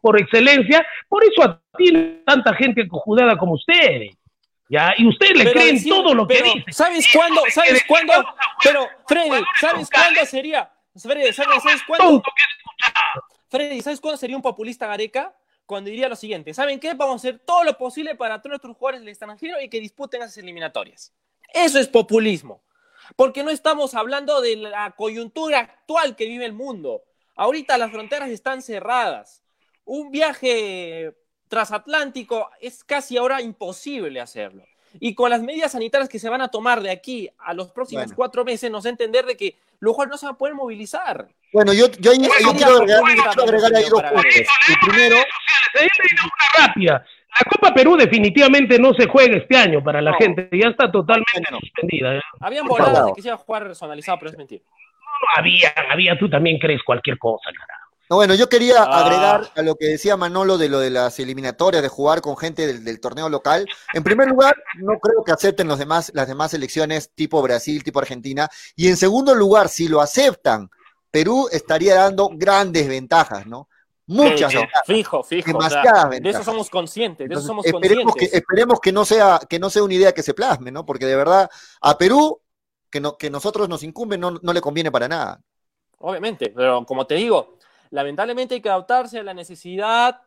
por 0.01 0.21
excelencia, 0.21 0.87
por 1.09 1.25
eso 1.25 1.61
tiene 1.77 2.23
tanta 2.25 2.55
gente 2.55 2.87
cojudada 2.89 3.37
como 3.37 3.55
ustedes. 3.55 4.17
¿Ya? 4.69 4.95
Y 4.97 5.07
ustedes 5.07 5.37
le 5.37 5.53
creen 5.53 5.85
todo 5.87 6.15
lo 6.15 6.27
que 6.27 6.43
dice. 6.43 6.65
¿Sabes 6.73 7.07
cuándo? 7.13 7.43
¿Sabes 7.51 7.85
cuándo? 7.87 8.13
Pero, 8.63 8.89
Freddy, 9.07 9.45
¿sabes 9.61 9.91
cuándo 9.91 10.25
sería? 10.25 10.73
Freddy, 10.97 11.33
¿sabes, 11.33 11.83
cuándo? 11.87 12.23
Freddy, 13.51 13.83
¿sabes 13.83 14.01
cuándo 14.01 14.17
sería 14.17 14.37
un 14.37 14.43
populista 14.43 14.87
Gareca? 14.87 15.35
Cuando 15.67 15.91
diría 15.91 16.09
lo 16.09 16.17
siguiente, 16.17 16.55
¿saben 16.55 16.81
qué? 16.81 16.95
Vamos 16.95 17.15
a 17.15 17.29
hacer 17.29 17.39
todo 17.39 17.65
lo 17.65 17.77
posible 17.77 18.15
para 18.15 18.39
todos 18.39 18.51
nuestros 18.51 18.77
jugadores 18.77 19.01
del 19.01 19.11
extranjero 19.11 19.61
y 19.61 19.69
que 19.69 19.81
disputen 19.81 20.23
esas 20.23 20.39
eliminatorias. 20.39 21.13
Eso 21.53 21.79
es 21.79 21.89
populismo. 21.89 22.63
Porque 23.17 23.43
no 23.43 23.51
estamos 23.51 23.95
hablando 23.95 24.41
de 24.41 24.57
la 24.57 24.93
coyuntura 24.93 25.61
actual 25.61 26.17
que 26.17 26.27
vive 26.27 26.47
el 26.47 26.53
mundo. 26.53 27.03
Ahorita 27.35 27.79
las 27.79 27.91
fronteras 27.91 28.31
están 28.31 28.63
cerradas 28.63 29.43
un 29.85 30.11
viaje 30.11 31.15
transatlántico 31.49 32.49
es 32.61 32.83
casi 32.85 33.17
ahora 33.17 33.43
imposible 33.43 34.21
hacerlo. 34.21 34.65
y 35.01 35.15
con 35.15 35.31
las 35.31 35.41
medidas 35.41 35.73
sanitarias 35.73 36.09
que 36.09 36.19
se 36.19 36.29
van 36.29 36.43
a 36.43 36.49
tomar 36.49 36.83
de 36.83 36.91
aquí 36.91 37.31
a 37.39 37.55
los 37.55 37.71
próximos 37.71 38.13
cuatro 38.15 38.45
meses, 38.45 38.71
nos 38.71 38.85
da 38.85 38.91
a 38.91 38.93
entender 38.93 39.25
de 39.25 39.39
que 39.39 39.57
los 39.81 39.95
jugadores 39.95 40.11
no 40.11 40.19
se 40.19 40.27
van 40.27 40.35
a 40.35 40.39
poder 40.39 40.55
movilizar. 40.55 41.29
Bueno, 41.51 41.73
yo, 41.73 41.87
yo, 41.99 42.13
quiero 42.13 42.77
agregar, 42.77 43.75
ahí 43.75 43.89
dos 43.89 44.03
puntos. 44.03 44.35
El 44.69 44.77
primero... 44.87 45.17
Una 45.17 46.67
rápida. 46.67 47.07
La 47.35 47.51
Copa 47.51 47.73
Perú 47.73 47.97
definitivamente 47.97 48.79
no 48.79 48.93
se 48.93 49.07
juega 49.07 49.39
este 49.39 49.57
año 49.57 49.83
para 49.83 50.03
la 50.03 50.13
gente, 50.15 50.51
ya 50.53 50.69
está 50.69 50.93
totalmente 50.93 51.49
suspendida. 51.49 52.17
¿eh? 52.17 52.21
Habían 52.41 52.67
voladas 52.67 53.07
de 53.07 53.13
que 53.15 53.23
se 53.23 53.29
iba 53.29 53.37
a 53.37 53.39
jugar 53.39 53.63
personalizado, 53.63 54.19
pero 54.19 54.31
es 54.33 54.37
mentira. 54.37 54.63
No, 55.23 55.29
había, 55.37 55.73
había, 55.91 56.19
tú 56.19 56.29
también 56.29 56.59
crees 56.59 56.83
cualquier 56.85 57.19
cosa, 57.19 57.51
carajo. 57.53 57.83
No, 58.11 58.17
bueno, 58.17 58.35
yo 58.35 58.47
quería 58.51 58.83
ah. 58.83 59.07
agregar 59.07 59.51
a 59.57 59.63
lo 59.63 59.77
que 59.77 59.87
decía 59.87 60.19
Manolo 60.19 60.59
de 60.59 60.69
lo 60.69 60.81
de 60.81 60.91
las 60.91 61.19
eliminatorias, 61.19 61.83
de 61.83 61.89
jugar 61.89 62.21
con 62.21 62.37
gente 62.37 62.67
del, 62.67 63.01
torneo 63.01 63.31
local. 63.31 63.67
En 63.95 64.03
primer 64.03 64.29
lugar, 64.29 64.55
no 64.77 64.99
creo 64.99 65.25
que 65.25 65.33
acepten 65.33 65.67
los 65.67 65.79
demás, 65.79 66.13
las 66.15 66.29
demás 66.29 66.53
elecciones 66.53 67.11
tipo 67.15 67.41
Brasil, 67.41 67.83
tipo 67.83 68.01
Argentina. 68.01 68.51
Y 68.77 68.89
en 68.89 68.99
segundo 68.99 69.35
lugar, 69.35 69.71
si 69.71 69.89
lo 69.89 70.03
aceptan, 70.03 70.69
Perú 71.11 71.49
estaría 71.51 71.95
dando 71.95 72.29
grandes 72.35 72.87
ventajas, 72.87 73.47
¿no? 73.47 73.71
Muchas 74.07 74.53
ventajas. 74.53 74.83
Fijo, 74.85 75.23
fijo. 75.23 75.47
Demasiadas 75.47 76.11
ventajas. 76.11 76.23
De 76.23 76.31
eso 76.31 76.45
somos 76.45 76.69
conscientes, 76.69 77.27
de 77.27 77.35
eso 77.35 77.43
somos 77.47 77.65
esperemos 77.65 78.13
conscientes. 78.13 78.31
Que, 78.31 78.37
esperemos 78.37 78.81
que 78.81 78.93
no, 78.93 79.07
sea, 79.07 79.41
que 79.49 79.59
no 79.59 79.71
sea 79.71 79.85
una 79.85 79.95
idea 79.95 80.13
que 80.13 80.23
se 80.23 80.35
plasme, 80.35 80.71
¿no? 80.71 80.85
Porque 80.85 81.07
de 81.07 81.17
verdad, 81.17 81.49
a 81.81 81.97
Perú, 81.97 82.42
que, 82.93 83.01
no, 83.01 83.17
que 83.17 83.31
nosotros 83.31 83.69
nos 83.69 83.83
incumben, 83.83 84.21
no, 84.21 84.31
no 84.31 84.53
le 84.53 84.61
conviene 84.61 84.93
para 84.93 85.09
nada. 85.09 85.41
Obviamente, 85.99 86.51
pero 86.55 86.85
como 86.85 87.07
te 87.07 87.15
digo, 87.15 87.57
lamentablemente 87.91 88.55
hay 88.55 88.61
que 88.61 88.69
adaptarse 88.69 89.19
a 89.19 89.23
la 89.23 89.35
necesidad 89.35 90.21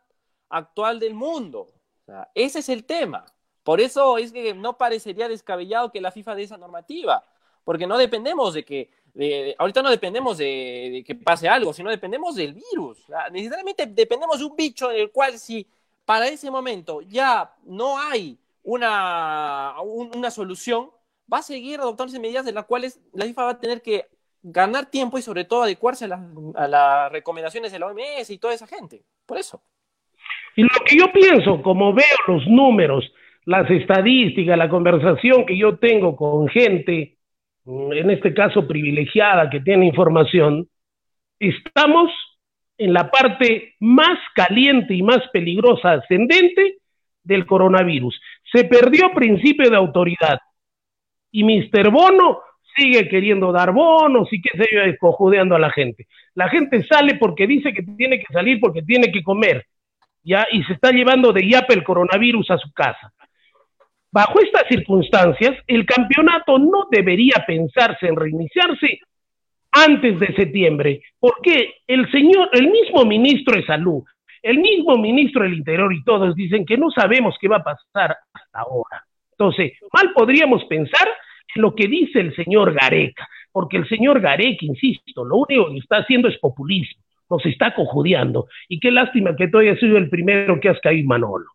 actual 0.49 0.99
del 0.99 1.13
mundo. 1.13 1.67
ese 2.33 2.59
es 2.59 2.69
el 2.69 2.83
tema. 2.83 3.25
Por 3.63 3.81
eso 3.81 4.17
es 4.17 4.31
que 4.31 4.53
no 4.53 4.77
parecería 4.77 5.27
descabellado 5.27 5.91
que 5.91 6.01
la 6.01 6.11
FIFA 6.11 6.35
dé 6.35 6.43
esa 6.43 6.57
normativa, 6.57 7.23
porque 7.63 7.87
no 7.87 7.97
dependemos 7.97 8.53
de 8.53 8.63
que, 8.63 8.91
ahorita 9.57 9.81
no 9.81 9.89
dependemos 9.89 10.37
de, 10.37 11.03
que 11.05 11.15
pase 11.15 11.47
algo, 11.47 11.73
sino 11.73 11.89
dependemos 11.89 12.35
del 12.35 12.53
virus. 12.53 13.05
Necesariamente 13.31 13.85
dependemos 13.87 14.39
de 14.39 14.45
un 14.45 14.55
bicho 14.55 14.91
en 14.91 15.01
el 15.01 15.11
cual 15.11 15.39
si 15.39 15.67
para 16.03 16.27
ese 16.27 16.51
momento 16.51 17.01
ya 17.01 17.55
no 17.63 17.97
hay 17.97 18.37
una, 18.63 19.75
una 19.81 20.31
solución, 20.31 20.91
va 21.31 21.39
a 21.39 21.43
seguir 21.43 21.79
adoptándose 21.79 22.19
medidas 22.19 22.45
de 22.45 22.51
las 22.51 22.65
cuales 22.65 23.01
la 23.13 23.25
FIFA 23.25 23.43
va 23.43 23.49
a 23.51 23.59
tener 23.59 23.81
que 23.81 24.05
ganar 24.43 24.85
tiempo 24.91 25.17
y 25.17 25.23
sobre 25.23 25.43
todo 25.43 25.63
adecuarse 25.63 26.05
a 26.05 26.67
las, 26.67 27.11
recomendaciones 27.11 27.71
de 27.71 27.79
la 27.79 27.87
OMS 27.87 28.29
y 28.29 28.37
toda 28.37 28.53
esa 28.53 28.67
gente. 28.67 29.01
Por 29.25 29.37
eso. 29.37 29.61
Y 30.55 30.63
lo 30.63 30.69
que 30.85 30.97
yo 30.97 31.11
pienso, 31.11 31.61
como 31.63 31.93
veo 31.93 32.05
los 32.27 32.45
números, 32.47 33.11
las 33.45 33.69
estadísticas, 33.69 34.57
la 34.57 34.69
conversación 34.69 35.45
que 35.45 35.57
yo 35.57 35.77
tengo 35.77 36.15
con 36.15 36.47
gente, 36.47 37.17
mm, 37.65 37.91
en 37.93 38.11
este 38.11 38.33
caso 38.33 38.67
privilegiada, 38.67 39.49
que 39.49 39.61
tiene 39.61 39.87
información, 39.87 40.69
estamos 41.39 42.11
en 42.77 42.93
la 42.93 43.09
parte 43.09 43.75
más 43.79 44.17
caliente 44.35 44.93
y 44.93 45.01
más 45.01 45.21
peligrosa 45.33 45.93
ascendente 45.93 46.77
del 47.23 47.45
coronavirus. 47.45 48.19
Se 48.51 48.65
perdió 48.65 49.11
principio 49.13 49.69
de 49.69 49.77
autoridad. 49.77 50.39
Y 51.35 51.43
Mr. 51.43 51.89
Bono 51.89 52.39
sigue 52.77 53.09
queriendo 53.09 53.51
dar 53.51 53.73
bonos 53.73 54.31
y 54.31 54.41
qué 54.41 54.57
sé 54.57 54.69
yo, 54.71 54.81
escojudeando 54.83 55.53
a 55.53 55.59
la 55.59 55.69
gente. 55.69 56.07
La 56.33 56.47
gente 56.47 56.81
sale 56.85 57.15
porque 57.15 57.45
dice 57.45 57.73
que 57.73 57.83
tiene 57.83 58.19
que 58.19 58.31
salir 58.31 58.57
porque 58.61 58.81
tiene 58.83 59.11
que 59.11 59.21
comer, 59.21 59.65
¿ya? 60.23 60.47
Y 60.49 60.63
se 60.63 60.71
está 60.71 60.91
llevando 60.91 61.33
de 61.33 61.45
yape 61.45 61.73
el 61.73 61.83
coronavirus 61.83 62.51
a 62.51 62.57
su 62.57 62.71
casa. 62.71 63.11
Bajo 64.09 64.39
estas 64.39 64.63
circunstancias, 64.69 65.57
el 65.67 65.85
campeonato 65.85 66.57
no 66.57 66.87
debería 66.89 67.43
pensarse 67.45 68.07
en 68.07 68.15
reiniciarse 68.15 68.99
antes 69.71 70.17
de 70.17 70.33
septiembre, 70.35 71.01
porque 71.19 71.81
el 71.85 72.09
señor, 72.11 72.49
el 72.53 72.71
mismo 72.71 73.03
ministro 73.03 73.57
de 73.57 73.65
Salud, 73.65 74.03
el 74.41 74.59
mismo 74.59 74.97
ministro 74.97 75.43
del 75.43 75.55
Interior 75.55 75.93
y 75.93 76.01
todos 76.05 76.33
dicen 76.33 76.65
que 76.65 76.77
no 76.77 76.91
sabemos 76.91 77.35
qué 77.41 77.49
va 77.49 77.57
a 77.57 77.63
pasar 77.63 78.15
hasta 78.31 78.59
ahora. 78.59 79.03
Entonces, 79.31 79.73
mal 79.91 80.13
podríamos 80.13 80.63
pensar 80.65 81.09
lo 81.55 81.75
que 81.75 81.87
dice 81.87 82.19
el 82.19 82.35
señor 82.35 82.73
Gareca, 82.73 83.27
porque 83.51 83.77
el 83.77 83.87
señor 83.87 84.21
Gareca, 84.21 84.65
insisto, 84.65 85.23
lo 85.23 85.37
único 85.37 85.69
que 85.69 85.77
está 85.77 85.97
haciendo 85.97 86.27
es 86.27 86.37
populismo, 86.37 87.01
nos 87.29 87.45
está 87.45 87.73
cojudeando. 87.73 88.47
Y 88.69 88.79
qué 88.79 88.91
lástima 88.91 89.35
que 89.35 89.47
tú 89.47 89.57
hayas 89.59 89.79
sido 89.79 89.97
el 89.97 90.09
primero 90.09 90.59
que 90.59 90.69
has 90.69 90.79
caído, 90.81 91.07
Manolo. 91.07 91.45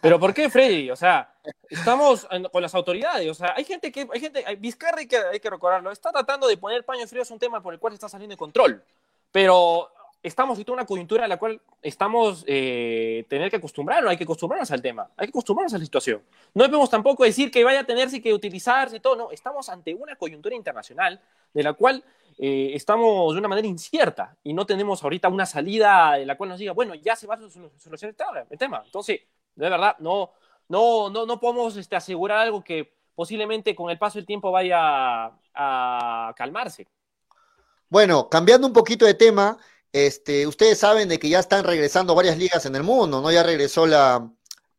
Pero 0.00 0.18
¿por 0.18 0.32
qué, 0.32 0.48
Freddy? 0.48 0.90
O 0.90 0.96
sea, 0.96 1.34
estamos 1.68 2.26
con 2.50 2.62
las 2.62 2.74
autoridades. 2.74 3.28
O 3.28 3.34
sea, 3.34 3.54
hay 3.56 3.64
gente 3.64 3.92
que, 3.92 4.06
hay 4.12 4.20
gente, 4.20 4.42
Vizcarra 4.58 4.98
hay 4.98 5.06
que, 5.06 5.16
hay 5.16 5.40
que 5.40 5.50
recordarlo, 5.50 5.90
está 5.90 6.10
tratando 6.10 6.48
de 6.48 6.56
poner 6.56 6.84
paño 6.84 7.06
frío, 7.06 7.22
es 7.22 7.30
un 7.30 7.38
tema 7.38 7.62
por 7.62 7.74
el 7.74 7.80
cual 7.80 7.92
está 7.92 8.08
saliendo 8.08 8.32
de 8.32 8.38
control. 8.38 8.82
Pero 9.30 9.90
estamos 10.24 10.58
en 10.58 10.70
una 10.70 10.86
coyuntura 10.86 11.24
en 11.24 11.28
la 11.28 11.36
cual 11.36 11.60
estamos 11.82 12.44
eh, 12.46 13.26
tener 13.28 13.50
que 13.50 13.56
acostumbrarnos, 13.56 14.10
hay 14.10 14.16
que 14.16 14.24
acostumbrarnos 14.24 14.70
al 14.70 14.80
tema, 14.80 15.10
hay 15.18 15.26
que 15.26 15.30
acostumbrarnos 15.30 15.74
a 15.74 15.78
la 15.78 15.84
situación. 15.84 16.22
No 16.54 16.64
debemos 16.64 16.88
tampoco 16.88 17.24
decir 17.24 17.50
que 17.50 17.62
vaya 17.62 17.80
a 17.80 17.84
tenerse 17.84 18.22
que 18.22 18.32
utilizarse 18.32 19.00
todo, 19.00 19.16
no, 19.16 19.30
estamos 19.30 19.68
ante 19.68 19.94
una 19.94 20.16
coyuntura 20.16 20.56
internacional 20.56 21.20
de 21.52 21.62
la 21.62 21.74
cual 21.74 22.02
eh, 22.38 22.70
estamos 22.72 23.34
de 23.34 23.38
una 23.38 23.48
manera 23.48 23.68
incierta 23.68 24.34
y 24.42 24.54
no 24.54 24.64
tenemos 24.64 25.04
ahorita 25.04 25.28
una 25.28 25.44
salida 25.44 26.14
de 26.14 26.24
la 26.24 26.38
cual 26.38 26.48
nos 26.48 26.58
diga, 26.58 26.72
bueno, 26.72 26.94
ya 26.94 27.14
se 27.14 27.26
va 27.26 27.34
a 27.34 27.40
solucionar 27.50 28.46
el 28.48 28.58
tema. 28.58 28.82
Entonces, 28.82 29.20
de 29.54 29.68
verdad, 29.68 29.94
no, 29.98 30.30
no, 30.68 31.10
no, 31.10 31.26
no 31.26 31.38
podemos 31.38 31.76
este, 31.76 31.96
asegurar 31.96 32.38
algo 32.38 32.64
que 32.64 32.94
posiblemente 33.14 33.74
con 33.74 33.90
el 33.90 33.98
paso 33.98 34.18
del 34.18 34.26
tiempo 34.26 34.50
vaya 34.50 35.30
a 35.54 36.34
calmarse. 36.34 36.88
Bueno, 37.90 38.28
cambiando 38.28 38.66
un 38.66 38.72
poquito 38.72 39.04
de 39.04 39.14
tema, 39.14 39.56
este, 39.94 40.44
ustedes 40.48 40.76
saben 40.76 41.08
de 41.08 41.20
que 41.20 41.28
ya 41.28 41.38
están 41.38 41.62
regresando 41.62 42.16
varias 42.16 42.36
ligas 42.36 42.66
en 42.66 42.74
el 42.74 42.82
mundo, 42.82 43.20
¿no? 43.20 43.30
Ya 43.30 43.44
regresó 43.44 43.86
la, 43.86 44.28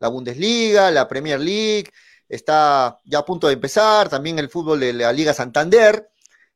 Bundesliga, 0.01 0.91
la 0.91 1.07
Premier 1.07 1.39
League, 1.39 1.89
está 2.27 2.99
ya 3.05 3.19
a 3.19 3.25
punto 3.25 3.47
de 3.47 3.53
empezar, 3.53 4.09
también 4.09 4.37
el 4.39 4.49
fútbol 4.49 4.81
de 4.81 4.91
la 4.91 5.13
Liga 5.13 5.33
Santander, 5.33 6.11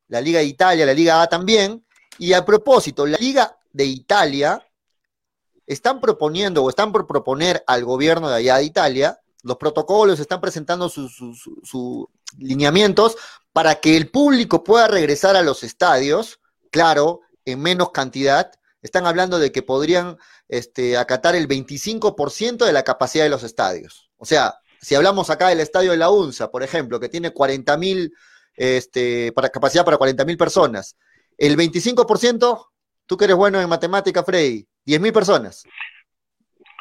la 0.08 0.20
Liga 0.20 0.40
de 0.40 0.44
Italia, 0.44 0.84
la 0.84 0.92
Liga 0.92 1.22
A 1.22 1.26
también. 1.26 1.86
Y 2.18 2.34
a 2.34 2.44
propósito, 2.44 3.06
la 3.06 3.16
Liga 3.16 3.56
de 3.72 3.86
Italia 3.86 4.62
están 5.66 5.98
proponiendo 5.98 6.62
o 6.62 6.68
están 6.68 6.92
por 6.92 7.06
proponer 7.06 7.64
al 7.66 7.86
gobierno 7.86 8.28
de 8.28 8.36
allá 8.36 8.58
de 8.58 8.64
Italia, 8.64 9.20
los 9.42 9.56
protocolos, 9.56 10.20
están 10.20 10.42
presentando 10.42 10.90
sus, 10.90 11.16
lineamientos 12.36 13.16
para 13.54 13.76
que 13.76 13.96
el 13.96 14.10
público 14.10 14.62
pueda 14.62 14.86
regresar 14.86 15.34
a 15.34 15.42
los 15.42 15.64
estadios, 15.64 16.40
claro, 16.70 17.22
en 17.52 17.62
menos 17.62 17.90
cantidad, 17.92 18.50
están 18.82 19.06
hablando 19.06 19.38
de 19.38 19.52
que 19.52 19.62
podrían 19.62 20.16
este, 20.48 20.96
acatar 20.96 21.34
el 21.34 21.48
25% 21.48 22.64
de 22.64 22.72
la 22.72 22.82
capacidad 22.82 23.24
de 23.24 23.30
los 23.30 23.42
estadios. 23.42 24.10
O 24.16 24.24
sea, 24.24 24.54
si 24.80 24.94
hablamos 24.94 25.30
acá 25.30 25.48
del 25.48 25.60
estadio 25.60 25.90
de 25.90 25.98
la 25.98 26.10
UNSA, 26.10 26.50
por 26.50 26.62
ejemplo, 26.62 26.98
que 26.98 27.08
tiene 27.08 27.32
40 27.32 27.76
mil, 27.76 28.12
este, 28.56 29.32
para, 29.32 29.50
capacidad 29.50 29.84
para 29.84 29.98
40 29.98 30.24
mil 30.24 30.36
personas, 30.36 30.96
el 31.36 31.56
25%, 31.56 32.66
tú 33.06 33.16
que 33.16 33.24
eres 33.24 33.36
bueno 33.36 33.60
en 33.60 33.68
matemática, 33.68 34.24
Freddy, 34.24 34.66
10 34.86 35.00
mil 35.00 35.12
personas. 35.12 35.64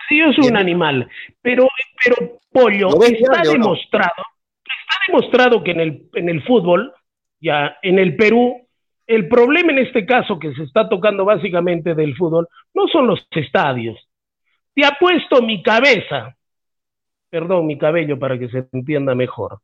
Sí, 0.08 0.20
soy 0.36 0.48
un 0.50 0.58
animal, 0.58 1.08
pero, 1.42 1.68
pero 2.04 2.40
Pollo, 2.52 2.90
está 3.04 3.44
demostrado, 3.44 4.24
está 4.64 5.00
demostrado 5.08 5.64
que 5.64 5.72
en 5.72 5.80
el, 5.80 6.10
en 6.14 6.30
el 6.30 6.44
fútbol, 6.44 6.94
ya 7.40 7.78
en 7.84 8.00
el 8.00 8.16
Perú, 8.16 8.68
el 9.10 9.28
problema 9.28 9.72
en 9.72 9.80
este 9.80 10.06
caso 10.06 10.38
que 10.38 10.54
se 10.54 10.62
está 10.62 10.88
tocando 10.88 11.26
básicamente 11.26 11.96
del 11.96 12.16
fútbol 12.16 12.48
no 12.76 12.88
son 12.88 13.08
los 13.08 13.28
estadios. 13.32 13.98
Te 14.76 14.86
apuesto 14.86 15.42
mi 15.42 15.64
cabeza, 15.64 16.38
perdón, 17.28 17.66
mi 17.66 17.76
cabello 17.76 18.20
para 18.20 18.38
que 18.38 18.50
se 18.50 18.68
entienda 18.72 19.16
mejor, 19.16 19.62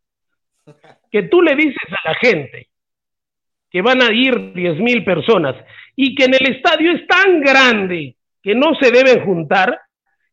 que 1.11 1.23
tú 1.23 1.43
le 1.43 1.55
dices 1.55 1.87
a 1.91 2.09
la 2.09 2.15
gente 2.15 2.69
que 3.69 3.83
van 3.83 4.01
a 4.01 4.11
ir 4.11 4.51
diez 4.53 4.79
mil 4.79 5.05
personas 5.05 5.55
y 5.95 6.15
que 6.15 6.25
en 6.25 6.33
el 6.33 6.55
estadio 6.55 6.93
es 6.93 7.05
tan 7.05 7.39
grande 7.39 8.15
que 8.41 8.55
no 8.55 8.73
se 8.73 8.89
deben 8.89 9.23
juntar 9.23 9.79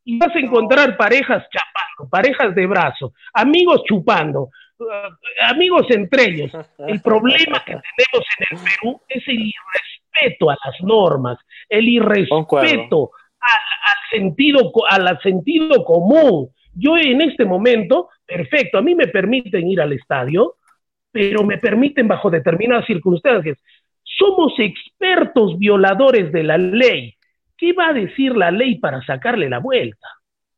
y 0.05 0.17
vas 0.17 0.35
a 0.35 0.39
encontrar 0.39 0.97
parejas 0.97 1.47
chapando, 1.51 2.09
parejas 2.11 2.55
de 2.55 2.67
brazo, 2.67 3.13
amigos 3.35 3.83
chupando, 3.85 4.49
amigos 5.43 5.87
entre 5.91 6.25
ellos, 6.25 6.53
el 6.87 7.01
problema 7.01 7.63
que 7.65 7.73
tenemos 7.97 8.27
en 8.39 8.47
el 8.51 8.65
Perú 8.65 9.01
es 9.09 9.29
el 9.29 9.41
irrespeto 9.41 10.51
a 10.51 10.57
las 10.65 10.81
normas, 10.83 11.39
el 11.69 11.89
irrespeto 11.89 13.11
al, 13.41 14.19
sentido, 14.19 14.73
al 14.89 15.21
sentido 15.23 15.85
común. 15.85 16.49
Yo 16.75 16.97
en 16.97 17.21
este 17.21 17.45
momento, 17.45 18.09
perfecto, 18.25 18.79
a 18.79 18.83
mí 18.83 18.95
me 18.95 19.09
permiten 19.09 19.67
ir 19.69 19.81
al 19.81 19.93
estadio, 19.93 20.57
pero 21.11 21.45
me 21.45 21.59
permiten 21.59 22.09
bajo 22.09 22.31
determinadas 22.31 22.87
circunstancias. 22.87 23.59
Somos 24.03 24.55
expertos 24.59 25.59
violadores 25.59 26.33
de 26.33 26.43
la 26.43 26.57
ley. 26.59 27.15
¿Qué 27.57 27.73
va 27.73 27.89
a 27.89 27.93
decir 27.93 28.35
la 28.37 28.51
ley 28.51 28.79
para 28.79 29.03
sacarle 29.05 29.49
la 29.49 29.59
vuelta? 29.59 30.09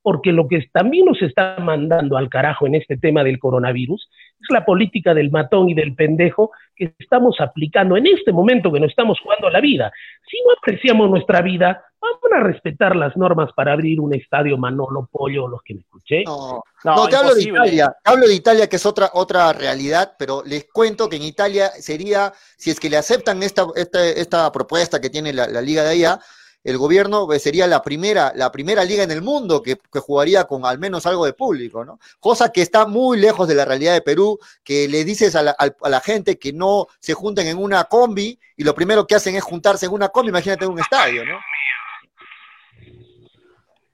Porque 0.04 0.32
lo 0.32 0.46
que 0.46 0.68
también 0.70 1.06
nos 1.06 1.22
está 1.22 1.56
mandando 1.60 2.18
al 2.18 2.28
carajo 2.28 2.66
en 2.66 2.74
este 2.74 2.98
tema 2.98 3.24
del 3.24 3.38
coronavirus 3.38 4.06
es 4.38 4.48
la 4.50 4.62
política 4.62 5.14
del 5.14 5.30
matón 5.30 5.70
y 5.70 5.74
del 5.74 5.94
pendejo 5.94 6.50
que 6.76 6.92
estamos 6.98 7.36
aplicando 7.40 7.96
en 7.96 8.06
este 8.08 8.30
momento 8.30 8.70
que 8.70 8.80
nos 8.80 8.90
estamos 8.90 9.18
jugando 9.18 9.48
la 9.48 9.62
vida. 9.62 9.90
Si 10.30 10.36
no 10.46 10.52
apreciamos 10.58 11.08
nuestra 11.08 11.40
vida, 11.40 11.82
vamos 11.98 12.20
a 12.34 12.40
respetar 12.40 12.94
las 12.94 13.16
normas 13.16 13.50
para 13.56 13.72
abrir 13.72 13.98
un 13.98 14.12
estadio 14.14 14.58
Manolo 14.58 15.08
Pollo, 15.10 15.48
los 15.48 15.62
que 15.62 15.72
me 15.72 15.80
escuché. 15.80 16.22
No, 16.24 16.62
no, 16.84 17.08
te 17.08 17.16
hablo 17.16 17.34
de 17.34 17.42
Italia, 17.42 17.96
hablo 18.04 18.26
de 18.26 18.34
Italia 18.34 18.68
que 18.68 18.76
es 18.76 18.84
otra, 18.84 19.08
otra 19.14 19.54
realidad, 19.54 20.16
pero 20.18 20.42
les 20.44 20.66
cuento 20.70 21.08
que 21.08 21.16
en 21.16 21.22
Italia 21.22 21.68
sería, 21.70 22.30
si 22.58 22.70
es 22.70 22.78
que 22.78 22.90
le 22.90 22.98
aceptan 22.98 23.42
esta, 23.42 23.64
esta, 23.74 24.04
esta 24.06 24.52
propuesta 24.52 25.00
que 25.00 25.08
tiene 25.08 25.32
la, 25.32 25.46
la 25.46 25.62
Liga 25.62 25.82
de 25.82 25.92
allá, 25.92 26.20
el 26.64 26.78
gobierno 26.78 27.26
pues, 27.26 27.42
sería 27.42 27.66
la 27.66 27.82
primera, 27.82 28.32
la 28.34 28.50
primera 28.50 28.84
liga 28.84 29.02
en 29.02 29.10
el 29.10 29.20
mundo 29.20 29.62
que, 29.62 29.78
jugaría 30.00 30.44
con 30.44 30.64
al 30.64 30.78
menos 30.78 31.04
algo 31.04 31.26
de 31.26 31.34
público, 31.34 31.84
¿no? 31.84 32.00
Cosa 32.18 32.50
que 32.50 32.62
está 32.62 32.86
muy 32.86 33.18
lejos 33.18 33.46
de 33.46 33.54
la 33.54 33.66
realidad 33.66 33.92
de 33.92 34.00
Perú, 34.00 34.38
que 34.64 34.88
le 34.88 35.04
dices 35.04 35.36
a 35.36 35.42
la, 35.42 36.00
gente 36.00 36.38
que 36.38 36.52
no 36.54 36.86
se 36.98 37.12
junten 37.12 37.46
en 37.46 37.58
una 37.58 37.84
combi 37.84 38.38
y 38.56 38.64
lo 38.64 38.74
primero 38.74 39.06
que 39.06 39.14
hacen 39.14 39.36
es 39.36 39.44
juntarse 39.44 39.86
en 39.86 39.92
una 39.92 40.08
combi, 40.08 40.30
imagínate 40.30 40.64
en 40.64 40.72
un 40.72 40.80
estadio, 40.80 41.24
¿no? 41.26 41.38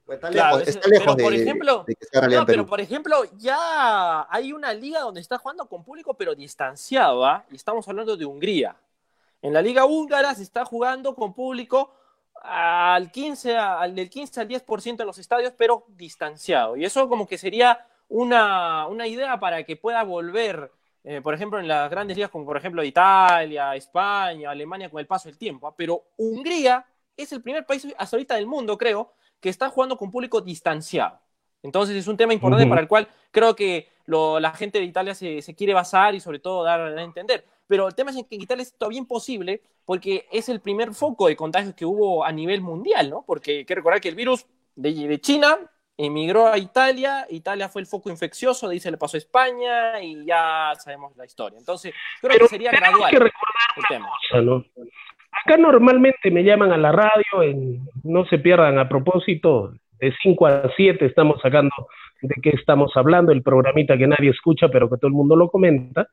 Pues 0.05 0.17
está 0.17 0.29
lejos, 0.29 0.67
está 0.67 0.87
lejos 0.87 1.15
de, 1.15 1.23
por 1.23 1.33
ejemplo, 1.33 1.85
que 1.85 1.95
sea 1.99 2.21
realidad 2.21 2.41
no, 2.41 2.45
Pero 2.45 2.65
por 2.65 2.81
ejemplo, 2.81 3.23
ya 3.37 4.27
hay 4.29 4.53
una 4.53 4.73
liga 4.73 5.01
donde 5.01 5.21
está 5.21 5.37
jugando 5.37 5.67
con 5.67 5.83
público, 5.83 6.13
pero 6.13 6.35
distanciado, 6.35 7.25
¿ah? 7.25 7.45
Y 7.51 7.55
estamos 7.55 7.87
hablando 7.87 8.15
de 8.15 8.25
Hungría. 8.25 8.77
En 9.41 9.53
la 9.53 9.61
liga 9.61 9.85
húngara 9.85 10.35
se 10.35 10.43
está 10.43 10.65
jugando 10.65 11.15
con 11.15 11.33
público, 11.33 11.91
al 12.41 13.11
15, 13.11 13.55
al 13.55 13.95
del 13.95 14.09
15 14.09 14.41
al 14.41 14.47
10% 14.47 15.01
en 15.01 15.07
los 15.07 15.17
estadios, 15.17 15.53
pero 15.57 15.85
distanciado. 15.89 16.75
Y 16.75 16.85
eso 16.85 17.07
como 17.07 17.27
que 17.27 17.37
sería 17.37 17.85
una, 18.07 18.87
una 18.87 19.07
idea 19.07 19.39
para 19.39 19.63
que 19.63 19.75
pueda 19.75 20.03
volver, 20.03 20.71
eh, 21.03 21.21
por 21.21 21.33
ejemplo, 21.33 21.59
en 21.59 21.67
las 21.67 21.89
grandes 21.89 22.17
ligas 22.17 22.31
como 22.31 22.45
por 22.45 22.57
ejemplo 22.57 22.83
Italia, 22.83 23.75
España, 23.75 24.49
Alemania 24.49 24.89
con 24.89 24.99
el 24.99 25.07
paso 25.07 25.29
del 25.29 25.37
tiempo. 25.37 25.67
¿ah? 25.67 25.73
Pero 25.75 26.03
Hungría 26.17 26.85
es 27.15 27.31
el 27.31 27.41
primer 27.41 27.65
país 27.65 27.87
hasta 27.97 28.17
ahorita 28.17 28.35
del 28.35 28.47
mundo, 28.47 28.77
creo, 28.77 29.13
que 29.39 29.49
está 29.49 29.69
jugando 29.69 29.97
con 29.97 30.11
público 30.11 30.41
distanciado. 30.41 31.19
Entonces 31.63 31.95
es 31.95 32.07
un 32.07 32.17
tema 32.17 32.33
importante 32.33 32.65
para 32.65 32.81
el 32.81 32.87
cual 32.87 33.07
creo 33.29 33.55
que 33.55 33.87
la 34.07 34.51
gente 34.53 34.79
de 34.79 34.85
Italia 34.85 35.13
se, 35.13 35.43
se, 35.43 35.55
quiere 35.55 35.75
basar 35.75 36.15
y 36.15 36.19
sobre 36.19 36.39
todo 36.39 36.63
dar 36.63 36.81
a 36.81 37.03
entender. 37.03 37.45
Pero 37.71 37.87
el 37.87 37.95
tema 37.95 38.11
es 38.11 38.17
que 38.27 38.35
en 38.35 38.41
Italia 38.41 38.63
es 38.63 38.77
todavía 38.77 38.99
imposible 38.99 39.61
porque 39.85 40.25
es 40.29 40.49
el 40.49 40.59
primer 40.59 40.93
foco 40.93 41.29
de 41.29 41.37
contagios 41.37 41.73
que 41.73 41.85
hubo 41.85 42.25
a 42.25 42.31
nivel 42.33 42.59
mundial, 42.59 43.09
¿no? 43.09 43.23
Porque 43.25 43.59
hay 43.59 43.65
que 43.65 43.75
recordar 43.75 44.01
que 44.01 44.09
el 44.09 44.15
virus 44.15 44.45
de, 44.75 45.21
China 45.21 45.57
emigró 45.95 46.47
a 46.47 46.57
Italia, 46.57 47.25
Italia 47.29 47.69
fue 47.69 47.81
el 47.81 47.87
foco 47.87 48.09
infeccioso, 48.09 48.67
de 48.67 48.73
ahí 48.73 48.79
se 48.81 48.91
le 48.91 48.97
pasó 48.97 49.15
a 49.15 49.19
España 49.19 50.01
y 50.01 50.25
ya 50.25 50.73
sabemos 50.83 51.15
la 51.15 51.23
historia. 51.23 51.59
Entonces, 51.59 51.93
creo 52.19 52.39
que 52.39 52.47
sería 52.49 52.71
gradual 52.71 53.09
que 53.09 53.19
recordar 53.19 53.69
el 53.77 53.83
tema. 53.87 54.09
¿no? 54.43 54.65
Acá 55.31 55.55
normalmente 55.55 56.29
me 56.29 56.43
llaman 56.43 56.73
a 56.73 56.77
la 56.77 56.91
radio, 56.91 57.41
en, 57.41 57.87
no 58.03 58.25
se 58.25 58.37
pierdan 58.37 58.79
a 58.79 58.89
propósito, 58.89 59.71
de 59.97 60.13
5 60.21 60.45
a 60.45 60.63
7 60.75 61.05
estamos 61.05 61.39
sacando 61.41 61.71
de 62.21 62.35
qué 62.41 62.49
estamos 62.49 62.91
hablando, 62.95 63.31
el 63.31 63.43
programita 63.43 63.97
que 63.97 64.07
nadie 64.07 64.31
escucha, 64.31 64.67
pero 64.67 64.89
que 64.89 64.97
todo 64.97 65.07
el 65.07 65.13
mundo 65.13 65.37
lo 65.37 65.49
comenta. 65.49 66.09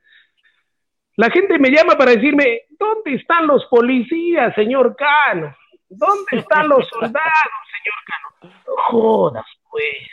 La 1.19 1.29
gente 1.29 1.59
me 1.59 1.69
llama 1.69 1.97
para 1.97 2.11
decirme, 2.11 2.61
¿dónde 2.79 3.15
están 3.15 3.45
los 3.45 3.65
policías, 3.65 4.55
señor 4.55 4.95
Cano? 4.95 5.53
¿Dónde 5.89 6.37
están 6.37 6.69
los 6.69 6.87
soldados, 6.93 7.59
señor 7.75 7.99
Cano? 8.07 8.53
No 8.65 8.73
jodas, 8.87 9.45
pues. 9.69 10.07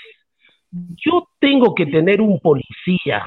Yo 1.07 1.28
tengo 1.38 1.76
que 1.76 1.86
tener 1.86 2.20
un 2.20 2.40
policía, 2.40 3.24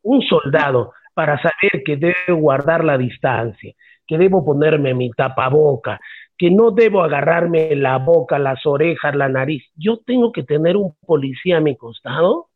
un 0.00 0.22
soldado, 0.22 0.94
para 1.12 1.36
saber 1.42 1.82
que 1.84 1.98
debo 1.98 2.40
guardar 2.40 2.82
la 2.82 2.96
distancia, 2.96 3.74
que 4.06 4.16
debo 4.16 4.42
ponerme 4.42 4.94
mi 4.94 5.10
tapaboca, 5.10 6.00
que 6.38 6.50
no 6.50 6.70
debo 6.70 7.02
agarrarme 7.02 7.76
la 7.76 7.98
boca, 7.98 8.38
las 8.38 8.64
orejas, 8.64 9.14
la 9.14 9.28
nariz. 9.28 9.62
Yo 9.76 9.98
tengo 9.98 10.32
que 10.32 10.42
tener 10.42 10.78
un 10.78 10.96
policía 11.06 11.58
a 11.58 11.60
mi 11.60 11.76
costado. 11.76 12.48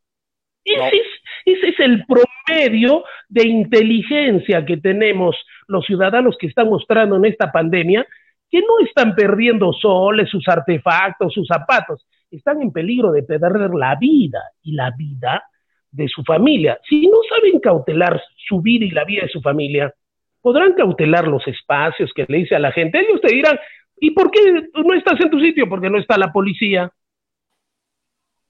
Ese, 1.44 1.68
es, 1.68 1.80
el 1.80 2.04
promedio 2.06 3.04
de 3.28 3.46
inteligencia 3.46 4.64
que 4.64 4.76
tenemos 4.76 5.36
los 5.66 5.84
ciudadanos 5.86 6.36
que 6.38 6.46
están 6.46 6.68
mostrando 6.68 7.16
en 7.16 7.24
esta 7.26 7.50
pandemia, 7.52 8.06
que 8.50 8.60
no 8.60 8.78
están 8.84 9.14
perdiendo 9.14 9.72
soles, 9.72 10.28
sus 10.30 10.46
artefactos, 10.48 11.34
sus 11.34 11.46
zapatos, 11.46 12.06
están 12.30 12.62
en 12.62 12.72
peligro 12.72 13.12
de 13.12 13.22
perder 13.22 13.70
la 13.74 13.96
vida 13.96 14.40
y 14.62 14.72
la 14.72 14.90
vida 14.96 15.42
de 15.90 16.08
su 16.08 16.22
familia. 16.22 16.78
Si 16.88 17.06
no 17.06 17.18
saben 17.28 17.60
cautelar 17.60 18.22
su 18.48 18.60
vida 18.60 18.84
y 18.84 18.90
la 18.90 19.04
vida 19.04 19.22
de 19.22 19.28
su 19.28 19.40
familia, 19.40 19.92
podrán 20.40 20.74
cautelar 20.74 21.26
los 21.26 21.46
espacios 21.46 22.12
que 22.14 22.26
le 22.28 22.38
dice 22.38 22.54
a 22.54 22.60
la 22.60 22.72
gente. 22.72 23.00
Ellos 23.00 23.20
te 23.20 23.34
dirán, 23.34 23.58
¿y 23.96 24.10
por 24.12 24.30
qué 24.30 24.40
no 24.74 24.94
estás 24.94 25.20
en 25.20 25.30
tu 25.30 25.40
sitio? 25.40 25.68
Porque 25.68 25.90
no 25.90 25.98
está 25.98 26.16
la 26.16 26.32
policía. 26.32 26.90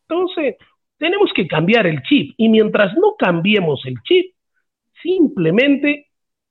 Entonces, 0.09 0.57
tenemos 0.99 1.30
que 1.34 1.46
cambiar 1.46 1.86
el 1.86 2.03
chip 2.03 2.34
y 2.36 2.49
mientras 2.49 2.94
no 2.94 3.14
cambiemos 3.18 3.84
el 3.86 3.94
chip, 4.03 4.34
simplemente 5.03 6.07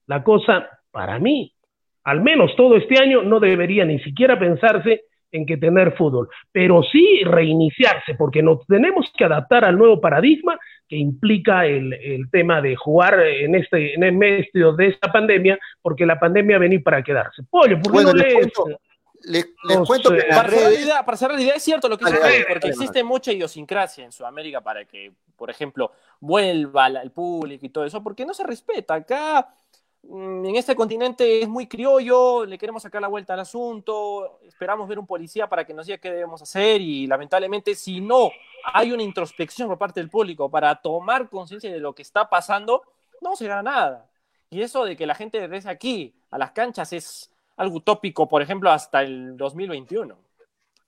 la 0.07 0.23
cosa, 0.23 0.67
para 0.91 1.19
mí, 1.19 1.53
al 2.05 2.21
menos 2.21 2.55
todo 2.55 2.77
este 2.77 2.99
año, 2.99 3.21
no 3.23 3.39
debería 3.39 3.85
ni 3.85 3.99
siquiera 3.99 4.39
pensarse 4.39 5.01
en 5.31 5.45
que 5.45 5.57
tener 5.57 5.93
fútbol, 5.97 6.29
pero 6.51 6.81
sí 6.83 7.21
reiniciarse, 7.25 8.15
porque 8.17 8.41
nos 8.41 8.65
tenemos 8.65 9.11
que 9.17 9.25
adaptar 9.25 9.65
al 9.65 9.77
nuevo 9.77 9.99
paradigma 9.99 10.57
que 10.87 10.95
implica 10.95 11.65
el, 11.65 12.29
tema 12.31 12.61
de 12.61 12.77
jugar 12.77 13.19
en 13.19 13.55
este 13.55 13.93
en 13.93 14.03
el 14.03 14.13
medio 14.13 14.71
de 14.73 14.87
esta 14.87 15.11
pandemia, 15.11 15.59
porque 15.81 16.05
la 16.05 16.17
pandemia 16.17 16.55
va 16.55 16.59
a 16.59 16.61
venir 16.61 16.81
para 16.81 17.03
quedarse. 17.03 17.43
Pollo, 17.49 17.77
¿por 17.81 17.91
qué 17.91 18.03
no 18.03 18.13
lees? 18.13 18.53
Les, 19.23 19.47
cuento 19.85 20.09
que 20.09 20.23
para, 20.29 20.49
cerrar 20.49 20.71
la 20.71 20.79
idea, 20.79 21.05
para 21.05 21.17
cerrar 21.17 21.37
la 21.37 21.43
idea, 21.43 21.55
es 21.55 21.63
cierto 21.63 21.89
lo 21.89 21.97
que 21.97 22.05
dice, 22.05 22.45
porque 22.47 22.67
existe 22.69 23.03
mucha 23.03 23.31
idiosincrasia 23.31 24.05
en 24.05 24.11
Sudamérica 24.11 24.61
para 24.61 24.85
que, 24.85 25.11
por 25.35 25.49
ejemplo, 25.49 25.91
vuelva 26.19 26.87
el 26.87 27.11
público 27.11 27.65
y 27.65 27.69
todo 27.69 27.85
eso, 27.85 28.01
porque 28.03 28.25
no 28.25 28.33
se 28.33 28.43
respeta. 28.43 28.95
Acá, 28.95 29.53
mm, 30.03 30.45
en 30.45 30.55
este 30.55 30.75
continente 30.75 31.41
es 31.41 31.49
muy 31.49 31.67
criollo, 31.67 32.45
le 32.45 32.57
queremos 32.57 32.83
sacar 32.83 33.01
la 33.01 33.07
vuelta 33.07 33.33
al 33.33 33.41
asunto, 33.41 34.39
esperamos 34.47 34.87
ver 34.87 34.99
un 34.99 35.07
policía 35.07 35.47
para 35.47 35.65
que 35.65 35.73
nos 35.73 35.87
diga 35.87 35.97
qué 35.97 36.11
debemos 36.11 36.41
hacer 36.41 36.79
y 36.79 37.07
lamentablemente 37.07 37.75
si 37.75 37.99
no 37.99 38.31
hay 38.73 38.91
una 38.91 39.03
introspección 39.03 39.67
por 39.67 39.77
parte 39.77 39.99
del 39.99 40.09
público 40.09 40.49
para 40.49 40.75
tomar 40.75 41.29
conciencia 41.29 41.71
de 41.71 41.79
lo 41.79 41.93
que 41.93 42.03
está 42.03 42.29
pasando, 42.29 42.83
no 43.21 43.35
se 43.35 43.47
gana 43.47 43.63
nada. 43.63 44.09
Y 44.49 44.61
eso 44.61 44.85
de 44.85 44.95
que 44.95 45.05
la 45.05 45.15
gente 45.15 45.39
regrese 45.39 45.69
aquí 45.69 46.15
a 46.31 46.37
las 46.37 46.51
canchas 46.51 46.93
es 46.93 47.31
algo 47.57 47.77
utópico, 47.77 48.27
por 48.29 48.41
ejemplo, 48.41 48.71
hasta 48.71 49.01
el 49.01 49.35
2021. 49.35 50.17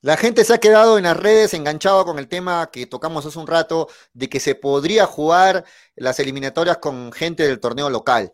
La 0.02 0.16
gente 0.16 0.46
se 0.46 0.54
ha 0.54 0.60
quedado 0.60 0.98
en 0.98 1.04
las 1.04 1.18
redes 1.18 1.54
enganchado 1.54 2.06
con 2.06 2.20
el 2.20 2.30
tema 2.30 2.70
que 2.72 2.86
tocamos 2.86 3.26
hace 3.26 3.38
un 3.38 3.48
rato 3.48 3.90
de 4.14 4.30
que 4.30 4.40
se 4.40 4.56
podría 4.56 5.06
jugar 5.06 5.66
las 5.96 6.22
eliminatorias 6.22 6.78
con 6.78 7.12
gente 7.12 7.46
del 7.46 7.60
torneo 7.60 7.90
local. 7.90 8.32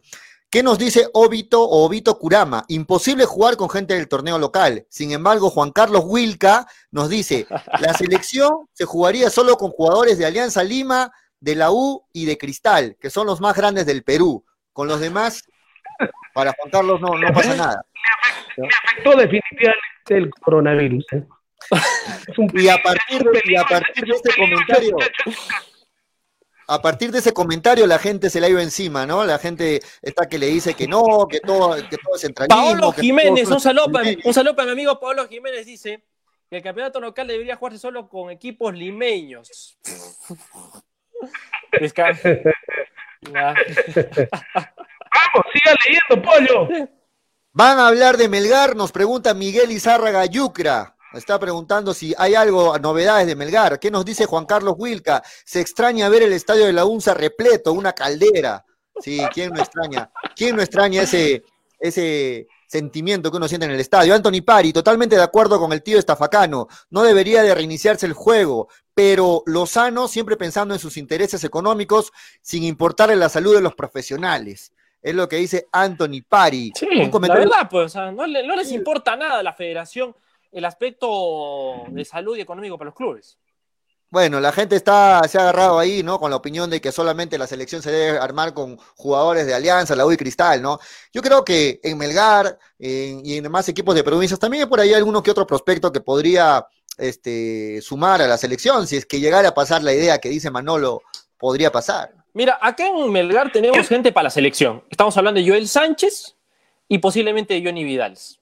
¿Qué 0.51 0.61
nos 0.61 0.77
dice 0.77 1.09
Obito 1.13 1.63
o 1.63 1.85
Obito 1.85 2.19
Kurama? 2.19 2.65
Imposible 2.67 3.25
jugar 3.25 3.57
con 3.57 3.69
gente 3.69 3.95
del 3.95 4.07
torneo 4.07 4.37
local. 4.37 4.85
Sin 4.89 5.11
embargo, 5.11 5.49
Juan 5.49 5.71
Carlos 5.71 6.03
Wilca 6.05 6.67
nos 6.91 7.09
dice, 7.09 7.47
la 7.79 7.95
selección 7.95 8.69
se 8.71 8.85
jugaría 8.85 9.31
solo 9.31 9.57
con 9.57 9.71
jugadores 9.71 10.19
de 10.19 10.25
Alianza 10.27 10.63
Lima, 10.63 11.11
de 11.39 11.55
la 11.55 11.71
U 11.71 12.05
y 12.13 12.25
de 12.25 12.37
Cristal, 12.37 12.95
que 12.99 13.09
son 13.09 13.25
los 13.25 13.41
más 13.41 13.55
grandes 13.55 13.87
del 13.87 14.03
Perú. 14.03 14.45
Con 14.71 14.87
los 14.87 14.99
demás, 14.99 15.43
para 16.33 16.53
Juan 16.53 16.71
Carlos 16.71 17.01
no, 17.01 17.17
no 17.17 17.33
pasa 17.33 17.55
nada. 17.55 17.85
Me 18.57 18.67
afectó 18.67 19.17
definitivamente 19.17 19.79
el 20.09 20.29
coronavirus. 20.31 21.05
¿eh? 21.13 21.23
y 22.53 22.67
a 22.67 22.81
partir 22.81 23.23
de, 23.23 23.57
a 23.57 23.65
partir 23.65 24.05
de 24.05 24.11
ese 24.11 24.37
comentario, 24.37 24.97
a 26.67 26.81
partir 26.81 27.11
de 27.11 27.19
ese 27.19 27.33
comentario 27.33 27.85
la 27.85 27.99
gente 27.99 28.29
se 28.29 28.39
le 28.39 28.47
ha 28.47 28.49
ido 28.49 28.59
encima, 28.59 29.05
¿no? 29.05 29.25
La 29.25 29.37
gente 29.37 29.81
está 30.01 30.27
que 30.27 30.37
le 30.37 30.47
dice 30.47 30.73
que 30.73 30.87
no, 30.87 31.27
que 31.29 31.39
todo, 31.39 31.75
que 31.75 31.97
todo 31.97 32.15
es 32.15 32.21
centralismo. 32.21 32.63
Paolo 32.63 32.91
Jiménez, 32.91 33.49
un 33.49 33.59
saludo, 33.59 33.91
para, 33.91 34.09
un 34.23 34.33
saludo 34.33 34.55
para 34.55 34.67
mi 34.67 34.71
amigo 34.73 34.99
Paolo 34.99 35.27
Jiménez, 35.27 35.65
dice 35.65 36.03
que 36.49 36.57
el 36.57 36.63
campeonato 36.63 36.99
local 36.99 37.27
debería 37.27 37.55
jugarse 37.55 37.79
solo 37.79 38.07
con 38.07 38.31
equipos 38.31 38.73
limeños. 38.73 39.77
Vamos, 43.31 43.57
siga 45.53 45.73
leyendo, 45.87 46.21
pollo. 46.21 46.67
Van 47.57 47.79
a 47.79 47.87
hablar 47.87 48.17
de 48.17 48.27
Melgar, 48.27 48.75
nos 48.75 48.91
pregunta 48.91 49.33
Miguel 49.33 49.71
Izárraga 49.71 50.25
Yucra. 50.25 50.97
Está 51.13 51.39
preguntando 51.39 51.93
si 51.93 52.13
hay 52.17 52.35
algo, 52.35 52.77
novedades 52.79 53.27
de 53.27 53.35
Melgar. 53.37 53.79
¿Qué 53.79 53.89
nos 53.89 54.03
dice 54.03 54.25
Juan 54.25 54.45
Carlos 54.45 54.75
Wilca? 54.77 55.23
Se 55.45 55.61
extraña 55.61 56.09
ver 56.09 56.23
el 56.23 56.33
estadio 56.33 56.65
de 56.65 56.73
la 56.73 56.83
UNSA 56.83 57.13
repleto, 57.13 57.71
una 57.71 57.93
caldera. 57.93 58.65
Sí, 58.99 59.21
¿quién 59.33 59.53
no 59.53 59.61
extraña? 59.61 60.11
¿Quién 60.35 60.57
no 60.57 60.61
extraña 60.61 61.03
ese, 61.03 61.45
ese, 61.79 62.45
sentimiento 62.67 63.31
que 63.31 63.37
uno 63.37 63.47
siente 63.47 63.65
en 63.65 63.71
el 63.71 63.79
estadio. 63.79 64.13
Anthony 64.13 64.41
Pari, 64.45 64.73
totalmente 64.73 65.15
de 65.15 65.23
acuerdo 65.23 65.59
con 65.59 65.71
el 65.71 65.81
tío 65.81 65.97
Estafacano, 65.97 66.67
no 66.89 67.03
debería 67.03 67.41
de 67.41 67.55
reiniciarse 67.55 68.05
el 68.05 68.11
juego, 68.11 68.67
pero 68.93 69.43
Lozano 69.45 70.09
siempre 70.09 70.35
pensando 70.35 70.73
en 70.73 70.79
sus 70.79 70.97
intereses 70.97 71.43
económicos 71.45 72.11
sin 72.41 72.63
importarle 72.63 73.15
la 73.15 73.29
salud 73.29 73.55
de 73.55 73.61
los 73.61 73.75
profesionales. 73.75 74.73
Es 75.05 75.13
lo 75.13 75.29
que 75.29 75.35
dice 75.35 75.67
Anthony 75.71 76.23
Pari. 76.27 76.71
Sí, 76.73 76.87
la 76.87 77.35
verdad, 77.35 77.69
pues, 77.69 77.93
no, 77.93 78.25
les 78.25 78.71
importa 78.71 79.15
nada 79.15 79.37
a 79.37 79.43
la 79.43 79.53
federación 79.53 80.15
el 80.51 80.65
aspecto 80.65 81.83
de 81.89 82.03
salud 82.03 82.35
y 82.35 82.41
económico 82.41 82.75
para 82.75 82.87
los 82.87 82.95
clubes. 82.95 83.37
Bueno, 84.09 84.39
la 84.39 84.51
gente 84.51 84.75
está, 84.75 85.21
se 85.27 85.37
ha 85.37 85.41
agarrado 85.41 85.77
ahí, 85.77 86.01
¿no? 86.01 86.19
Con 86.19 86.31
la 86.31 86.37
opinión 86.37 86.71
de 86.71 86.81
que 86.81 86.91
solamente 86.91 87.37
la 87.37 87.45
selección 87.45 87.83
se 87.83 87.91
debe 87.91 88.17
armar 88.17 88.55
con 88.55 88.77
jugadores 88.95 89.45
de 89.45 89.53
Alianza, 89.53 89.95
la 89.95 90.07
U 90.07 90.11
y 90.11 90.17
Cristal, 90.17 90.59
¿no? 90.59 90.79
Yo 91.13 91.21
creo 91.21 91.45
que 91.45 91.79
en 91.83 91.99
Melgar 91.99 92.57
y 92.79 93.37
en 93.37 93.43
demás 93.43 93.69
equipos 93.69 93.93
de 93.93 94.03
provincias 94.03 94.39
también 94.39 94.63
hay 94.63 94.69
por 94.69 94.79
ahí 94.79 94.91
alguno 94.95 95.21
que 95.21 95.29
otro 95.29 95.45
prospecto 95.45 95.91
que 95.91 96.01
podría 96.01 96.65
este, 96.97 97.79
sumar 97.83 98.23
a 98.23 98.27
la 98.27 98.39
selección, 98.39 98.87
si 98.87 98.97
es 98.97 99.05
que 99.05 99.19
llegara 99.19 99.49
a 99.49 99.53
pasar 99.53 99.83
la 99.83 99.93
idea 99.93 100.17
que 100.17 100.29
dice 100.29 100.49
Manolo, 100.49 101.03
podría 101.37 101.71
pasar. 101.71 102.24
Mira, 102.35 102.59
acá 102.61 102.85
en 102.87 103.11
Melgar 103.13 103.49
tenemos 103.49 103.87
gente 103.87 104.11
para 104.11 104.25
la 104.25 104.29
selección. 104.29 104.83
Estamos 104.89 105.15
hablando 105.15 105.39
de 105.39 105.47
Joel 105.47 105.69
Sánchez 105.69 106.35
y 106.89 106.97
posiblemente 106.97 107.53
de 107.53 107.63
Johnny 107.63 107.85
Vidales. 107.85 108.41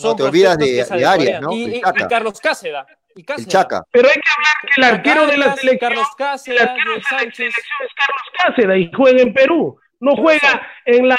no 0.00 0.14
te 0.14 0.22
olvidas 0.22 0.56
de, 0.56 0.86
Arias, 1.04 1.42
¿no? 1.42 1.52
y 1.52 1.80
Carlos 2.08 2.38
Cáceda. 2.40 2.86
El 3.16 3.46
Chaca. 3.48 3.82
Pero 3.90 4.06
hay 4.06 4.14
que 4.14 4.30
hablar 4.36 4.54
que 4.62 4.80
el 4.80 4.84
arquero 4.84 5.26
de 5.26 5.36
la 5.36 5.56
selección, 5.56 5.90
Carlos 5.90 6.06
Cáceres, 6.16 6.68
Sánchez. 7.10 7.48
es 7.48 7.94
Carlos 7.96 8.22
Cáceres 8.38 8.86
y 8.86 8.90
juega 8.96 9.20
en 9.20 9.34
Perú. 9.34 9.76
No 9.98 10.14
juega 10.14 10.62
en 10.86 11.08
la 11.08 11.18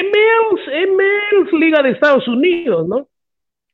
MLS, 0.00 0.66
MLS 0.90 1.52
Liga 1.58 1.82
de 1.82 1.92
Estados 1.92 2.28
Unidos, 2.28 2.86
¿no? 2.86 3.08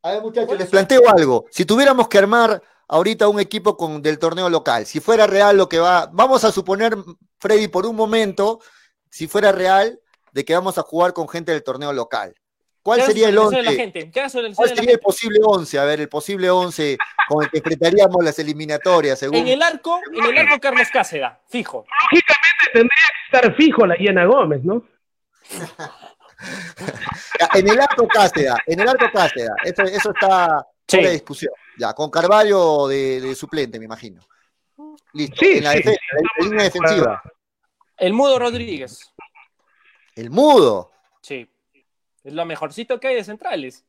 A 0.02 0.12
ver, 0.12 0.22
muchachos, 0.22 0.56
les 0.56 0.68
planteo 0.68 1.02
algo. 1.08 1.46
Si 1.50 1.64
tuviéramos 1.64 2.06
que 2.06 2.18
armar 2.18 2.62
ahorita 2.86 3.26
un 3.26 3.40
equipo 3.40 3.76
con, 3.76 4.00
del 4.00 4.20
torneo 4.20 4.48
local, 4.48 4.86
si 4.86 5.00
fuera 5.00 5.26
real 5.26 5.56
lo 5.56 5.68
que 5.68 5.80
va, 5.80 6.08
vamos 6.12 6.44
a 6.44 6.52
suponer, 6.52 6.94
Freddy, 7.44 7.68
por 7.68 7.84
un 7.84 7.94
momento, 7.94 8.60
si 9.10 9.28
fuera 9.28 9.52
real, 9.52 10.00
de 10.32 10.46
que 10.46 10.54
vamos 10.54 10.78
a 10.78 10.82
jugar 10.82 11.12
con 11.12 11.28
gente 11.28 11.52
del 11.52 11.62
torneo 11.62 11.92
local. 11.92 12.34
¿Cuál 12.82 13.02
sería 13.02 13.28
el 13.28 13.36
11? 13.36 14.02
¿Cuál 14.56 14.68
sería 14.70 14.92
el 14.92 14.98
posible 14.98 15.40
11? 15.42 15.78
A 15.78 15.84
ver, 15.84 16.00
el 16.00 16.08
posible 16.08 16.48
11 16.48 16.96
con 17.28 17.44
el 17.44 17.50
que 17.50 17.58
enfrentaríamos 17.58 18.24
las 18.24 18.38
eliminatorias, 18.38 19.18
según. 19.18 19.36
En 19.36 19.48
el 19.48 19.62
arco, 19.62 20.00
en 20.10 20.24
el 20.24 20.38
arco 20.38 20.58
Carlos 20.58 20.88
Cáceres, 20.90 21.32
fijo. 21.48 21.84
Lógicamente 22.10 22.64
tendría 22.72 22.88
que 22.88 23.36
estar 23.36 23.54
fijo 23.56 23.86
la 23.86 23.96
Iena 23.98 24.24
Gómez, 24.24 24.64
¿no? 24.64 24.82
en 27.54 27.68
el 27.68 27.78
arco 27.78 28.08
Cáceres, 28.08 28.54
en 28.66 28.80
el 28.80 28.88
arco 28.88 29.04
Cáceres, 29.12 29.50
eso, 29.64 29.82
eso 29.82 30.12
está 30.12 30.66
sí. 30.88 30.98
discusión. 30.98 31.52
Ya, 31.78 31.92
con 31.92 32.10
Carvalho 32.10 32.88
de, 32.88 33.34
suplente, 33.34 33.78
me 33.78 33.84
imagino. 33.84 34.22
Listo. 35.12 35.36
Sí, 35.40 35.58
en 35.58 35.64
la, 35.64 35.72
defensa, 35.72 36.00
la 36.38 36.44
línea 36.44 36.64
defensiva. 36.64 37.22
El 37.96 38.12
Mudo 38.12 38.38
Rodríguez. 38.38 39.12
El 40.14 40.30
Mudo. 40.30 40.90
Sí. 41.20 41.48
Es 42.22 42.32
lo 42.32 42.44
mejorcito 42.46 42.98
que 42.98 43.08
hay 43.08 43.14
de 43.16 43.24
centrales. 43.24 43.84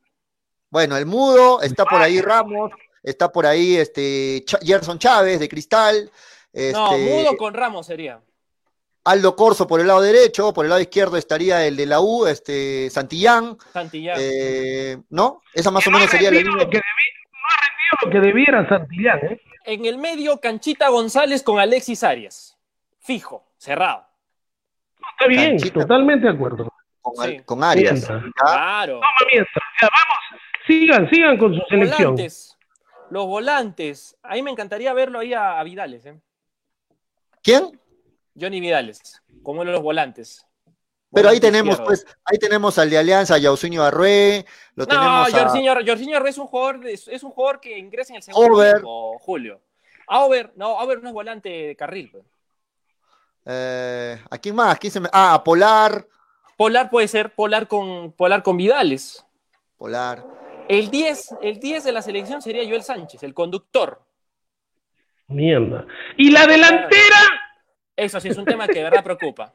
Bueno, 0.69 0.97
el 0.97 1.05
mudo, 1.05 1.61
está 1.61 1.85
por 1.85 2.01
ahí 2.01 2.19
Ramos, 2.19 2.71
está 3.01 3.31
por 3.31 3.45
ahí 3.45 3.77
este 3.77 4.43
Gerson 4.61 4.99
Chávez 4.99 5.39
de 5.39 5.47
Cristal. 5.47 6.11
no, 6.53 6.59
este, 6.61 6.97
mudo 6.97 7.37
con 7.37 7.53
Ramos 7.53 7.85
sería. 7.85 8.19
Aldo 9.05 9.35
Corso 9.35 9.67
por 9.67 9.79
el 9.79 9.87
lado 9.87 10.01
derecho, 10.01 10.51
por 10.51 10.65
el 10.65 10.69
lado 10.69 10.81
izquierdo 10.81 11.15
estaría 11.15 11.65
el 11.65 11.77
de 11.77 11.85
la 11.85 12.01
U, 12.01 12.25
este 12.27 12.89
Santillán. 12.89 13.57
Santillán. 13.71 14.17
Eh, 14.19 14.97
¿No? 15.09 15.41
Esa 15.53 15.71
más 15.71 15.87
o 15.87 15.91
menos 15.91 16.09
sería 16.09 16.31
la 16.31 16.39
línea. 16.39 16.69
Que 16.69 16.77
no 16.77 16.83
ha 17.45 17.57
rendido 17.61 17.97
lo 18.03 18.11
que 18.11 18.19
debiera 18.19 18.67
Santillán, 18.67 19.19
¿eh? 19.27 19.41
En 19.63 19.85
el 19.85 19.97
medio, 19.97 20.41
Canchita 20.41 20.89
González 20.89 21.41
con 21.41 21.59
Alexis 21.59 22.03
Arias. 22.03 22.57
Fijo, 22.99 23.45
cerrado. 23.65 24.05
Está 25.17 25.27
bien, 25.27 25.57
totalmente 25.71 26.27
de 26.27 26.33
acuerdo 26.33 26.71
con, 27.45 27.63
Arias. 27.63 28.07
Claro. 28.35 28.99
vamos, 28.99 30.41
sigan, 30.65 31.09
sigan 31.09 31.37
con 31.37 31.53
su 31.53 31.61
selección. 31.69 32.11
Volantes, 32.11 32.57
los 33.09 33.25
volantes. 33.25 34.17
A 34.23 34.33
mí 34.33 34.41
me 34.41 34.51
encantaría 34.51 34.93
verlo 34.93 35.19
ahí 35.19 35.33
a, 35.33 35.61
Vidales. 35.63 36.05
¿eh? 36.05 36.19
¿Quién? 37.43 37.79
Johnny 38.39 38.59
Vidales, 38.59 39.21
como 39.43 39.61
uno 39.61 39.71
de 39.71 39.75
los 39.75 39.83
volantes. 39.83 40.45
Pero 41.13 41.29
ahí 41.29 41.39
tenemos, 41.39 41.79
pues, 41.79 42.05
ahí 42.25 42.37
tenemos 42.37 42.77
al 42.77 42.89
de 42.89 42.97
Alianza, 42.97 43.37
Yausinho 43.37 43.83
Arrué, 43.83 44.45
lo 44.75 44.83
no, 44.83 44.87
tenemos 44.87 45.31
Jorginho, 45.85 46.17
Arrué 46.17 46.29
es 46.29 46.37
un 46.37 46.47
jugador, 46.47 46.85
es 46.85 47.23
un 47.23 47.31
jugador 47.31 47.61
que 47.61 47.77
ingresa 47.77 48.11
en 48.11 48.17
el 48.17 48.23
segundo 48.23 48.53
Over. 48.53 48.81
Julio. 49.19 49.61
Over, 50.09 50.51
no, 50.57 50.75
Over 50.75 51.01
no 51.01 51.07
es 51.07 51.13
volante 51.13 51.49
de 51.49 51.75
carril. 51.77 52.09
Pues. 52.11 52.25
Eh, 53.45 54.19
¿A 54.29 54.37
quién 54.37 54.55
más? 54.55 54.79
¿Quién 54.79 54.91
se 54.91 54.99
me... 54.99 55.09
Ah, 55.11 55.41
Polar. 55.43 56.07
Polar 56.57 56.89
puede 56.89 57.07
ser 57.07 57.33
Polar 57.33 57.67
con, 57.67 58.11
Polar 58.13 58.43
con 58.43 58.57
Vidales. 58.57 59.25
Polar. 59.77 60.25
El 60.67 60.89
10, 60.89 61.35
el 61.41 61.59
10 61.59 61.83
de 61.83 61.91
la 61.91 62.01
selección 62.01 62.41
sería 62.41 62.67
Joel 62.67 62.83
Sánchez, 62.83 63.21
el 63.23 63.33
conductor. 63.33 64.01
Mierda. 65.27 65.85
¿Y 66.17 66.31
la 66.31 66.47
delantera? 66.47 67.19
Eso 67.95 68.19
sí 68.19 68.29
es 68.29 68.37
un 68.37 68.45
tema 68.45 68.67
que 68.67 68.79
de 68.79 68.83
verdad 68.83 69.03
preocupa. 69.03 69.51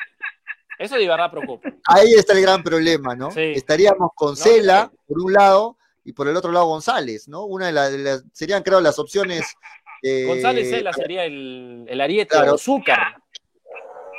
Eso 0.78 0.96
de 0.96 1.06
verdad 1.06 1.30
preocupa. 1.30 1.68
Ahí 1.84 2.14
está 2.14 2.32
el 2.32 2.42
gran 2.42 2.62
problema, 2.62 3.14
¿no? 3.14 3.28
Estaríamos 3.36 4.10
con 4.14 4.36
Cela, 4.36 4.90
por 5.06 5.20
un 5.20 5.32
lado, 5.32 5.76
y 6.04 6.12
por 6.12 6.28
el 6.28 6.36
otro 6.36 6.52
lado 6.52 6.66
González, 6.66 7.28
¿no? 7.28 7.44
Una 7.44 7.66
de 7.66 7.98
las, 7.98 8.24
serían, 8.32 8.62
creo, 8.62 8.80
las 8.80 8.98
opciones. 8.98 9.54
González 10.26 10.70
Cela 10.70 10.92
sería 10.92 11.24
el, 11.24 11.84
el 11.88 12.00
ariete 12.00 12.36
o 12.36 12.54
azúcar. 12.54 13.16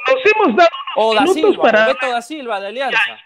Nos 0.07 0.21
hemos 0.25 0.55
dado 0.55 0.69
o 0.95 1.15
da 1.15 1.27
Silva, 1.27 1.61
para... 1.61 1.93
da 1.93 2.21
Silva 2.21 2.59
de 2.59 2.67
Alianza. 2.67 3.17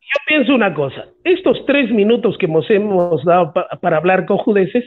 yo 0.00 0.20
pienso 0.26 0.54
una 0.54 0.72
cosa, 0.74 1.06
estos 1.24 1.64
tres 1.66 1.90
minutos 1.90 2.36
que 2.38 2.48
nos 2.48 2.68
hemos 2.70 3.24
dado 3.24 3.52
para 3.52 3.96
hablar 3.96 4.26
con 4.26 4.38
Judeces, 4.38 4.84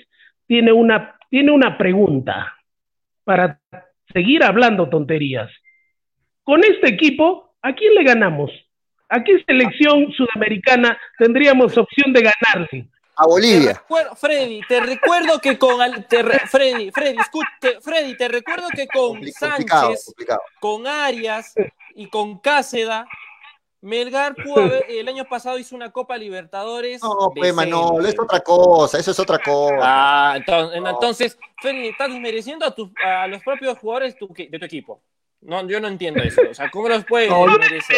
tiene 0.48 0.72
una, 0.72 1.18
tiene 1.30 1.52
una 1.52 1.78
pregunta 1.78 2.56
para 3.24 3.60
seguir 4.14 4.44
hablando 4.44 4.90
tonterías. 4.90 5.52
Con 6.44 6.64
este 6.64 6.90
equipo, 6.90 7.56
¿a 7.62 7.74
quién 7.74 7.96
le 7.96 8.04
ganamos? 8.04 8.52
¿A 9.10 9.24
qué 9.24 9.44
selección 9.44 10.12
sudamericana 10.12 10.98
tendríamos 11.18 11.78
opción 11.78 12.14
de 12.14 12.22
ganarle? 12.22 12.88
A 13.18 13.26
Bolivia. 13.26 13.82
Freddy, 14.16 14.62
te 14.68 14.80
recuerdo 14.82 15.40
que 15.40 15.58
con 15.58 15.80
Freddy, 16.48 16.92
Freddy, 16.92 17.18
escute, 17.20 17.80
Freddy, 17.82 18.18
te 18.18 18.28
recuerdo 18.28 18.68
que 18.70 18.88
con 18.88 19.26
Sánchez, 19.32 20.14
con 20.60 20.86
Arias, 20.86 21.54
y 21.96 22.10
con 22.10 22.38
Cáceda, 22.40 23.08
Melgar 23.82 24.36
pudo 24.36 24.84
el 24.88 25.08
año 25.08 25.26
pasado 25.26 25.58
hizo 25.58 25.76
una 25.76 25.92
Copa 25.92 26.18
Libertadores. 26.18 27.02
No, 27.02 27.32
pues, 27.34 27.56
no, 27.68 28.00
es 28.02 28.20
otra 28.20 28.40
cosa, 28.42 29.00
eso 29.00 29.12
es 29.12 29.20
otra 29.20 29.40
cosa. 29.40 29.78
Ah, 29.82 30.34
entonces, 30.38 30.82
entonces 30.86 31.38
Freddy, 31.62 31.88
estás 31.90 32.10
desmereciendo 32.10 32.66
a, 32.66 33.24
a 33.24 33.28
los 33.28 33.42
propios 33.44 33.78
jugadores 33.80 34.16
de 34.20 34.60
tu 34.60 34.66
equipo. 34.66 35.02
No, 35.42 35.68
yo 35.68 35.80
no 35.80 35.88
entiendo 35.88 36.22
eso. 36.24 36.42
O 36.50 36.54
sea, 36.54 36.70
¿cómo 36.72 36.90
los 36.90 37.06
puedes 37.06 37.30
no, 37.30 37.46
desmerezco, 37.46 37.94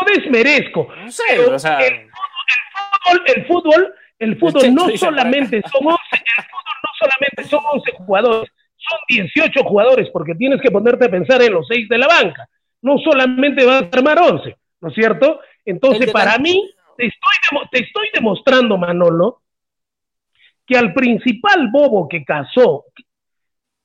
no 0.00 0.14
desmerezco. 0.14 0.88
No 0.94 1.10
sé, 1.10 1.40
o 1.40 1.58
sea... 1.58 1.78
El 1.80 2.08
fútbol, 2.72 3.22
el 3.26 3.46
fútbol, 3.46 3.94
el 4.18 4.38
fútbol, 4.38 4.74
no 4.74 4.88
solamente 4.96 5.62
son 5.70 5.86
11, 5.86 5.98
el 6.12 6.44
fútbol 6.44 6.74
no 6.82 6.90
solamente 6.98 7.44
son 7.44 7.60
11 7.72 7.92
jugadores, 7.92 8.50
son 8.76 8.98
18 9.08 9.64
jugadores, 9.64 10.08
porque 10.12 10.34
tienes 10.34 10.60
que 10.60 10.70
ponerte 10.70 11.06
a 11.06 11.10
pensar 11.10 11.42
en 11.42 11.52
los 11.52 11.66
6 11.68 11.88
de 11.88 11.98
la 11.98 12.06
banca 12.06 12.48
no 12.82 12.98
solamente 12.98 13.64
va 13.64 13.78
a 13.78 13.88
armar 13.92 14.18
11, 14.20 14.56
¿no 14.80 14.88
es 14.88 14.94
cierto? 14.94 15.40
Entonces, 15.64 16.10
para 16.12 16.38
mí, 16.38 16.70
te 16.96 17.06
estoy, 17.06 17.68
te 17.70 17.80
estoy 17.80 18.08
demostrando, 18.14 18.78
Manolo, 18.78 19.42
que 20.66 20.76
al 20.76 20.92
principal 20.92 21.68
bobo 21.70 22.08
que 22.08 22.24
casó 22.24 22.84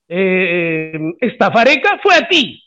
eh, 0.08 0.98
esta 1.20 1.50
fareca 1.50 1.98
fue 2.02 2.14
a 2.14 2.28
ti. 2.28 2.62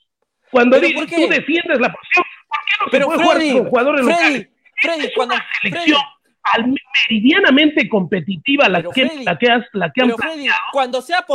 Cuando 0.52 0.80
tú 0.80 0.88
defiendes 1.30 1.80
la 1.80 1.94
posición, 1.94 2.26
¿por 2.48 2.60
qué 2.66 2.74
no 2.80 2.88
Pero 2.92 3.12
se 3.12 3.16
puede 3.16 3.24
jugar 3.24 3.58
con 3.58 3.70
jugadores 3.70 4.06
Freddy, 4.06 4.18
locales? 4.18 4.50
Freddy, 4.78 5.14
cuando, 5.16 5.36
selección 5.62 6.00
meridianamente 7.10 7.90
competitiva 7.90 8.70
la 8.70 8.82
que, 8.84 9.24
la 9.24 9.38
que, 9.38 9.52
has, 9.52 9.66
la 9.74 9.92
que 9.92 10.02
han 10.02 10.12
Freddy, 10.12 10.48
cuando 10.72 11.02
sea, 11.02 11.26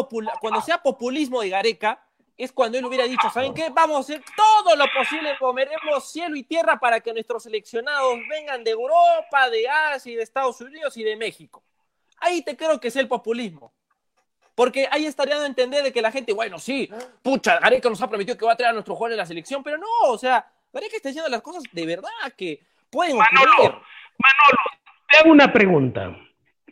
cuando 0.40 0.60
sea 0.60 0.82
populismo 0.82 1.40
de 1.42 1.50
Gareca, 1.50 2.02
es 2.36 2.52
cuando 2.52 2.78
él 2.78 2.84
hubiera 2.84 3.04
dicho, 3.04 3.28
¿saben 3.30 3.54
qué? 3.54 3.68
Vamos 3.70 3.96
a 3.96 4.00
hacer 4.00 4.22
todo 4.36 4.74
lo 4.74 4.84
posible, 4.96 5.36
comeremos 5.38 6.10
cielo 6.10 6.34
y 6.34 6.42
tierra 6.42 6.78
para 6.80 7.00
que 7.00 7.12
nuestros 7.12 7.42
seleccionados 7.42 8.18
vengan 8.28 8.64
de 8.64 8.70
Europa, 8.70 9.50
de 9.50 9.68
Asia, 9.68 10.16
de 10.16 10.22
Estados 10.22 10.60
Unidos 10.60 10.96
y 10.96 11.04
de 11.04 11.16
México. 11.16 11.62
Ahí 12.18 12.42
te 12.42 12.56
creo 12.56 12.80
que 12.80 12.88
es 12.88 12.96
el 12.96 13.08
populismo. 13.08 13.72
Porque 14.54 14.86
ahí 14.90 15.06
estaría 15.06 15.34
dando 15.34 15.46
a 15.46 15.48
entender 15.48 15.82
de 15.82 15.92
que 15.92 16.02
la 16.02 16.12
gente, 16.12 16.32
bueno, 16.32 16.58
sí, 16.58 16.88
pucha, 17.22 17.58
Gareca 17.58 17.88
nos 17.88 18.02
ha 18.02 18.08
prometido 18.08 18.36
que 18.36 18.44
va 18.44 18.52
a 18.52 18.56
traer 18.56 18.70
a 18.70 18.74
nuestro 18.74 18.94
jugador 18.94 19.12
en 19.12 19.18
la 19.18 19.26
selección, 19.26 19.62
pero 19.62 19.78
no, 19.78 19.86
o 20.08 20.18
sea, 20.18 20.46
Gareca 20.72 20.96
está 20.96 21.08
diciendo 21.08 21.30
las 21.30 21.40
cosas 21.40 21.62
de 21.72 21.86
verdad 21.86 22.10
que 22.36 22.60
pueden 22.92 23.16
ocurrir. 23.16 23.72
Manolo, 24.18 24.60
te 25.10 25.18
hago 25.18 25.32
una 25.32 25.52
pregunta. 25.52 26.16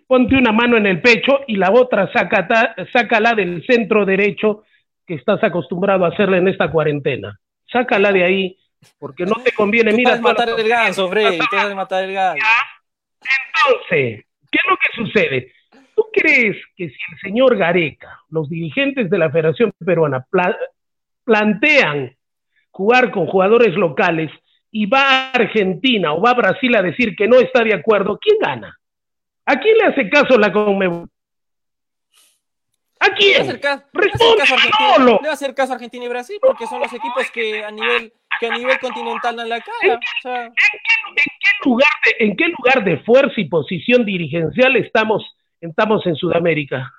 Ponte 0.06 0.36
una 0.36 0.52
mano 0.52 0.76
en 0.76 0.86
el 0.86 1.00
pecho 1.00 1.40
y 1.46 1.56
la 1.56 1.72
otra 1.72 2.12
saca, 2.12 2.74
sácala 2.92 3.34
del 3.34 3.64
centro 3.66 4.04
derecho 4.04 4.64
que 5.06 5.14
estás 5.14 5.42
acostumbrado 5.42 6.04
a 6.04 6.08
hacerle 6.08 6.38
en 6.38 6.48
esta 6.48 6.70
cuarentena. 6.70 7.38
Sácala 7.72 8.12
de 8.12 8.24
ahí, 8.24 8.58
porque 8.98 9.24
no 9.24 9.36
te 9.36 9.52
conviene. 9.52 9.92
Mira, 9.92 10.20
matar 10.20 10.48
el 10.48 10.68
ganso, 10.68 11.08
Freddy. 11.08 11.38
Tú 11.38 11.74
matar 11.74 12.04
el 12.04 12.12
ganso. 12.12 12.46
Entonces, 13.64 14.24
¿qué 14.50 14.58
es 14.58 14.68
lo 14.68 14.76
que 14.76 14.92
sucede? 14.94 15.52
¿Tú 15.94 16.06
crees 16.12 16.56
que 16.76 16.88
si 16.88 16.98
el 17.12 17.20
señor 17.20 17.56
Gareca, 17.56 18.20
los 18.30 18.48
dirigentes 18.48 19.10
de 19.10 19.18
la 19.18 19.30
Federación 19.30 19.72
Peruana, 19.84 20.26
plantean 21.24 22.16
jugar 22.70 23.10
con 23.10 23.26
jugadores 23.26 23.74
locales 23.74 24.30
y 24.70 24.86
va 24.86 25.00
a 25.00 25.30
Argentina 25.32 26.12
o 26.12 26.20
va 26.20 26.30
a 26.30 26.34
Brasil 26.34 26.74
a 26.76 26.82
decir 26.82 27.14
que 27.16 27.26
no 27.26 27.38
está 27.40 27.62
de 27.62 27.74
acuerdo, 27.74 28.18
¿quién 28.20 28.38
gana? 28.40 28.78
¿A 29.46 29.58
quién 29.58 29.76
le 29.78 29.84
hace 29.84 30.08
caso 30.08 30.38
la 30.38 30.52
Conmebol? 30.52 31.08
¿A 33.00 33.08
quién? 33.14 33.46
Le 33.46 33.58
va 33.58 35.30
a 35.30 35.32
hacer 35.32 35.54
caso 35.54 35.72
a 35.72 35.74
Argentina 35.76 36.04
y 36.04 36.08
Brasil 36.08 36.38
porque 36.40 36.66
son 36.66 36.80
los 36.80 36.92
equipos 36.92 37.30
que 37.32 37.64
a 37.64 37.70
nivel, 37.70 38.12
que 38.38 38.46
a 38.46 38.50
nivel 38.50 38.78
continental 38.78 39.36
dan 39.36 39.48
la 39.48 39.60
cara. 39.60 39.98
¿En, 40.24 40.50
qué, 41.16 41.64
lugar 41.64 41.88
de, 42.04 42.24
¿En 42.26 42.36
qué 42.36 42.48
lugar 42.48 42.84
de 42.84 42.98
fuerza 42.98 43.40
y 43.40 43.46
posición 43.46 44.04
dirigencial 44.04 44.76
estamos, 44.76 45.24
estamos 45.60 46.06
en 46.06 46.14
Sudamérica? 46.14 46.92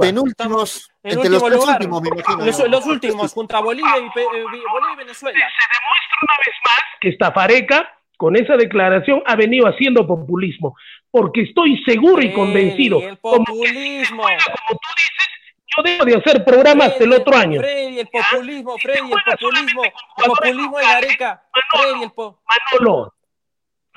Penúltimos, 0.00 0.90
entre 1.02 1.28
los 1.28 1.42
últimos, 1.42 2.02
me 2.02 2.08
imagino. 2.08 2.68
Los, 2.68 2.86
últimos, 2.86 3.34
contra 3.34 3.60
Bolivia 3.60 3.98
y, 3.98 4.06
eh, 4.06 4.42
Bolivia 4.42 4.92
y 4.94 4.96
Venezuela. 4.96 5.38
Se 5.38 5.66
demuestra 5.78 6.13
una 6.24 6.36
vez 6.38 6.54
más 6.64 6.82
que 7.00 7.08
Estafareca, 7.10 7.90
con 8.16 8.36
esa 8.36 8.56
declaración, 8.56 9.22
ha 9.26 9.36
venido 9.36 9.66
haciendo 9.66 10.06
populismo. 10.06 10.76
Porque 11.10 11.42
estoy 11.42 11.82
seguro 11.84 12.22
y 12.22 12.32
convencido. 12.32 13.00
El 13.00 13.16
populismo. 13.18 14.22
Como, 14.22 14.80
tú 14.80 14.88
dices, 14.96 15.28
yo 15.76 15.82
debo 15.82 16.04
de 16.04 16.16
hacer 16.16 16.44
programas 16.44 17.00
el 17.00 17.12
otro 17.12 17.36
año. 17.36 17.60
Freddy, 17.60 18.00
el 18.00 18.08
populismo, 18.08 18.78
Freddy, 18.78 19.12
el 19.12 19.38
populismo. 19.38 19.84
El 19.84 19.92
populismo 20.24 20.78
de 20.78 20.84
Gareca. 20.84 21.42
Freddy, 21.52 22.02
el 22.04 22.10
po 22.12 22.40
Manolo, 22.72 23.14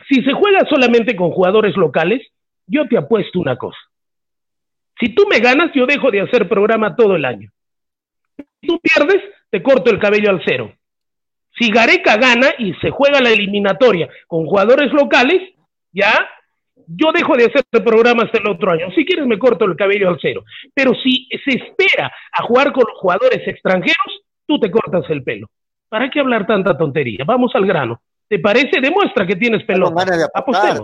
si 0.08 0.24
se 0.24 0.34
juega 0.34 0.66
solamente 0.70 1.16
con 1.16 1.32
jugadores 1.32 1.76
locales, 1.76 2.22
yo 2.66 2.88
te 2.88 2.98
apuesto 2.98 3.40
una 3.40 3.58
cosa. 3.58 3.78
Si 5.00 5.14
tú 5.14 5.28
me 5.30 5.40
ganas, 5.40 5.72
yo 5.74 5.86
dejo 5.86 6.12
de 6.12 6.22
hacer 6.22 6.48
programa 6.48 6.96
todo 6.96 7.16
el 7.16 7.26
año. 7.26 7.52
Si 8.38 8.68
tú 8.68 8.80
pierdes, 8.80 9.24
te 9.50 9.62
corto 9.62 9.92
el 9.92 10.00
cabello 10.00 10.30
al 10.30 10.42
cero. 10.46 10.74
Si 11.60 11.72
Gareca 11.72 12.18
gana 12.18 12.50
y 12.58 12.74
se 12.76 12.90
juega 12.90 13.22
la 13.22 13.32
eliminatoria 13.32 14.08
con 14.28 14.46
jugadores 14.46 14.92
locales, 14.94 15.42
ya, 15.92 16.14
yo 16.88 17.12
dejo 17.12 17.36
de 17.36 17.46
hacer 17.46 17.64
programas 17.84 18.30
el 18.34 18.48
otro 18.48 18.72
año. 18.72 18.92
Si 18.96 19.06
quieres, 19.06 19.26
me 19.26 19.40
corto 19.40 19.66
el 19.66 19.76
cabello 19.76 20.10
al 20.10 20.20
cero. 20.22 20.44
Pero 20.74 20.94
si 20.96 21.28
se 21.44 21.58
espera 21.58 22.12
a 22.32 22.44
jugar 22.44 22.72
con 22.72 22.84
los 22.88 22.98
jugadores 23.00 23.48
extranjeros, 23.48 24.24
tú 24.46 24.60
te 24.60 24.70
cortas 24.70 25.10
el 25.10 25.24
pelo. 25.24 25.48
¿Para 25.90 26.10
qué 26.10 26.20
hablar 26.20 26.46
tanta 26.46 26.78
tontería? 26.78 27.24
Vamos 27.26 27.52
al 27.56 27.66
grano. 27.66 28.02
¿Te 28.30 28.40
parece? 28.40 28.82
Demuestra 28.82 29.26
que 29.26 29.36
tienes 29.36 29.64
pelota. 29.64 30.02
Está 30.02 30.04
con 30.04 30.04
ganas 30.04 30.18
de 30.18 30.26
apostar, 30.26 30.76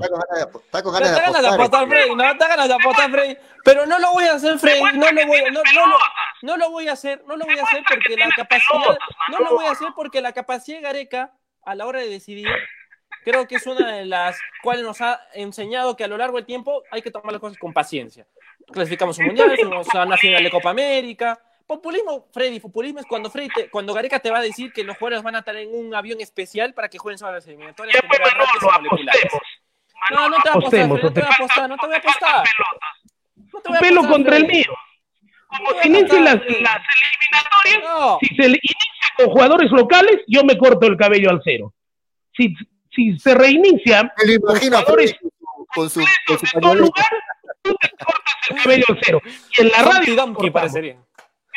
está 0.65 0.83
con 0.83 0.93
ganas 0.93 1.11
de, 1.11 1.17
apostar. 1.17 1.33
ganas 1.33 1.41
de 1.41 1.47
apostar, 1.49 1.87
Freddy. 1.89 2.15
No, 2.15 2.31
está 2.31 2.47
ganas 2.47 2.67
de 2.67 2.73
apostar, 2.73 3.11
Freddy. 3.11 3.37
Pero 3.65 3.85
no 3.85 3.99
lo 3.99 4.11
voy 4.13 4.23
a 4.25 4.33
hacer, 4.33 4.59
Freddy. 4.59 4.81
No 4.97 5.11
lo 5.11 5.27
voy, 5.27 5.43
no, 5.51 5.61
no, 5.73 5.87
no, 5.87 5.97
no 6.41 6.57
lo 6.57 6.71
voy 6.71 6.87
a 6.87 6.93
hacer. 6.93 7.23
No 7.27 7.35
lo 7.35 7.45
voy 7.45 7.59
a 7.59 7.63
hacer 7.63 7.83
porque 7.89 8.15
la 8.15 8.29
capacidad. 8.29 8.97
No 9.29 9.39
lo 9.39 9.55
voy 9.55 9.65
a 9.65 9.71
hacer 9.71 9.89
porque 9.95 10.21
la 10.21 10.31
capacidad 10.31 10.77
de 10.77 10.83
Gareca 10.83 11.33
a 11.63 11.75
la 11.75 11.85
hora 11.85 11.99
de 11.99 12.09
decidir 12.09 12.47
creo 13.23 13.47
que 13.47 13.55
es 13.55 13.67
una 13.67 13.91
de 13.91 14.05
las 14.05 14.37
cuales 14.61 14.83
nos 14.83 15.01
ha 15.01 15.19
enseñado 15.33 15.95
que 15.95 16.03
a 16.03 16.07
lo 16.07 16.17
largo 16.17 16.37
del 16.37 16.45
tiempo 16.45 16.83
hay 16.91 17.01
que 17.01 17.11
tomar 17.11 17.31
las 17.31 17.41
cosas 17.41 17.57
con 17.57 17.73
paciencia. 17.73 18.27
Clasificamos 18.71 19.17
un 19.17 19.27
mundial, 19.27 19.55
fuimos 19.55 19.87
a 19.93 20.03
una 20.05 20.17
final 20.17 20.43
de 20.43 20.51
Copa 20.51 20.69
América, 20.69 21.39
Populismo, 21.65 22.27
Freddy, 22.33 22.59
populismo 22.59 22.99
es 22.99 23.05
cuando 23.05 23.29
Freddy 23.29 23.49
cuando 23.71 23.93
Gareca 23.93 24.19
te 24.19 24.29
va 24.29 24.39
a 24.39 24.41
decir 24.41 24.73
que 24.73 24.83
los 24.83 24.97
jugadores 24.97 25.23
van 25.23 25.35
a 25.35 25.39
estar 25.39 25.55
en 25.55 25.73
un 25.73 25.95
avión 25.95 26.19
especial 26.19 26.73
para 26.73 26.89
que 26.89 26.97
jueguen 26.97 27.17
sobre 27.17 27.33
las 27.35 27.47
eliminatorias. 27.47 28.03
No, 30.11 30.29
no 30.29 30.37
te 30.43 30.49
voy 30.51 30.79
a 30.79 30.85
apostar, 30.85 30.89
no 30.89 30.97
te 30.97 31.21
voy 31.21 31.29
a 31.29 31.33
apostar, 31.33 31.69
no 31.69 31.77
te 31.77 31.85
voy 31.85 31.95
a 31.95 31.97
apostar. 31.99 32.43
No 33.53 33.61
te 33.61 33.69
voy 33.69 33.77
a 33.77 33.79
pelo 33.79 34.07
contra 34.07 34.37
el 34.37 34.47
mío. 34.47 34.73
Como 35.47 35.81
se 35.81 35.87
inician 35.87 36.25
las, 36.25 36.35
eliminatorias, 36.41 38.17
si 38.19 38.35
se 38.35 38.45
inicia 38.47 38.77
con 39.17 39.27
jugadores 39.29 39.71
locales, 39.71 40.19
yo 40.27 40.43
me 40.43 40.57
corto 40.57 40.87
el 40.87 40.97
cabello 40.97 41.29
al 41.29 41.41
cero. 41.43 41.73
Si, 42.35 42.53
si 42.91 43.17
se 43.19 43.35
reinicia 43.35 44.11
con 44.41 44.59
jugadores 44.59 45.15
con 45.73 45.89
su, 45.89 46.03
con 46.27 46.39
su 46.39 46.59
lugar, 46.59 47.09
tú 47.61 47.73
te 47.79 47.89
cortas 47.89 48.35
el 48.49 48.57
cabello 48.57 48.85
al 48.89 48.99
cero. 49.01 49.21
Y 49.57 49.61
en 49.61 49.69
la 49.69 49.83
radio, 49.83 50.51
parecería. 50.51 50.97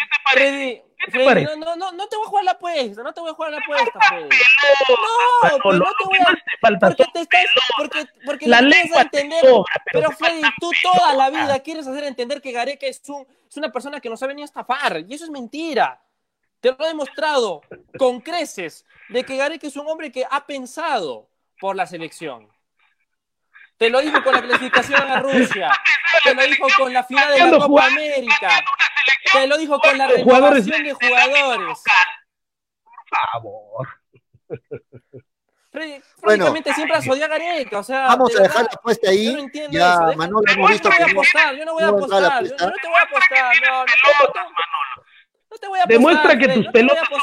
¿Qué 0.06 0.16
te 0.16 0.22
parece? 0.24 0.86
Freddy, 1.10 1.44
no, 1.44 1.56
no, 1.56 1.76
no, 1.76 1.92
no 1.92 2.08
te 2.08 2.16
voy 2.16 2.26
a 2.26 2.28
jugar 2.28 2.44
la 2.44 2.50
apuesta, 2.52 3.02
no 3.02 3.12
te 3.12 3.20
voy 3.20 3.30
a 3.30 3.34
jugar 3.34 3.52
la 3.52 3.58
apuesta, 3.58 4.00
Freddy. 4.08 4.28
No, 4.28 5.58
pero 5.62 5.72
no 5.74 5.84
te 5.84 6.04
voy 6.04 6.18
a. 6.18 6.78
Porque 6.80 7.04
te 7.12 7.20
estás. 7.20 7.44
Porque, 7.76 8.06
porque 8.24 8.48
la 8.48 8.60
ley 8.60 8.90
a 8.94 9.02
entender. 9.02 9.44
pero 9.92 10.10
Freddy, 10.12 10.42
tú 10.58 10.70
toda 10.82 11.14
la 11.14 11.30
vida 11.30 11.58
quieres 11.60 11.86
hacer 11.86 12.04
entender 12.04 12.40
que 12.40 12.52
Gareca 12.52 12.86
es, 12.86 13.02
un, 13.08 13.26
es 13.48 13.56
una 13.56 13.70
persona 13.70 14.00
que 14.00 14.08
no 14.08 14.16
sabe 14.16 14.34
ni 14.34 14.42
estafar. 14.42 15.04
Y 15.06 15.14
eso 15.14 15.24
es 15.24 15.30
mentira. 15.30 16.02
Te 16.60 16.72
lo 16.72 16.84
he 16.84 16.88
demostrado 16.88 17.60
con 17.98 18.20
creces 18.20 18.84
de 19.10 19.24
que 19.24 19.36
Gareca 19.36 19.66
es 19.66 19.76
un 19.76 19.86
hombre 19.86 20.10
que 20.10 20.26
ha 20.28 20.46
pensado 20.46 21.28
por 21.60 21.76
la 21.76 21.86
selección. 21.86 22.48
Te 23.76 23.90
lo 23.90 24.00
dijo 24.00 24.22
con 24.22 24.34
la 24.34 24.42
clasificación 24.42 25.02
a 25.02 25.20
Rusia. 25.20 25.70
Te 26.24 26.34
lo 26.34 26.42
dijo 26.42 26.66
con 26.78 26.92
la 26.92 27.04
final 27.04 27.32
de 27.32 27.38
la 27.38 27.58
Copa 27.58 27.86
América. 27.86 28.64
Te 29.32 29.46
lo 29.46 29.58
dijo 29.58 29.78
con 29.78 29.98
la 29.98 30.06
renovación 30.06 30.82
de 30.82 30.92
jugadores. 30.92 31.82
Por 32.82 33.18
favor. 33.32 33.88
Prácticamente 36.22 36.72
siempre 36.72 36.96
a 36.96 37.00
a 37.00 37.28
Gareca, 37.28 37.78
o 37.78 37.82
sea, 37.82 38.06
vamos 38.06 38.34
a 38.34 38.42
dejar 38.42 38.62
la 38.62 38.70
apuesta 38.72 39.10
ahí. 39.10 39.26
Yo 39.26 39.32
no 39.32 39.38
entiendo 39.40 39.78
ya, 39.78 39.92
eso. 39.92 40.16
Manolo, 40.16 40.42
hemos 40.50 40.70
visto 40.70 40.88
que 40.88 41.02
apostar, 41.02 41.54
yo 41.54 41.64
no 41.66 41.74
voy 41.74 41.82
a 41.82 41.88
apostar, 41.88 42.44
yo 42.44 42.50
no 42.50 42.56
te 42.56 42.88
voy 42.88 42.96
a 42.96 43.02
apostar, 43.02 43.54
no, 43.62 43.80
no 43.80 43.84
te, 43.84 43.92
no 45.50 45.58
te 45.58 45.68
voy 45.68 45.78
a 45.78 45.82
apostar. 45.82 45.88
Demuestra 45.88 46.38
que 46.38 46.48
tus 46.48 46.66
pelotas 46.68 47.08
son 47.08 47.18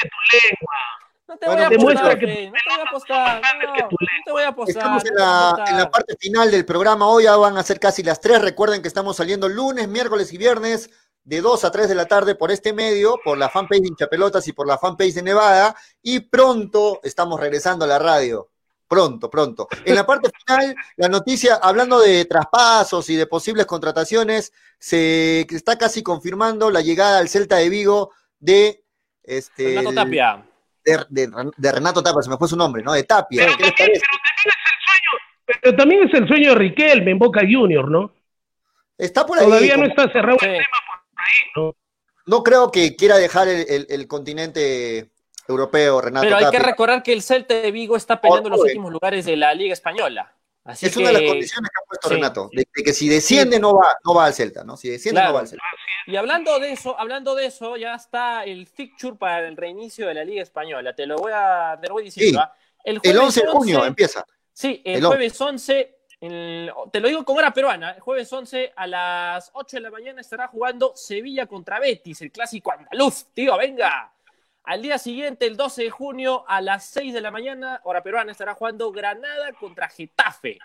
que 0.00 0.08
tu 0.08 0.16
lengua. 0.36 0.99
No 1.30 1.36
te 1.38 1.46
voy 1.46 1.60
a 1.60 1.66
apostar, 1.68 2.18
que... 2.18 2.26
no 2.26 2.52
te 2.52 2.70
voy 2.74 2.80
a 2.80 2.88
apostar, 2.88 3.40
no, 3.40 3.72
no 3.72 3.88
te 4.24 4.32
voy 4.32 4.42
a 4.42 4.48
apostar. 4.48 4.76
Estamos 4.76 5.04
en 5.04 5.14
la, 5.14 5.64
en 5.68 5.76
la, 5.76 5.88
parte 5.88 6.16
final 6.18 6.50
del 6.50 6.64
programa, 6.64 7.06
hoy 7.06 7.22
ya 7.22 7.36
van 7.36 7.56
a 7.56 7.62
ser 7.62 7.78
casi 7.78 8.02
las 8.02 8.20
3, 8.20 8.42
recuerden 8.42 8.82
que 8.82 8.88
estamos 8.88 9.16
saliendo 9.16 9.48
lunes, 9.48 9.86
miércoles 9.86 10.32
y 10.32 10.38
viernes 10.38 10.90
de 11.22 11.40
2 11.40 11.64
a 11.64 11.70
3 11.70 11.88
de 11.88 11.94
la 11.94 12.06
tarde 12.06 12.34
por 12.34 12.50
este 12.50 12.72
medio, 12.72 13.20
por 13.24 13.38
la 13.38 13.48
fanpage 13.48 13.80
de 13.80 13.86
Hinchapelotas 13.86 14.48
y 14.48 14.52
por 14.52 14.66
la 14.66 14.76
fanpage 14.76 15.14
de 15.14 15.22
Nevada, 15.22 15.76
y 16.02 16.18
pronto 16.18 16.98
estamos 17.04 17.38
regresando 17.38 17.84
a 17.84 17.88
la 17.88 18.00
radio. 18.00 18.48
Pronto, 18.88 19.30
pronto. 19.30 19.68
En 19.84 19.94
la 19.94 20.04
parte 20.04 20.32
final, 20.36 20.74
la 20.96 21.08
noticia, 21.08 21.60
hablando 21.62 22.00
de 22.00 22.24
traspasos 22.24 23.08
y 23.08 23.14
de 23.14 23.28
posibles 23.28 23.66
contrataciones, 23.66 24.52
se 24.80 25.42
está 25.42 25.78
casi 25.78 26.02
confirmando 26.02 26.72
la 26.72 26.80
llegada 26.80 27.18
al 27.18 27.28
Celta 27.28 27.58
de 27.58 27.68
Vigo 27.68 28.10
de 28.40 28.84
este, 29.22 29.76
Renato 29.76 29.94
Tapia 29.94 30.49
de, 30.84 31.72
Renato 31.72 32.02
Tapia, 32.02 32.22
se 32.22 32.30
me 32.30 32.36
fue 32.36 32.48
su 32.48 32.56
nombre, 32.56 32.82
¿no? 32.82 32.92
De 32.92 33.04
Tapia. 33.04 33.46
Pero, 35.62 35.76
también 35.76 36.08
es 36.08 36.14
el 36.14 36.28
sueño 36.28 36.50
de 36.50 36.54
Riquelme 36.56 37.10
en 37.10 37.18
Boca 37.18 37.40
Junior, 37.40 37.90
¿no? 37.90 38.12
Está 38.96 39.26
por 39.26 39.38
ahí. 39.38 39.44
Todavía 39.44 39.76
no 39.76 39.86
está 39.86 40.10
cerrado 40.10 40.34
el 40.34 40.38
tema 40.38 40.78
por 40.86 41.24
ahí, 41.24 41.50
¿no? 41.56 41.76
No 42.26 42.42
creo 42.42 42.70
que 42.70 42.94
quiera 42.94 43.16
dejar 43.16 43.48
el, 43.48 44.06
continente 44.06 45.10
europeo, 45.48 46.00
Renato. 46.00 46.24
Pero 46.24 46.36
hay 46.36 46.50
que 46.50 46.58
recordar 46.60 47.02
que 47.02 47.12
el 47.12 47.22
Celta 47.22 47.54
de 47.54 47.72
Vigo 47.72 47.96
está 47.96 48.20
peleando 48.20 48.48
en 48.48 48.52
los 48.52 48.60
últimos 48.60 48.92
lugares 48.92 49.24
de 49.24 49.36
la 49.36 49.52
Liga 49.54 49.72
Española 49.72 50.32
es 50.72 50.96
una 50.96 51.08
de 51.08 51.12
las 51.14 51.22
condiciones 51.22 51.70
que 51.70 51.82
ha 51.82 51.86
puesto 51.86 52.08
Renato, 52.08 52.50
de, 52.52 52.66
que 52.84 52.92
si 52.92 53.08
desciende 53.08 53.58
no 53.58 53.74
va, 53.74 53.96
no 54.04 54.14
va 54.14 54.26
al 54.26 54.34
Celta, 54.34 54.64
¿no? 54.64 54.76
Si 54.76 54.88
desciende 54.88 55.22
no 55.22 55.32
va 55.32 55.40
al 55.40 55.48
Celta. 55.48 55.64
Y 56.06 56.16
hablando 56.16 56.58
de 56.58 56.72
eso, 56.72 56.98
hablando 56.98 57.34
de 57.34 57.46
eso, 57.46 57.76
ya 57.76 57.94
está 57.94 58.44
el 58.44 58.66
fixture 58.66 59.16
para 59.16 59.46
el 59.46 59.56
reinicio 59.56 60.06
de 60.08 60.14
la 60.14 60.24
Liga 60.24 60.42
Española. 60.42 60.94
Te 60.94 61.06
lo 61.06 61.16
voy 61.16 61.32
a, 61.34 61.78
te 61.80 61.88
lo 61.88 61.94
voy 61.94 62.04
diciendo. 62.04 62.40
¿ah? 62.40 62.54
El, 62.82 63.00
11 63.18 63.40
de 63.42 63.46
junio 63.48 63.84
empieza. 63.84 64.24
Sí, 64.52 64.82
el, 64.84 65.04
jueves 65.04 65.40
11, 65.40 65.98
te 66.20 67.00
lo 67.00 67.08
digo 67.08 67.24
como 67.24 67.40
era 67.40 67.52
peruana, 67.52 67.92
el 67.92 68.00
jueves 68.00 68.32
11 68.32 68.72
a 68.76 68.86
las 68.86 69.50
8 69.54 69.76
de 69.76 69.80
la 69.80 69.90
mañana 69.90 70.20
estará 70.20 70.48
jugando 70.48 70.92
Sevilla 70.94 71.46
contra 71.46 71.78
Betis, 71.78 72.20
el 72.22 72.32
clásico 72.32 72.72
andaluz, 72.72 73.26
tío, 73.32 73.56
venga. 73.56 74.12
Al 74.70 74.82
día 74.82 74.98
siguiente, 74.98 75.46
el 75.46 75.56
12 75.56 75.82
de 75.82 75.90
junio, 75.90 76.44
a 76.46 76.60
las 76.60 76.84
6 76.84 77.12
de 77.12 77.20
la 77.20 77.32
mañana, 77.32 77.80
hora 77.82 78.04
peruana, 78.04 78.30
estará 78.30 78.54
jugando 78.54 78.92
Granada 78.92 79.52
contra 79.54 79.88
Getafe. 79.88 80.60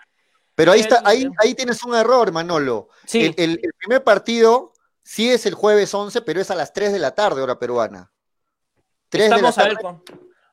Pero 0.54 0.70
ahí, 0.70 0.78
está, 0.78 1.02
ahí, 1.04 1.28
ahí 1.42 1.54
tienes 1.54 1.82
un 1.82 1.92
error, 1.92 2.30
Manolo. 2.30 2.88
Sí. 3.04 3.34
El, 3.36 3.60
primer 3.76 4.04
partido 4.04 4.72
sí 5.02 5.28
es 5.28 5.44
el 5.44 5.54
jueves 5.54 5.92
11, 5.92 6.22
pero 6.22 6.40
es 6.40 6.52
a 6.52 6.54
las 6.54 6.72
3 6.72 6.92
de 6.92 7.00
la 7.00 7.16
tarde, 7.16 7.42
hora 7.42 7.58
peruana. 7.58 8.12
3 9.08 9.28
de 9.28 9.42
la 9.42 9.50
tarde. 9.50 9.76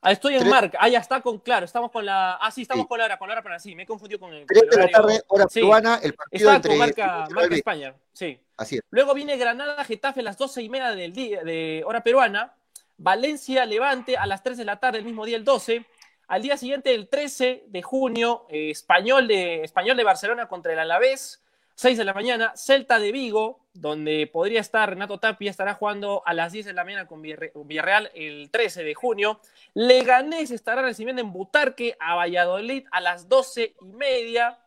Ah, 0.02 0.12
estoy 0.12 0.36
en 0.36 0.50
marca. 0.50 0.80
Ah, 0.82 0.90
ya 0.90 0.98
está 0.98 1.22
con, 1.22 1.38
claro, 1.38 1.66
estamos 1.66 1.92
con 1.92 2.08
la. 2.08 2.34
Ah, 2.42 2.50
sí, 2.50 2.64
estamos 2.64 2.86
Sí. 2.86 2.88
con 2.88 2.98
la 2.98 3.06
hora, 3.06 3.20
con 3.20 3.28
la 3.28 3.34
hora 3.36 3.44
peruana. 3.44 3.60
Sí, 3.60 3.76
me 3.76 3.84
he 3.84 3.86
confundido 3.86 4.20
con 4.20 4.34
el. 4.34 4.48
con 4.48 4.48
3 4.48 4.64
el 4.64 4.70
de 4.72 4.78
la 4.78 4.90
tarde, 4.90 5.24
hora 5.28 5.46
Sí. 5.48 5.60
peruana, 5.60 6.00
el 6.02 6.16
partido 6.16 6.50
Está 6.50 6.56
entre 6.56 6.70
con 6.72 6.80
marca, 6.80 7.28
marca. 7.30 7.56
España. 7.56 7.96
Sí. 8.14 8.40
Así 8.58 8.78
es. 8.78 8.82
Luego 8.90 9.14
viene 9.14 9.38
Granada, 9.38 9.84
Getafe 9.84 10.22
a 10.22 10.24
las 10.24 10.40
12 10.40 10.64
y 10.64 10.70
media 10.70 10.90
del 10.96 11.14
día, 11.14 11.44
de 11.44 11.84
hora 11.86 12.02
peruana. 12.02 12.56
Valencia, 13.04 13.66
Levante 13.66 14.16
a 14.16 14.26
las 14.26 14.44
3 14.44 14.58
de 14.58 14.64
la 14.64 14.80
tarde, 14.80 15.00
el 15.00 15.04
mismo 15.04 15.26
día, 15.26 15.36
el 15.36 15.44
12. 15.44 15.86
Al 16.30 16.42
día 16.42 16.56
siguiente, 16.56 16.96
el 16.96 17.10
13 17.10 17.66
de 17.68 17.82
junio, 17.82 18.46
eh, 18.48 18.70
Español, 18.70 19.28
de, 19.28 19.62
Español 19.62 19.98
de 19.98 20.06
Barcelona 20.06 20.48
contra 20.48 20.72
el 20.72 20.80
Alavés, 20.80 21.44
6 21.76 21.98
de 21.98 22.06
la 22.06 22.14
mañana. 22.14 22.54
Celta 22.56 23.00
de 23.00 23.12
Vigo, 23.12 23.60
donde 23.74 24.26
podría 24.32 24.62
estar 24.62 24.90
Renato 24.90 25.18
Tapia, 25.20 25.52
estará 25.52 25.74
jugando 25.74 26.24
a 26.26 26.34
las 26.34 26.54
10 26.54 26.66
de 26.66 26.72
la 26.72 26.86
mañana 26.86 27.06
con 27.06 27.22
Villarre- 27.22 27.52
Villarreal 27.54 28.10
el 28.16 28.50
13 28.50 28.84
de 28.86 28.94
junio. 28.94 29.42
Leganés 29.74 30.52
estará 30.52 30.82
recibiendo 30.82 31.22
en 31.22 31.34
Butarque 31.34 31.98
a 32.00 32.16
Valladolid 32.16 32.86
a 32.90 33.02
las 33.02 33.28
12 33.28 33.76
y 33.82 33.86
media. 33.86 34.60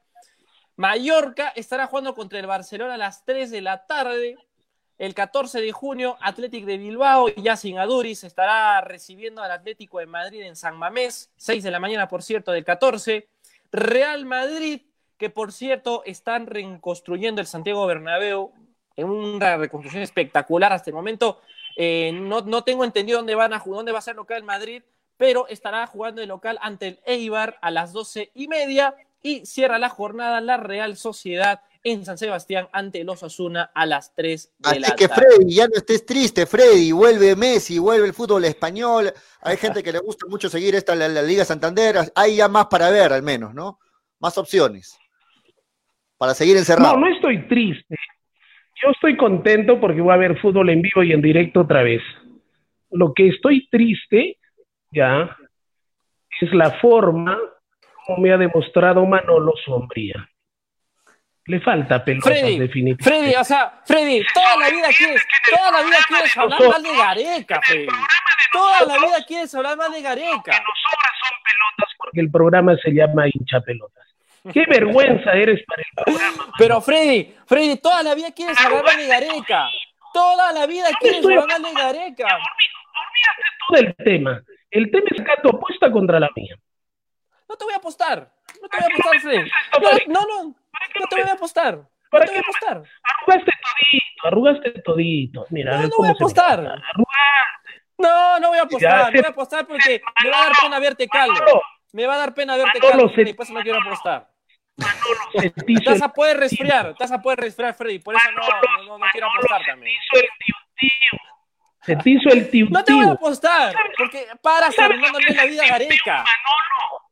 Mallorca 0.76 1.48
estará 1.56 1.86
jugando 1.86 2.14
contra 2.14 2.38
el 2.38 2.46
Barcelona 2.46 2.94
a 2.94 2.98
las 2.98 3.24
3 3.24 3.50
de 3.50 3.62
la 3.62 3.86
tarde. 3.86 4.36
El 4.98 5.14
14 5.14 5.60
de 5.60 5.72
junio, 5.72 6.16
Athletic 6.20 6.64
de 6.64 6.78
Bilbao, 6.78 7.28
ya 7.28 7.56
sin 7.56 7.78
Aduriz, 7.78 8.24
estará 8.24 8.80
recibiendo 8.80 9.42
al 9.42 9.50
Atlético 9.50 9.98
de 9.98 10.06
Madrid 10.06 10.42
en 10.42 10.56
San 10.56 10.78
Mamés, 10.78 11.30
6 11.36 11.62
de 11.62 11.70
la 11.70 11.80
mañana, 11.80 12.08
por 12.08 12.22
cierto, 12.22 12.52
del 12.52 12.64
14. 12.64 13.28
Real 13.72 14.24
Madrid, 14.24 14.82
que 15.18 15.28
por 15.28 15.52
cierto 15.52 16.02
están 16.06 16.46
reconstruyendo 16.46 17.42
el 17.42 17.46
Santiago 17.46 17.86
Bernabéu 17.86 18.52
en 18.96 19.10
una 19.10 19.58
reconstrucción 19.58 20.02
espectacular 20.02 20.72
hasta 20.72 20.90
el 20.90 20.94
momento. 20.94 21.40
Eh, 21.76 22.12
no, 22.12 22.40
no 22.40 22.64
tengo 22.64 22.82
entendido 22.84 23.18
dónde, 23.18 23.34
van 23.34 23.52
a, 23.52 23.62
dónde 23.64 23.92
va 23.92 23.98
a 23.98 24.02
ser 24.02 24.16
local 24.16 24.42
Madrid, 24.44 24.82
pero 25.18 25.46
estará 25.48 25.86
jugando 25.86 26.22
de 26.22 26.26
local 26.26 26.58
ante 26.62 26.88
el 26.88 27.00
Eibar 27.04 27.58
a 27.60 27.70
las 27.70 27.92
12 27.92 28.30
y 28.34 28.48
media 28.48 28.94
y 29.22 29.44
cierra 29.44 29.78
la 29.78 29.90
jornada 29.90 30.40
la 30.40 30.56
Real 30.56 30.96
Sociedad 30.96 31.60
en 31.92 32.04
San 32.04 32.18
Sebastián 32.18 32.66
ante 32.72 33.00
el 33.00 33.08
Osasuna 33.08 33.70
a 33.72 33.86
las 33.86 34.12
3 34.16 34.56
de 34.58 34.70
Así 34.70 34.80
la 34.80 34.96
que 34.96 35.06
tarde. 35.06 35.22
Freddy, 35.36 35.54
ya 35.54 35.68
no 35.68 35.74
estés 35.76 36.04
triste, 36.04 36.44
Freddy, 36.44 36.90
vuelve 36.90 37.36
Messi, 37.36 37.78
vuelve 37.78 38.08
el 38.08 38.12
fútbol 38.12 38.44
español. 38.44 39.12
Hay 39.40 39.56
gente 39.56 39.84
que 39.84 39.92
le 39.92 40.00
gusta 40.00 40.26
mucho 40.28 40.48
seguir 40.48 40.74
esta 40.74 40.96
la, 40.96 41.08
la 41.08 41.22
Liga 41.22 41.44
Santander. 41.44 41.96
Hay 42.16 42.36
ya 42.36 42.48
más 42.48 42.66
para 42.66 42.90
ver, 42.90 43.12
al 43.12 43.22
menos, 43.22 43.54
¿no? 43.54 43.78
Más 44.18 44.36
opciones. 44.36 44.98
Para 46.18 46.34
seguir 46.34 46.56
encerrado. 46.56 46.94
No, 46.94 47.06
no 47.06 47.14
estoy 47.14 47.46
triste. 47.46 47.94
Yo 48.82 48.90
estoy 48.90 49.16
contento 49.16 49.80
porque 49.80 50.00
voy 50.00 50.12
a 50.12 50.16
ver 50.16 50.40
fútbol 50.40 50.70
en 50.70 50.82
vivo 50.82 51.04
y 51.04 51.12
en 51.12 51.22
directo 51.22 51.60
otra 51.60 51.84
vez. 51.84 52.02
Lo 52.90 53.14
que 53.14 53.28
estoy 53.28 53.68
triste, 53.68 54.38
ya, 54.90 55.36
es 56.40 56.52
la 56.52 56.72
forma 56.80 57.38
como 58.04 58.18
me 58.18 58.32
ha 58.32 58.38
demostrado 58.38 59.06
Manolo 59.06 59.52
Sombría. 59.64 60.28
Le 61.46 61.60
falta 61.60 62.04
pelotas, 62.04 62.32
Freddy, 62.32 62.58
definitivamente. 62.58 63.04
Freddy, 63.04 63.34
o 63.36 63.44
sea, 63.44 63.80
Freddy, 63.84 64.20
toda 64.34 64.56
la 64.56 64.68
vida 64.68 64.88
quieres, 64.96 65.22
toda 65.48 65.70
la 65.70 65.82
vida 65.82 65.96
quieres 66.08 66.36
hablar 66.36 66.60
mal 66.68 66.82
de 66.82 66.96
Gareca, 66.96 67.60
Freddy. 67.62 67.86
Toda 68.52 68.86
la 68.86 68.94
vida 69.06 69.24
quieres 69.26 69.54
hablar 69.54 69.76
mal 69.76 69.92
de 69.92 70.02
Gareca. 70.02 70.32
nos 70.34 70.42
sobra 70.42 71.12
son 71.20 71.38
pelotas 71.44 71.94
porque 71.98 72.20
el 72.20 72.30
programa 72.30 72.76
se 72.82 72.90
llama 72.90 73.26
hincha 73.28 73.60
pelotas. 73.60 74.06
Qué 74.52 74.64
vergüenza 74.68 75.32
eres 75.32 75.62
para 75.66 75.82
el 75.82 76.04
programa. 76.04 76.52
Pero 76.58 76.80
Freddy, 76.80 77.34
Freddy, 77.46 77.76
toda 77.76 78.02
la 78.02 78.14
vida 78.14 78.32
quieres 78.32 78.58
hablar 78.60 78.84
mal 78.84 78.96
de 78.96 79.06
Gareca. 79.06 79.68
Toda 80.12 80.52
la 80.52 80.66
vida 80.66 80.88
quieres 81.00 81.24
hablar 81.24 81.46
mal 81.46 81.62
de 81.62 81.72
Gareca. 81.72 82.38
Tú 83.68 83.74
del 83.74 83.94
tema. 83.96 84.42
El 84.70 84.90
tema 84.90 85.06
es 85.10 85.22
que 85.22 85.42
tu 85.42 85.48
apuesta 85.50 85.90
contra 85.90 86.18
la 86.18 86.28
mía. 86.34 86.56
No 87.48 87.56
te 87.56 87.64
voy 87.64 87.74
a 87.74 87.76
apostar. 87.76 88.32
No 88.60 88.68
te 88.68 88.76
voy 88.78 88.86
a 88.90 88.94
apostar, 88.94 89.20
Freddy. 89.20 89.50
No, 90.08 90.20
no, 90.22 90.54
no 91.00 91.06
te 91.06 91.22
voy 91.22 91.30
a 91.30 91.32
apostar. 91.34 91.76
No 91.76 91.88
¿Para 92.10 92.24
te 92.24 92.30
voy 92.32 92.38
a 92.38 92.40
apostar. 92.40 92.82
Arrugaste 93.02 93.52
todito, 93.62 94.26
arrugaste 94.26 94.70
todito. 94.82 95.46
Mira, 95.50 95.76
No, 95.76 95.82
no 95.82 95.96
voy 95.98 96.08
a 96.08 96.12
apostar. 96.12 96.62
No, 97.98 98.38
no 98.40 98.48
voy 98.48 98.58
a 98.58 98.62
apostar. 98.62 99.06
No 99.06 99.20
voy 99.20 99.26
a 99.26 99.30
apostar 99.30 99.66
porque 99.66 100.00
me 100.22 100.30
va 100.30 100.40
a 100.40 100.44
dar 100.44 100.52
pena 100.62 100.78
verte 100.78 101.08
calvo. 101.08 101.62
Me 101.92 102.06
va 102.06 102.14
a 102.14 102.18
dar 102.18 102.34
pena 102.34 102.56
verte 102.56 102.78
calvo, 102.78 103.08
Freddy. 103.10 103.32
Por 103.32 103.44
eso 103.44 103.54
no 103.54 103.62
quiero 103.62 103.80
apostar. 103.80 104.28
Manolo, 104.76 105.20
se 105.40 105.50
te 105.50 105.62
Te 105.64 105.72
hizo 105.72 105.90
vas 105.90 105.96
el, 105.96 106.02
a 106.04 106.12
poder 106.12 106.36
resfriar. 106.36 106.94
Te 106.94 107.04
vas 107.04 107.12
a 107.12 107.22
poder 107.22 107.38
resfriar, 107.40 107.74
Freddy. 107.74 107.98
Por 107.98 108.14
eso 108.14 108.30
no, 108.32 108.42
no, 108.42 108.84
no, 108.84 108.98
no 108.98 109.06
quiero 109.12 109.28
apostar 109.28 109.62
también. 109.64 109.98
Se 111.82 111.94
te 111.94 112.10
hizo 112.10 112.28
el 112.30 112.50
tiu 112.50 112.66
No 112.68 112.82
te 112.82 112.92
voy 112.92 113.06
a 113.06 113.12
apostar. 113.12 113.72
Porque 113.96 114.26
paras 114.42 114.76
arruinándole 114.76 115.32
la 115.34 115.44
vida 115.44 115.66
Gareca. 115.68 116.24
Manolo. 116.24 117.02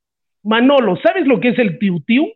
Manolo, 0.43 0.97
¿sabes 1.01 1.27
lo 1.27 1.39
que 1.39 1.51
es 1.51 1.59
el 1.59 1.79
tiu 1.79 2.01
tiu? 2.05 2.27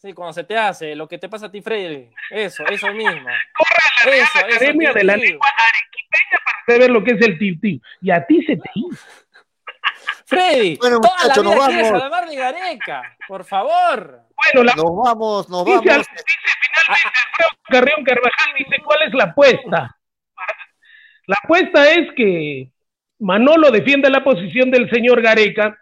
Sí, 0.00 0.14
cuando 0.14 0.32
se 0.32 0.44
te 0.44 0.56
hace 0.56 0.94
lo 0.94 1.06
que 1.06 1.18
te 1.18 1.28
pasa 1.28 1.46
a 1.46 1.50
ti, 1.50 1.60
Freddy. 1.60 2.08
Eso, 2.30 2.64
eso 2.70 2.90
mismo. 2.92 3.28
Corre 3.54 3.76
a 4.02 4.06
la 4.08 4.16
Eso, 4.16 4.38
Academia 4.38 4.92
de 4.94 5.04
la. 5.04 5.16
Lengua 5.16 5.46
Arequipeña 5.58 6.38
para 6.44 6.64
saber 6.66 6.90
lo 6.90 7.04
que 7.04 7.10
es 7.12 7.20
el. 7.20 7.80
Y 8.00 8.10
a 8.10 8.26
ti 8.26 8.42
se 8.46 8.56
te 8.56 8.70
hizo. 8.74 9.04
Freddy, 10.24 10.76
Bueno, 10.76 11.00
toda 11.00 11.26
la 11.26 11.34
nos 11.34 11.56
vamos. 11.56 12.30
de 12.30 12.36
Gareca. 12.36 13.16
Por 13.28 13.44
favor. 13.44 14.22
Bueno, 14.36 14.64
la 14.64 14.74
Nos 14.74 14.96
vamos, 15.04 15.48
nos 15.50 15.64
dice, 15.66 15.78
vamos. 15.86 16.06
dice 16.06 16.24
finalmente 16.62 17.18
Alfredo 17.18 17.50
Carrión 17.68 18.04
Carvajal, 18.04 18.54
dice, 18.56 18.82
¿cuál 18.82 19.02
es 19.02 19.14
la 19.14 19.24
apuesta? 19.24 19.96
La 21.26 21.36
apuesta 21.42 21.90
es 21.90 22.08
que 22.16 22.70
Manolo 23.18 23.70
defiende 23.70 24.08
la 24.08 24.24
posición 24.24 24.70
del 24.70 24.88
señor 24.90 25.20
Gareca, 25.20 25.76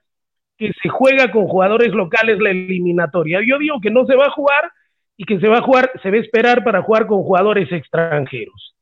que 0.59 0.73
se 0.83 0.89
juega 0.89 1.31
con 1.31 1.47
jugadores 1.47 1.93
locales 1.93 2.39
la 2.41 2.51
eliminatoria. 2.51 3.41
Yo 3.47 3.59
digo 3.59 3.81
que 3.81 3.91
no 3.91 4.05
se 4.07 4.17
va 4.17 4.27
a 4.27 4.31
jugar 4.31 4.71
y 5.17 5.25
que 5.25 5.39
se 5.39 5.49
va 5.49 5.59
a 5.59 5.63
jugar, 5.63 5.91
se 6.03 6.11
va 6.11 6.17
a 6.17 6.21
esperar 6.21 6.65
para 6.65 6.83
jugar 6.83 7.07
con 7.07 7.23
jugadores 7.23 7.71
extranjeros. 7.71 8.75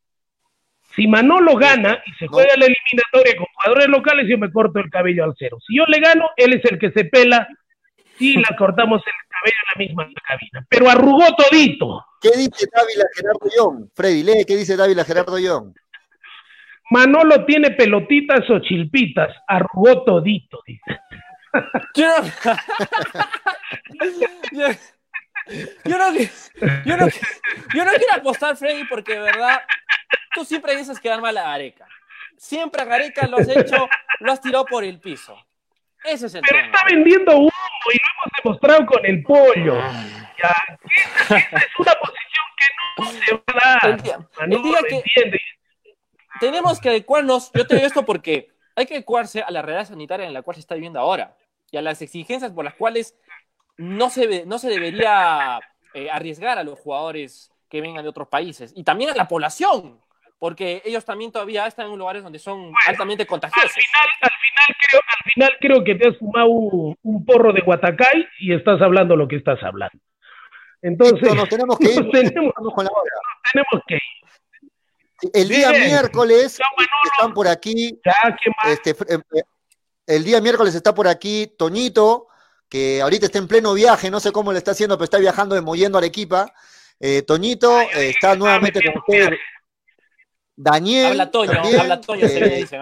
Si 0.94 1.06
Manolo 1.06 1.56
gana 1.56 2.02
y 2.06 2.12
se 2.12 2.26
juega 2.26 2.56
la 2.56 2.64
eliminatoria 2.64 3.36
con 3.36 3.46
jugadores 3.54 3.88
locales, 3.88 4.26
yo 4.28 4.38
me 4.38 4.50
corto 4.50 4.78
el 4.80 4.90
cabello 4.90 5.24
al 5.24 5.34
cero. 5.38 5.58
Si 5.66 5.76
yo 5.76 5.84
le 5.86 6.00
gano, 6.00 6.30
él 6.36 6.54
es 6.54 6.64
el 6.70 6.78
que 6.78 6.90
se 6.90 7.04
pela 7.04 7.46
y 8.18 8.38
la 8.38 8.56
cortamos 8.56 9.02
el 9.06 9.12
cabello 9.28 9.56
en 9.62 9.68
la 9.74 9.86
misma 9.86 10.20
cabina. 10.26 10.66
Pero 10.70 10.88
arrugó 10.88 11.26
todito. 11.36 12.02
¿Qué 12.22 12.30
dice 12.30 12.66
Dávila 12.74 13.04
Gerardo 13.14 13.48
Young? 13.54 13.88
Freddy, 13.94 14.22
lee 14.22 14.44
qué 14.46 14.56
dice 14.56 14.76
Dávila 14.76 15.04
Gerardo 15.04 15.38
Young. 15.38 15.74
Manolo 16.90 17.44
tiene 17.44 17.72
pelotitas 17.72 18.48
o 18.48 18.60
chilpitas, 18.60 19.34
arrugó 19.46 20.02
todito, 20.04 20.62
dice. 20.66 21.00
Yo 21.94 22.06
no, 22.06 22.24
yo, 24.52 24.68
yo 25.84 25.98
no, 25.98 26.12
yo, 26.84 26.96
no, 26.96 27.06
yo 27.74 27.84
no 27.84 27.90
quiero 27.92 28.14
apostar, 28.16 28.56
Freddy, 28.56 28.84
porque 28.84 29.14
de 29.14 29.20
verdad 29.20 29.62
tú 30.34 30.44
siempre 30.44 30.76
dices 30.76 31.00
quedar 31.00 31.20
mal 31.20 31.36
a 31.36 31.42
Gareca. 31.44 31.86
Siempre 32.36 32.82
a 32.82 32.84
Gareca 32.84 33.26
lo 33.26 33.38
has 33.38 33.48
hecho, 33.48 33.88
lo 34.20 34.32
has 34.32 34.40
tirado 34.40 34.64
por 34.66 34.84
el 34.84 35.00
piso. 35.00 35.36
Ese 36.04 36.26
es 36.26 36.34
el 36.34 36.42
Pero 36.42 36.58
tema. 36.62 36.76
está 36.76 36.86
vendiendo 36.88 37.36
humo 37.36 37.50
y 37.92 37.96
lo 37.96 38.04
hemos 38.12 38.32
demostrado 38.44 38.86
con 38.86 39.04
el 39.06 39.22
pollo. 39.22 39.76
Ya, 40.42 40.54
es 41.36 41.78
una 41.78 41.92
posición 41.94 42.46
que 42.58 42.66
no 42.98 43.06
se 43.10 43.32
va 43.34 43.42
a 43.82 43.88
dar. 43.88 43.98
El 44.50 44.62
día 44.62 44.78
que- 44.88 44.96
entiende. 44.96 45.40
Tenemos 46.38 46.78
que 46.80 46.90
adecuarnos, 46.90 47.50
yo 47.54 47.66
te 47.66 47.76
digo 47.76 47.86
esto 47.86 48.04
porque 48.04 48.50
hay 48.76 48.84
que 48.84 48.92
adecuarse 48.94 49.40
a 49.42 49.50
la 49.50 49.62
realidad 49.62 49.88
sanitaria 49.88 50.26
en 50.26 50.34
la 50.34 50.42
cual 50.42 50.54
se 50.56 50.60
está 50.60 50.74
viviendo 50.74 51.00
ahora 51.00 51.34
y 51.70 51.76
a 51.76 51.82
las 51.82 52.00
exigencias 52.02 52.52
por 52.52 52.64
las 52.64 52.74
cuales 52.74 53.16
no 53.76 54.08
se, 54.10 54.46
no 54.46 54.58
se 54.58 54.68
debería 54.68 55.60
eh, 55.94 56.10
arriesgar 56.10 56.58
a 56.58 56.64
los 56.64 56.78
jugadores 56.78 57.50
que 57.68 57.80
vengan 57.80 58.02
de 58.04 58.08
otros 58.08 58.28
países 58.28 58.72
y 58.76 58.84
también 58.84 59.10
a 59.10 59.14
la 59.14 59.28
población, 59.28 60.00
porque 60.38 60.82
ellos 60.84 61.04
también 61.04 61.32
todavía 61.32 61.66
están 61.66 61.90
en 61.90 61.98
lugares 61.98 62.22
donde 62.22 62.38
son 62.38 62.72
altamente 62.86 63.22
Al 63.24 63.26
contagiosos. 63.26 63.72
final, 63.72 64.08
al 64.22 64.30
final 64.30 64.76
creo, 64.88 65.00
al 65.00 65.32
final 65.32 65.50
creo 65.60 65.84
que 65.84 65.94
te 65.96 66.08
has 66.08 66.16
fumado 66.18 66.48
un, 66.48 66.96
un 67.02 67.24
porro 67.24 67.52
de 67.52 67.60
Guatacay 67.62 68.26
y 68.40 68.54
estás 68.54 68.80
hablando 68.80 69.16
lo 69.16 69.26
que 69.26 69.36
estás 69.36 69.62
hablando. 69.62 69.98
Entonces, 70.82 71.34
nos 71.34 71.48
tenemos 71.48 71.78
que 71.78 71.86
ir. 71.90 72.02
nos 72.02 72.10
tenemos, 72.12 72.52
Vamos 72.56 72.74
con 72.74 72.84
la 72.84 72.90
hora. 72.92 73.10
tenemos 73.52 73.84
que 73.88 73.94
ir. 73.94 74.00
Sí, 75.18 75.30
El 75.32 75.48
día 75.48 75.70
Bien. 75.70 75.84
miércoles 75.86 76.58
Manolo. 76.60 76.88
están 77.12 77.34
por 77.34 77.48
aquí 77.48 77.98
Ya, 78.04 78.36
¿qué 78.42 78.50
más? 78.58 78.68
Este, 78.72 78.90
eh, 78.90 79.18
eh, 79.34 79.42
el 80.06 80.24
día 80.24 80.40
miércoles 80.40 80.74
está 80.74 80.94
por 80.94 81.08
aquí 81.08 81.52
Toñito, 81.58 82.28
que 82.68 83.00
ahorita 83.02 83.26
está 83.26 83.38
en 83.38 83.48
pleno 83.48 83.74
viaje, 83.74 84.10
no 84.10 84.20
sé 84.20 84.32
cómo 84.32 84.52
le 84.52 84.58
está 84.58 84.72
haciendo, 84.72 84.96
pero 84.96 85.04
está 85.04 85.18
viajando 85.18 85.54
de 85.54 85.60
Mollendo 85.60 85.98
a 85.98 86.00
Arequipa. 86.00 86.52
Eh, 86.98 87.22
Toñito 87.22 87.80
eh, 87.80 88.10
está 88.10 88.34
nuevamente 88.34 88.80
con 88.82 88.98
ustedes. 88.98 89.38
Daniel, 90.56 91.08
Habla 91.08 91.30
Toño, 91.30 91.52
también, 91.52 91.80
habla 91.80 92.00
Toño, 92.00 92.26
se 92.26 92.38
eh, 92.38 92.40
me 92.40 92.56
dice. 92.56 92.78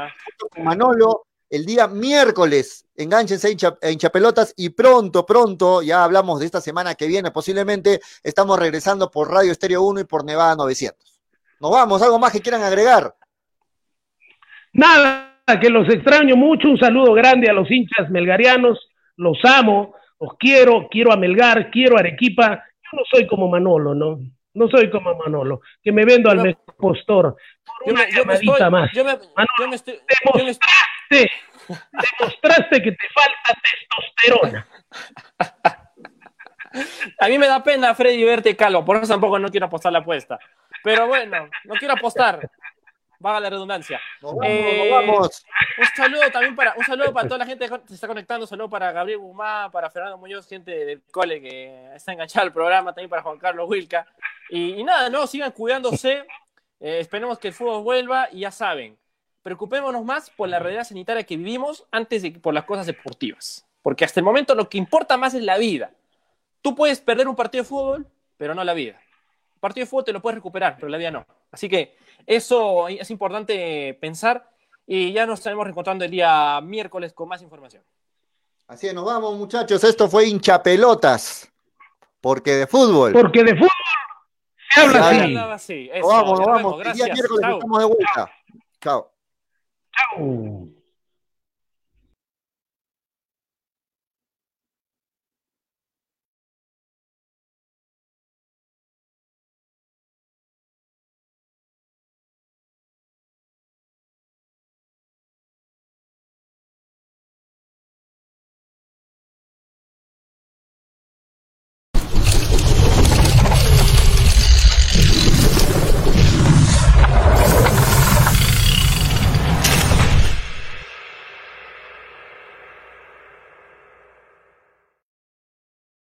con 0.50 0.62
Manolo, 0.62 1.26
el 1.50 1.66
día 1.66 1.88
miércoles, 1.88 2.86
enganchense 2.94 3.56
a 3.82 3.90
hinchapelotas 3.90 4.54
y 4.56 4.70
pronto, 4.70 5.26
pronto, 5.26 5.82
ya 5.82 6.04
hablamos 6.04 6.38
de 6.38 6.46
esta 6.46 6.60
semana 6.60 6.94
que 6.94 7.08
viene, 7.08 7.32
posiblemente 7.32 8.00
estamos 8.22 8.58
regresando 8.58 9.10
por 9.10 9.30
Radio 9.30 9.50
Estéreo 9.50 9.82
1 9.82 10.00
y 10.00 10.04
por 10.04 10.24
Nevada 10.24 10.54
900. 10.54 11.20
Nos 11.60 11.70
vamos, 11.72 12.00
algo 12.00 12.18
más 12.18 12.32
que 12.32 12.40
quieran 12.40 12.62
agregar. 12.62 13.16
Nada, 14.72 15.33
que 15.60 15.70
los 15.70 15.88
extraño 15.88 16.36
mucho. 16.36 16.68
Un 16.68 16.78
saludo 16.78 17.12
grande 17.12 17.48
a 17.48 17.52
los 17.52 17.70
hinchas 17.70 18.10
melgarianos. 18.10 18.90
Los 19.16 19.38
amo, 19.44 19.94
los 20.18 20.36
quiero, 20.38 20.88
quiero 20.90 21.12
a 21.12 21.16
Melgar, 21.16 21.70
quiero 21.70 21.96
a 21.96 22.00
Arequipa. 22.00 22.64
Yo 22.82 22.98
no 22.98 23.02
soy 23.10 23.26
como 23.26 23.48
Manolo, 23.48 23.94
¿no? 23.94 24.18
No 24.54 24.68
soy 24.68 24.88
como 24.90 25.14
Manolo, 25.16 25.60
que 25.82 25.92
me 25.92 26.04
vendo 26.04 26.30
al 26.30 26.40
me, 26.40 26.56
postor. 26.78 27.36
Por 27.64 27.92
una 27.92 28.08
llamadita 28.08 28.70
más. 28.70 28.90
Yo 28.92 29.04
me, 29.04 29.12
yo 29.58 29.68
me 29.68 29.76
estoy, 29.76 29.98
demostraste, 30.24 31.30
demostraste 32.18 32.82
que 32.82 32.92
te 32.92 33.08
falta 33.12 33.60
testosterona. 33.62 34.66
A 37.20 37.28
mí 37.28 37.38
me 37.38 37.46
da 37.46 37.62
pena, 37.62 37.94
Freddy, 37.94 38.24
verte 38.24 38.56
calvo, 38.56 38.84
por 38.84 38.96
eso 38.96 39.08
tampoco 39.08 39.38
no 39.38 39.48
quiero 39.48 39.66
apostar 39.66 39.92
la 39.92 40.00
apuesta. 40.00 40.38
Pero 40.82 41.06
bueno, 41.06 41.48
no 41.64 41.74
quiero 41.74 41.94
apostar. 41.94 42.48
Vaga 43.18 43.40
la 43.40 43.50
redundancia. 43.50 44.00
eh, 44.42 44.90
vamos. 44.90 45.44
Un 45.78 45.86
saludo 45.96 46.22
también 46.32 46.54
para, 46.56 46.74
un 46.76 46.84
saludo 46.84 47.12
para 47.12 47.28
toda 47.28 47.38
la 47.38 47.46
gente 47.46 47.68
que 47.68 47.80
se 47.88 47.94
está 47.94 48.06
conectando, 48.06 48.44
un 48.44 48.48
saludo 48.48 48.68
para 48.68 48.92
Gabriel 48.92 49.18
Guzmán, 49.18 49.70
para 49.70 49.90
Fernando 49.90 50.18
Muñoz, 50.18 50.48
gente 50.48 50.84
del 50.84 51.02
cole 51.10 51.40
que 51.40 51.94
está 51.94 52.12
enganchada 52.12 52.46
al 52.46 52.52
programa, 52.52 52.92
también 52.92 53.10
para 53.10 53.22
Juan 53.22 53.38
Carlos 53.38 53.68
Wilca. 53.68 54.06
Y, 54.50 54.74
y 54.74 54.84
nada, 54.84 55.08
no, 55.08 55.26
sigan 55.26 55.52
cuidándose. 55.52 56.24
Eh, 56.80 56.98
esperemos 57.00 57.38
que 57.38 57.48
el 57.48 57.54
fútbol 57.54 57.82
vuelva 57.82 58.28
y 58.30 58.40
ya 58.40 58.50
saben, 58.50 58.98
preocupémonos 59.42 60.04
más 60.04 60.30
por 60.30 60.48
la 60.48 60.58
realidad 60.58 60.84
sanitaria 60.84 61.24
que 61.24 61.36
vivimos 61.36 61.86
antes 61.90 62.22
de 62.22 62.32
por 62.32 62.52
las 62.52 62.64
cosas 62.64 62.86
deportivas. 62.86 63.66
Porque 63.82 64.04
hasta 64.04 64.20
el 64.20 64.24
momento 64.24 64.54
lo 64.54 64.68
que 64.68 64.78
importa 64.78 65.16
más 65.16 65.34
es 65.34 65.42
la 65.42 65.58
vida. 65.58 65.92
Tú 66.62 66.74
puedes 66.74 67.00
perder 67.00 67.28
un 67.28 67.36
partido 67.36 67.62
de 67.62 67.68
fútbol, 67.68 68.06
pero 68.36 68.54
no 68.54 68.64
la 68.64 68.74
vida. 68.74 69.00
Un 69.54 69.60
partido 69.60 69.84
de 69.84 69.90
fútbol 69.90 70.04
te 70.04 70.12
lo 70.12 70.22
puedes 70.22 70.36
recuperar, 70.36 70.76
pero 70.76 70.88
la 70.88 70.98
vida 70.98 71.10
no. 71.10 71.26
Así 71.54 71.68
que 71.68 71.96
eso 72.26 72.88
es 72.88 73.10
importante 73.10 73.94
pensar 74.00 74.50
y 74.86 75.12
ya 75.12 75.24
nos 75.24 75.38
estaremos 75.38 75.64
reencontrando 75.64 76.04
el 76.04 76.10
día 76.10 76.60
miércoles 76.60 77.12
con 77.12 77.28
más 77.28 77.40
información. 77.42 77.82
Así 78.66 78.88
es, 78.88 78.94
nos 78.94 79.04
vamos 79.04 79.36
muchachos. 79.36 79.82
Esto 79.84 80.08
fue 80.08 80.26
hinchapelotas. 80.28 81.50
Porque 82.20 82.52
de 82.52 82.66
fútbol. 82.66 83.12
Porque 83.12 83.44
de 83.44 83.54
fútbol 83.54 83.68
se 84.70 84.80
habla 84.80 85.08
así. 85.10 85.36
así. 85.36 85.90
Eso, 85.92 86.00
Nos 86.00 86.08
vamos, 86.08 86.38
nos 86.40 86.46
vamos. 86.46 86.56
vemos. 86.78 86.86
El 86.86 86.92
día 86.94 87.06
Gracias. 87.06 87.14
miércoles 87.14 87.42
Chao. 87.42 87.54
estamos 87.58 87.78
de 87.78 87.84
vuelta. 87.84 88.32
Chao. 88.80 89.12
Chao. 89.92 90.73